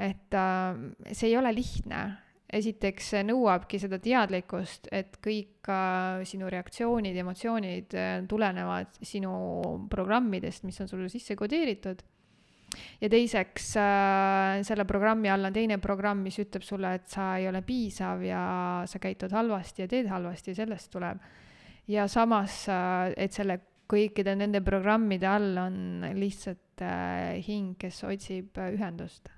[0.00, 2.02] et äh, see ei ole lihtne
[2.52, 5.70] esiteks nõuabki seda teadlikkust, et kõik
[6.26, 9.32] sinu reaktsioonid, emotsioonid äh, tulenevad sinu
[9.90, 12.02] programmidest, mis on sulle sisse kodeeritud.
[13.00, 17.48] ja teiseks äh, selle programmi all on teine programm, mis ütleb sulle, et sa ei
[17.48, 18.42] ole piisav ja
[18.86, 21.18] sa käitud halvasti ja teed halvasti ja sellest tuleb.
[21.88, 23.60] ja samas äh,, et selle
[23.90, 26.82] kõikide nende programmide all on lihtsalt
[27.46, 29.28] hing, kes otsib ühendust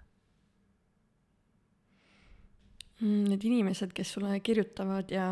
[2.91, 5.26] Mm, Need inimesed, kes sulle kirjutavad ja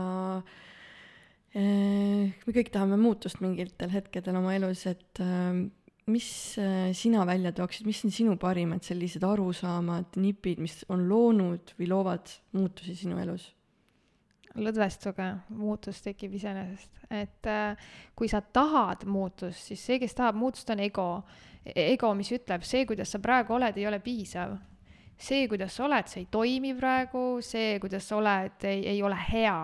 [1.54, 5.60] eh, me kõik tahame muutust mingitel hetkedel oma elus, et eh,
[6.10, 11.74] mis eh, sina välja tooksid, mis on sinu parimad sellised arusaamad, nipid, mis on loonud
[11.78, 13.52] või loovad muutusi sinu elus?
[14.58, 20.70] lõdvestuge, muutus tekib iseenesest, et äh, kui sa tahad muutust, siis see, kes tahab muutust,
[20.74, 21.06] on ego.
[21.74, 24.56] ego, mis ütleb, see, kuidas sa praegu oled, ei ole piisav.
[25.20, 29.18] See, kuidas sa oled, see ei toimi praegu, see, kuidas sa oled, ei, ei ole
[29.28, 29.58] hea.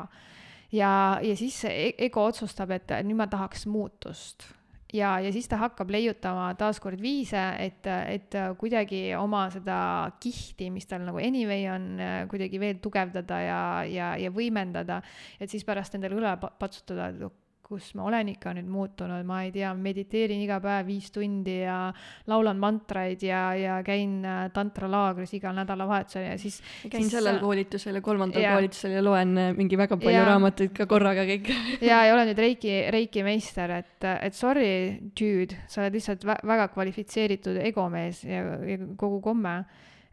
[0.72, 0.92] ja,
[1.22, 4.48] ja siis e-, ego otsustab, et nüüd ma tahaks muutust
[4.94, 9.78] ja, ja siis ta hakkab leiutama taaskord viise, et, et kuidagi oma seda
[10.22, 11.88] kihti, mis tal nagu anyway on,
[12.30, 13.60] kuidagi veel tugevdada ja,
[13.90, 15.00] ja, ja võimendada.
[15.40, 19.50] et siis pärast endale õle patsutada, et kus ma olen ikka nüüd muutunud, ma ei
[19.54, 21.88] tea, mediteerin iga päev viis tundi ja
[22.30, 26.60] laulan mantraid ja, ja käin äh, tantralaagris igal nädalavahetusel ja siis.
[26.84, 28.52] käin siis, sellel koolitusel ja kolmandal ja.
[28.54, 30.28] koolitusel ja loen äh, mingi väga palju ja.
[30.30, 31.50] raamatuid ka korraga kõik
[31.90, 34.70] ja ei ole nüüd reiki, reiki meister, et, et sorry,
[35.18, 39.58] dude, sa oled lihtsalt vä väga kvalifitseeritud egomees ja, ja kogu komme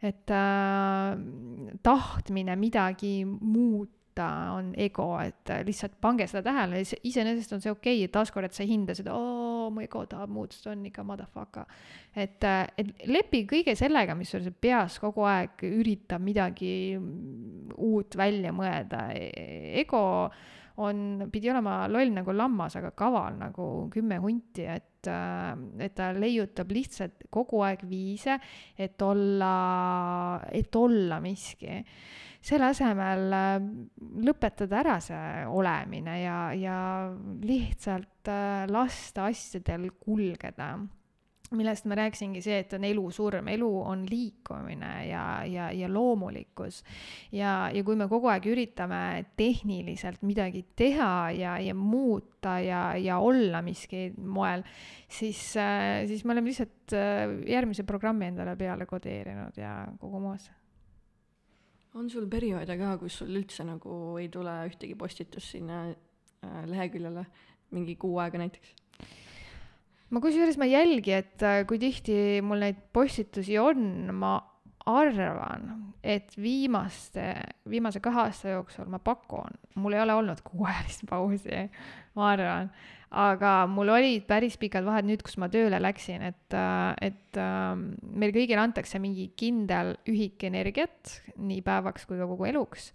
[0.04, 1.16] et äh,
[1.82, 3.22] tahtmine midagi
[4.14, 8.46] muuta on ego, et lihtsalt pange seda tähele, iseenesest on see okei okay,, et taaskord,
[8.46, 11.66] et sa ei hinda seda, oo, mu ego tahab muutust, on ikka motherfucker.
[12.14, 12.44] et,
[12.78, 20.30] et lepi kõige sellega, mis sul peas kogu aeg üritab midagi uut välja mõelda, ego
[20.76, 26.70] on, pidi olema loll nagu lammas, aga kaval nagu kümme hunti, et et ta leiutab
[26.72, 28.38] lihtsalt kogu aeg viise,
[28.80, 31.82] et olla, et olla miski
[32.44, 33.54] selle asemel äh,
[34.24, 36.80] lõpetada ära see olemine ja, ja
[37.44, 40.74] lihtsalt äh, lasta asjadel kulgeda.
[41.54, 46.80] Millest ma rääkisingi, see, et on elu-surm, elu on liikumine ja, ja, ja loomulikkus.
[47.36, 48.98] ja, ja kui me kogu aeg üritame
[49.38, 54.66] tehniliselt midagi teha ja, ja muuta ja, ja olla miski moel,
[55.06, 56.96] siis, äh, siis me oleme lihtsalt
[57.48, 60.50] järgmise programmi endale peale kodeerinud ja kogu moos
[61.94, 67.26] on sul perioode ka, kus sul üldse nagu ei tule ühtegi postitust sinna äh, leheküljele,
[67.74, 68.74] mingi kuu aega näiteks?
[70.14, 74.36] ma kusjuures ma ei jälgi, et äh, kui tihti mul neid postitusi on, ma
[74.90, 75.70] arvan,
[76.04, 77.24] et viimaste,
[77.70, 81.62] viimase kahe aasta jooksul ma pakun, mul ei ole olnud kuuajalist pausi,
[82.18, 82.68] ma arvan,
[83.14, 87.76] aga mul olid päris pikad vahed nüüd, kus ma tööle läksin, et, äh, et äh,
[88.02, 92.90] meil kõigile antakse mingi kindel ühik energiat nii päevaks kui ka kogu eluks.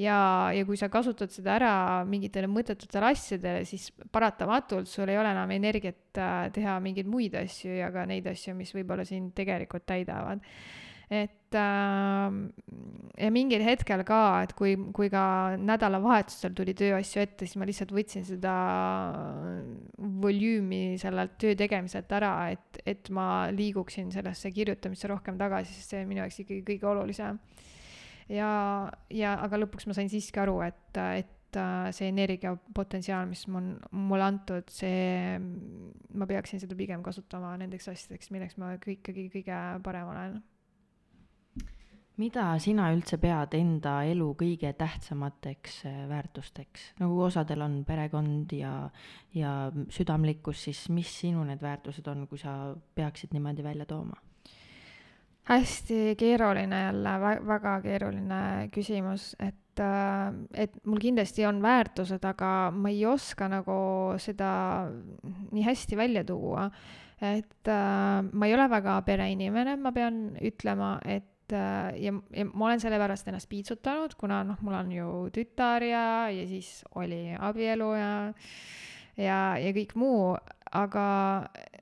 [0.00, 1.72] ja, ja kui sa kasutad seda ära
[2.08, 7.80] mingitele mõttetutele asjadele, siis paratamatult sul ei ole enam energiat äh, teha mingeid muid asju
[7.80, 10.42] ja ka neid asju, mis võib-olla sind tegelikult täidavad
[11.10, 12.36] et äh,
[13.20, 15.22] ja mingil hetkel ka, et kui, kui ka
[15.60, 18.54] nädalavahetusel tuli tööasju ette, siis ma lihtsalt võtsin seda
[20.24, 26.04] volüümi sellelt töö tegemiselt ära, et, et ma liiguksin sellesse kirjutamisse rohkem tagasi, sest see
[26.04, 27.40] on minu jaoks ikkagi kõige olulisem.
[28.30, 28.52] ja,
[29.10, 34.28] ja aga lõpuks ma sain siiski aru, et, et äh, see energiapotentsiaal, mis on mulle
[34.28, 35.36] antud, see,
[36.14, 40.40] ma peaksin seda pigem kasutama nendeks asjadeks, milleks ma ikkagi kõige parem olen
[42.20, 48.74] mida sina üldse pead enda elu kõige tähtsamateks äh, väärtusteks, nagu osadel on perekond ja,
[49.36, 49.54] ja
[49.92, 54.18] südamlikkus, siis mis sinu need väärtused on, kui sa peaksid niimoodi välja tooma?
[55.50, 57.12] hästi keeruline jälle,
[57.48, 63.80] väga keeruline küsimus, et, äh, et mul kindlasti on väärtused, aga ma ei oska nagu
[64.22, 64.52] seda
[65.50, 66.70] nii hästi välja tuua.
[67.20, 72.68] et äh, ma ei ole väga pereinimene, ma pean ütlema, et Äh, ja, ja ma
[72.68, 77.90] olen sellepärast ennast piitsutanud, kuna noh, mul on ju tütar ja, ja siis oli abielu
[77.96, 78.12] ja,
[79.16, 80.34] ja, ja kõik muu,
[80.70, 81.06] aga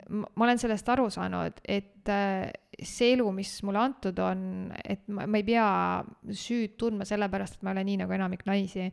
[0.09, 2.49] ma olen sellest aru saanud, et äh,
[2.87, 4.41] see elu, mis mulle antud on,
[4.83, 5.65] et ma, ma ei pea
[6.35, 8.87] süüd tundma sellepärast, et ma olen nii nagu enamik naisi,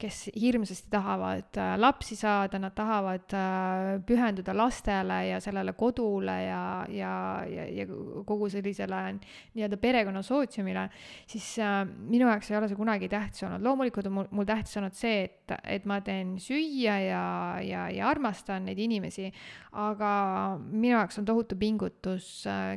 [0.00, 6.62] kes hirmsasti tahavad äh, lapsi saada, nad tahavad äh, pühenduda lastele ja sellele kodule ja,
[6.92, 7.12] ja,
[7.50, 7.86] ja, ja
[8.28, 10.88] kogu sellisele nii-öelda perekonna sootsiumile,
[11.28, 13.64] siis äh, minu jaoks ei ole see kunagi tähtis olnud.
[13.66, 17.24] loomulikult on mul, mul tähtis olnud see, et, et ma teen süüa ja,
[17.64, 19.30] ja, ja armastan neid inimesi,
[19.78, 20.10] aga
[20.58, 22.30] minu jaoks on tohutu pingutus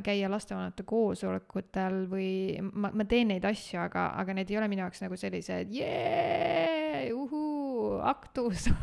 [0.04, 2.30] käia laste lapsevanemate koosolekutel või
[2.60, 7.08] ma, ma teen neid asju, aga, aga need ei ole minu jaoks nagu sellised jee,
[7.16, 8.68] uhuu, aktus.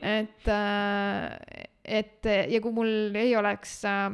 [0.00, 4.06] Et, äh, et ja kui mul ei oleks äh,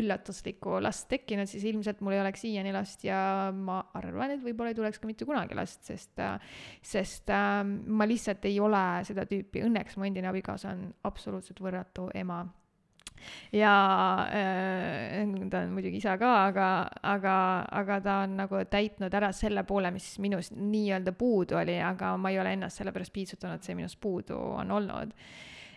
[0.00, 3.18] üllatuslikku last tekkinud, siis ilmselt mul ei oleks siiani last ja
[3.52, 6.24] ma arvan, et võib-olla ei tuleks ka mitte kunagi last, sest,
[6.80, 8.80] sest äh, ma lihtsalt ei ole
[9.10, 12.46] seda tüüpi, õnneks mu endine abikaasa on absoluutselt võrratu ema
[13.52, 13.74] ja
[14.28, 16.68] äh, ta on muidugi isa ka, aga,
[17.02, 17.34] aga,
[17.80, 22.32] aga ta on nagu täitnud ära selle poole, mis minus nii-öelda puudu oli, aga ma
[22.32, 25.14] ei ole ennast selle pärast piitsutanud, see minust puudu on olnud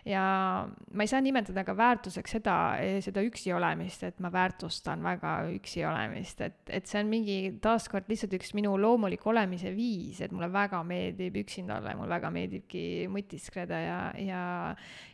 [0.04, 0.22] ja
[0.66, 2.56] ma ei saa nimetada ka väärtuseks seda,
[3.04, 8.10] seda üksi olemist, et ma väärtustan väga üksi olemist, et, et see on mingi taaskord
[8.10, 12.32] lihtsalt üks minu loomulik olemise viis, et mulle väga meeldib üksinda olla ja mulle väga
[12.34, 12.84] meeldibki
[13.14, 14.42] mõtiskleda ja, ja,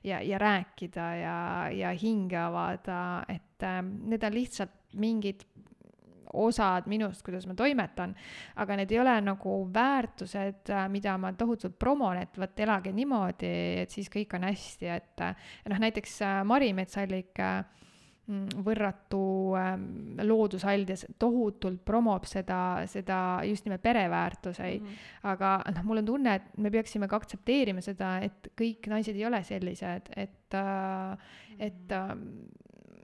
[0.09, 1.39] ja, ja rääkida ja,
[1.75, 5.45] ja hinge avada, et äh, need on lihtsalt mingid
[6.35, 8.15] osad minust, kuidas ma toimetan,
[8.57, 13.55] aga need ei ole nagu väärtused, äh, mida ma tohutult promon, et vot elage niimoodi,
[13.85, 15.27] et siis kõik on hästi, et
[15.71, 19.23] noh, näiteks äh, Mari Metsallik mm, võrratu
[19.59, 19.89] ähm,
[20.23, 24.87] loodusaldjas tohutult promob seda, seda just nimelt pereväärtuseid mm.
[24.87, 25.33] -hmm.
[25.33, 29.27] aga noh, mul on tunne, et me peaksime ka aktsepteerima seda, et kõik naised ei
[29.27, 31.29] ole sellised, et äh,,
[31.59, 32.17] et äh,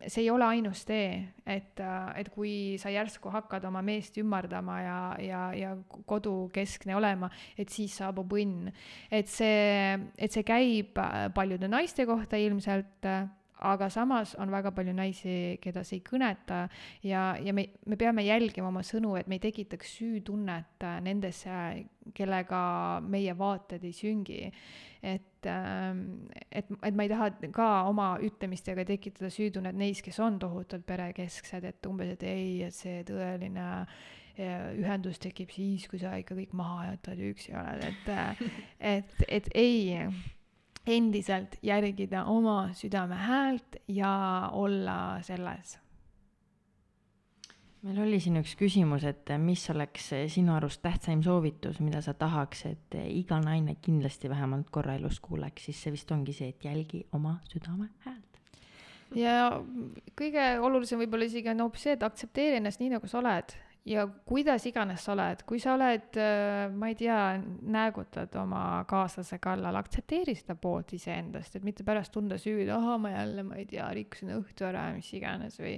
[0.08, 1.80] see ei ole ainus tee, et,
[2.16, 5.70] et kui sa järsku hakkad oma meest ümardama ja, ja, ja
[6.06, 8.72] kodukeskne olema, et siis saabub õnn.
[9.10, 10.98] et see, et see käib
[11.34, 13.10] paljude naiste kohta ilmselt
[13.64, 16.64] aga samas on väga palju naisi, keda see ei kõneta
[17.06, 21.60] ja, ja me, me peame jälgima oma sõnu, et me ei tekitaks süütunnet nendesse,
[22.14, 22.64] kellega
[23.04, 24.40] meie vaated ei süngi.
[25.04, 26.04] Et, ähm,
[26.48, 31.66] et, et ma ei taha ka oma ütlemistega tekitada süütunnet neis, kes on tohutult perekesksed,
[31.68, 33.98] et umbes, et ei, et see tõeline äh,
[34.34, 38.40] ühendus tekib siis, kui sa ikka kõik maha jätad ja üksi oled, et, äh,
[38.94, 40.08] et, et ei,
[40.86, 45.78] endiselt järgida oma südame häält ja olla selles
[47.84, 52.64] meil oli siin üks küsimus, et mis oleks sinu arust tähtsaim soovitus, mida sa tahaks,
[52.70, 57.04] et iga naine kindlasti vähemalt korra elus kuuleks, siis see vist ongi see, et jälgi
[57.12, 58.40] oma südame häält.
[59.14, 59.34] ja
[60.16, 63.52] kõige olulisem võib-olla isegi on hoopis see, et aktsepteeri ennast nii, nagu sa oled
[63.84, 67.18] ja kuidas iganes sa oled, kui sa oled, äh, ma ei tea,
[67.74, 73.12] näägutad oma kaaslase kallal, aktsepteeri seda poolt iseendast, et mitte pärast tunda süüd, ahah, ma
[73.12, 75.76] jälle, ma ei tea, rikkusin õhtu ära, mis iganes või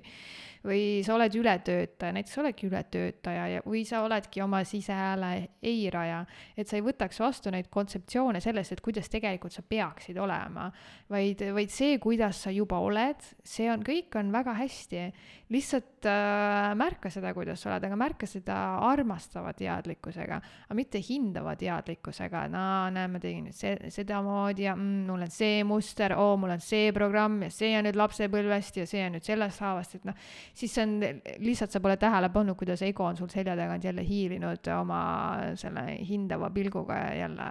[0.67, 5.31] või sa oled ületöötaja, näiteks sa oledki ületöötaja ja, või sa oledki oma sisehääle
[5.63, 6.23] eiraja,
[6.59, 10.69] et sa ei võtaks vastu neid kontseptsioone sellest, et kuidas tegelikult sa peaksid olema,
[11.13, 15.07] vaid, vaid see, kuidas sa juba oled, see on, kõik on väga hästi.
[15.55, 18.57] lihtsalt äh, märka seda, kuidas sa oled, aga märka seda
[18.87, 22.65] armastava teadlikkusega, aga mitte hindava teadlikkusega, no
[22.95, 26.65] näe, ma tegin nüüd see, sedamoodi ja mm, mul on see muster, oo, mul on
[26.65, 30.17] see programm ja see on nüüd lapsepõlvest ja see on nüüd sellest haavast, et noh,
[30.57, 30.97] siis see on,
[31.45, 35.03] lihtsalt sa pole tähele pannud, kuidas ego on sul selja tagant jälle hiilinud oma
[35.59, 37.51] selle hindava pilguga ja jälle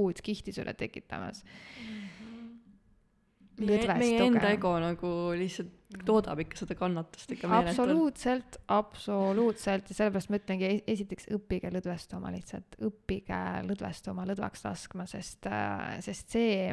[0.00, 1.96] uut kihti sulle tekitamas mm.
[1.96, 3.66] -hmm.
[3.66, 7.72] meie, meie enda ego nagu lihtsalt toodab ikka seda kannatust ikka meeletult.
[7.72, 15.48] absoluutselt, absoluutselt ja sellepärast ma ütlengi, esiteks õppige lõdvestuma lihtsalt, õppige lõdvestuma, lõdvaks laskma, sest,
[15.50, 16.70] äh, sest see,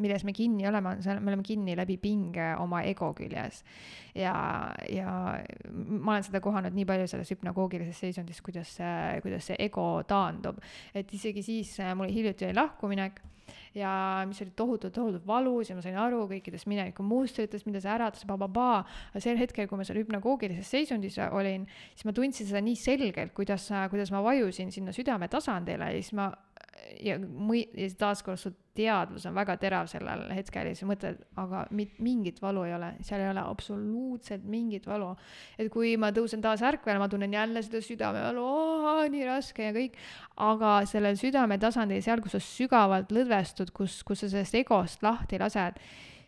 [0.00, 3.62] milles me kinni oleme, on see, me oleme kinni läbi pinge oma ego küljes.
[4.16, 4.34] ja,
[4.88, 5.16] ja
[5.72, 10.62] ma olen seda kohanud nii palju selles hüpnagoogilises seisundis, kuidas see, kuidas see ego taandub,
[10.94, 13.20] et isegi siis äh, mul hiljuti oli lahkuminek
[13.74, 17.92] ja mis oli tohutult, tohutult valus ja ma sain aru kõikidest mineviku mustritest, mida see
[17.92, 18.82] äratas, bababaa.
[19.12, 23.34] aga sel hetkel, kui ma seal hüpnagoogilises seisundis olin, siis ma tundsin seda nii selgelt,
[23.36, 26.30] kuidas, kuidas ma vajusin sinna südametasandile ja siis ma
[27.00, 31.64] ja mõi-, ja taaskord su teadvus on väga terav sellel hetkel ja sa mõtled, aga
[31.76, 35.12] mit-, mingit valu ei ole, seal ei ole absoluutselt mingit valu.
[35.58, 38.46] et kui ma tõusen taas ärkvel, ma tunnen jälle seda südamevalu,
[39.12, 39.98] nii raske ja kõik,
[40.48, 45.80] aga sellel südametasandil, seal, kus sa sügavalt lõdvestud, kus, kus sa sellest egost lahti lased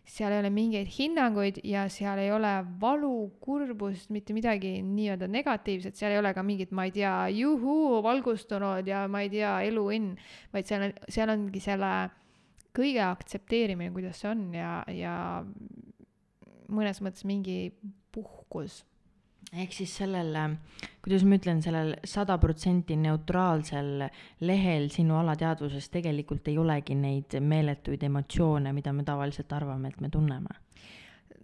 [0.05, 2.51] seal ei ole mingeid hinnanguid ja seal ei ole
[2.81, 8.03] valu, kurbust, mitte midagi nii-öelda negatiivset, seal ei ole ka mingit, ma ei tea, juhuu,
[8.05, 10.13] valgustunud ja ma ei tea, eluõnn,
[10.53, 11.93] vaid seal on, seal ongi selle
[12.75, 15.15] kõige aktsepteerimine, kuidas see on ja, ja
[16.69, 17.71] mõnes mõttes mingi
[18.15, 18.83] puhkus
[19.61, 20.35] ehk siis sellel,
[21.03, 24.05] kuidas ma ütlen, sellel sada protsenti neutraalsel
[24.45, 30.11] lehel sinu alateadvuses tegelikult ei olegi neid meeletuid emotsioone, mida me tavaliselt arvame, et me
[30.13, 30.61] tunneme.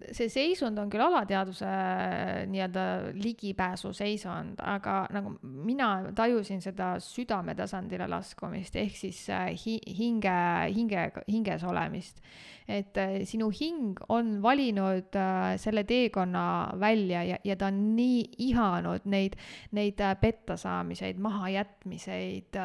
[0.01, 2.85] See seisund on küll alateadvuse äh, nii-öelda
[3.21, 10.33] ligipääsu seisund, aga nagu mina tajusin seda südame tasandile laskumist ehk siis äh, hi-, hinge,
[10.73, 12.23] hinge, hinges olemist
[12.71, 16.43] et äh, sinu hing on valinud äh, selle teekonna
[16.79, 19.35] välja ja, ja ta on nii ihanud neid,
[19.77, 22.59] neid äh, pettasaamiseid, mahajätmiseid,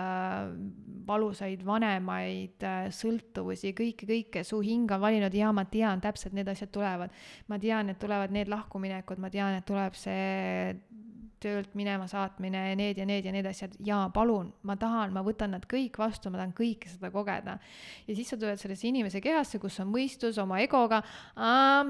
[1.07, 6.73] valusaid vanemaid, sõltuvusi, kõike, kõike, su hing on valinud ja ma tean täpselt, need asjad
[6.75, 7.15] tulevad.
[7.49, 10.75] ma tean, et tulevad need lahkuminekud, ma tean, et tuleb see
[11.43, 15.23] töölt minema saatmine ja need ja need ja need asjad, jaa, palun, ma tahan, ma
[15.27, 17.59] võtan nad kõik vastu, ma tahan kõike seda kogeda.
[18.07, 21.03] ja siis sa tuled sellesse inimese kehasse, kus on mõistus oma egoga,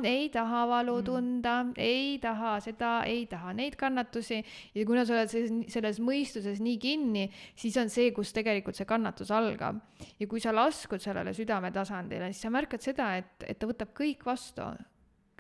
[0.07, 1.07] ei taha valu mm.
[1.07, 4.43] tunda mm., ei taha seda, ei taha neid kannatusi
[4.75, 8.89] ja kuna sa oled selles, selles mõistuses nii kinni, siis on see, kus tegelikult see
[8.89, 9.81] kannatus algab.
[10.19, 14.27] ja kui sa laskud sellele südametasandile, siis sa märkad seda, et, et ta võtab kõik
[14.27, 14.67] vastu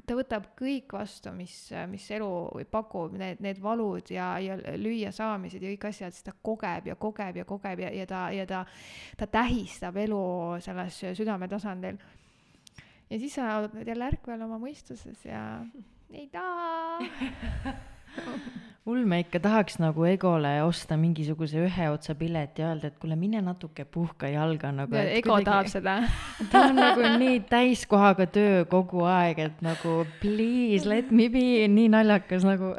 [0.06, 1.54] ta võtab kõik vastu, mis,
[1.90, 2.28] mis elu
[2.70, 7.40] pakub, need, need valud ja, ja lüüasaamised ja kõik asjad, siis ta kogeb ja kogeb
[7.42, 8.62] ja kogeb ja, ja ta, ja ta,
[9.18, 10.22] ta tähistab elu
[10.64, 11.98] selles südametasandil.
[13.10, 15.42] ja siis sa oled jälle ärkvel oma mõistuses ja
[16.12, 16.88] ei taha
[18.86, 23.16] mul me ikka tahaks nagu Egole osta mingisuguse ühe otsa pileti ja öelda, et kuule,
[23.18, 24.94] mine natuke puhka jalga nagu.
[24.94, 25.48] Ego kuidagi...
[25.48, 25.96] tahab seda
[26.52, 31.90] ta on nagu nii täiskohaga töö kogu aeg, et nagu please let me be, nii
[31.96, 32.76] naljakas nagu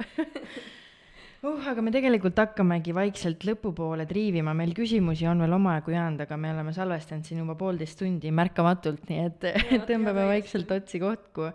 [1.47, 6.39] uh, aga me tegelikult hakkamegi vaikselt lõpupoole triivima, meil küsimusi on veel omajagu jäänud, aga
[6.39, 9.51] me oleme salvestanud siin juba poolteist tundi märkamatult, nii et
[9.89, 11.51] tõmbame vaikselt otsi kokku.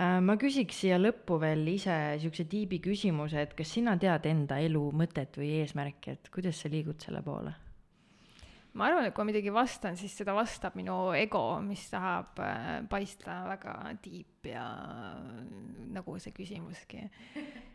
[0.00, 4.56] Äh, ma küsiks siia lõppu veel ise siukse tiibi küsimuse, et kas sina tead enda
[4.64, 7.52] elu mõtet või eesmärki, et kuidas sa liigud selle poole?
[8.78, 12.68] ma arvan, et kui ma midagi vastan, siis seda vastab minu ego, mis tahab äh,
[12.88, 14.62] paista väga tiip ja
[15.90, 17.02] nagu see küsimuski.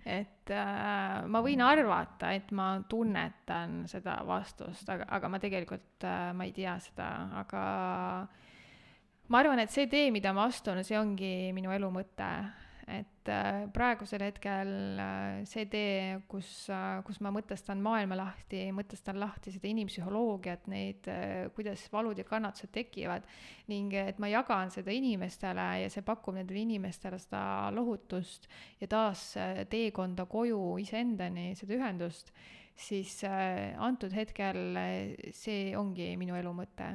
[0.08, 6.32] et äh, ma võin arvata, et ma tunnetan seda vastust, aga, aga ma tegelikult äh,,
[6.34, 7.12] ma ei tea seda,
[7.44, 7.66] aga
[9.28, 12.30] ma arvan, et see tee, mida ma astun, see ongi minu elu mõte
[12.86, 14.72] et äh, praegusel hetkel
[15.02, 21.10] äh, see tee, kus, äh, kus ma mõtestan maailma lahti, mõtestan lahti seda inimpsühholoogiat, neid,
[21.58, 23.26] kuidas valud ja kannatused tekivad
[23.72, 28.46] ning et ma jagan seda inimestele ja see pakub nendele inimestele seda lohutust
[28.82, 29.32] ja taas
[29.72, 32.30] teekonda koju iseendani, seda ühendust,
[32.78, 34.78] siis antud hetkel
[35.34, 36.94] see ongi minu elu mõte.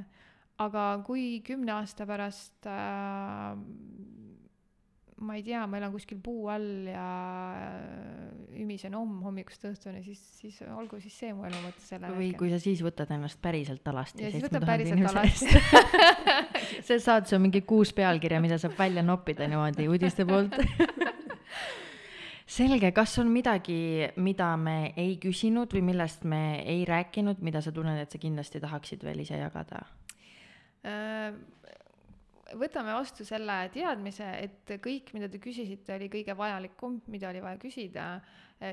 [0.60, 3.56] Aga kui kümne aasta pärast äh,
[5.20, 7.06] ma ei tea, ma elan kuskil puu all ja
[7.56, 12.30] äh, ümisen homm hommikust õhtuni, siis, siis olgu siis see mu elu mõte sellel või
[12.30, 12.40] hetkel.
[12.40, 14.24] kui sa siis võtad ennast päriselt alasti.
[14.24, 15.50] ja siis võtab päriselt alasti
[16.88, 20.56] see saad su mingi kuus pealkirja, mida saab välja noppida niimoodi uudiste poolt
[22.50, 27.72] selge, kas on midagi, mida me ei küsinud või millest me ei rääkinud, mida sa
[27.74, 29.84] tunned, et sa kindlasti tahaksid veel ise jagada?
[32.58, 37.58] Võtame vastu selle teadmise, et kõik, mida te küsisite, oli kõige vajalikum, mida oli vaja
[37.60, 38.06] küsida.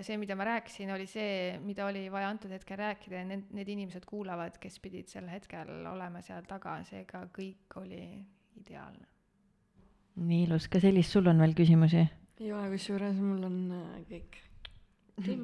[0.02, 3.70] see, mida ma rääkisin, oli see, mida oli vaja antud hetkel rääkida ja need, need
[3.70, 8.26] inimesed kuulavad, kes pidid sel hetkel olema seal taga, seega kõik oli
[8.60, 9.08] ideaalne.
[10.18, 12.04] nii ilus, kas Elis, sul on veel küsimusi?
[12.40, 14.42] ei ole, kusjuures mul on äh, kõik.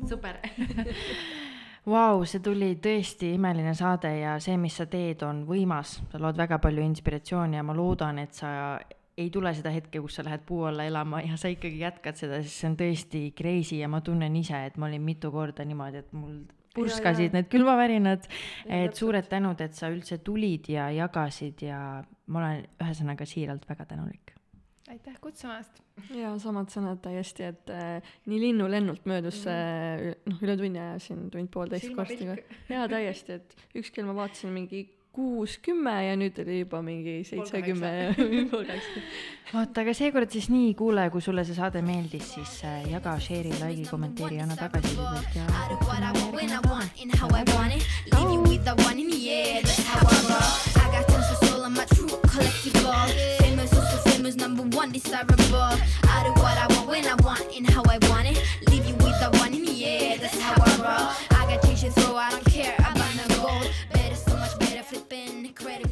[0.09, 0.37] super
[1.83, 6.37] Vau, see tuli tõesti imeline saade ja see, mis sa teed, on võimas, sa lood
[6.39, 8.79] väga palju inspiratsiooni ja ma loodan, et sa
[9.19, 12.39] ei tule seda hetke, kus sa lähed puu alla elama ja sa ikkagi jätkad seda,
[12.41, 16.05] sest see on tõesti crazy ja ma tunnen ise, et ma olin mitu korda niimoodi,
[16.05, 16.39] et mul
[16.73, 17.35] purskasid ja, ja.
[17.35, 18.29] need külmavärinad,
[18.79, 21.81] et suured tänud, et sa üldse tulid ja jagasid ja
[22.31, 24.32] ma olen ühesõnaga siiralt väga tänulik
[24.93, 25.81] aitäh kutsumast!
[26.13, 30.09] ja samad sõnad täiesti, et äh, nii linnulennult möödus see mm.
[30.09, 32.37] äh, noh, üle tunni aja siin tund-poolteist korstiga.
[32.69, 34.83] jaa, täiesti, et ükskõik, ma vaatasin mingi
[35.13, 38.13] kuus, kümme ja nüüd oli juba mingi seitsekümme ja
[38.51, 39.03] pool kaheksa.
[39.53, 43.53] oota, aga seekord siis nii, kuule, kui sulle see saade meeldis, siis äh, jaga, share'i,
[43.61, 45.49] like'i, kommenteeri, anna tagasisidet ja.
[46.63, 46.79] Oh.
[52.33, 53.42] Collective ball
[54.23, 55.35] was number one desirable.
[55.35, 58.41] I do what I want when I want and how I want it.
[58.69, 61.39] Leave you with the one in the air, that's how I roll.
[61.39, 63.69] I got change so I don't care about no gold.
[63.91, 65.82] Better, so much better, flipping credit.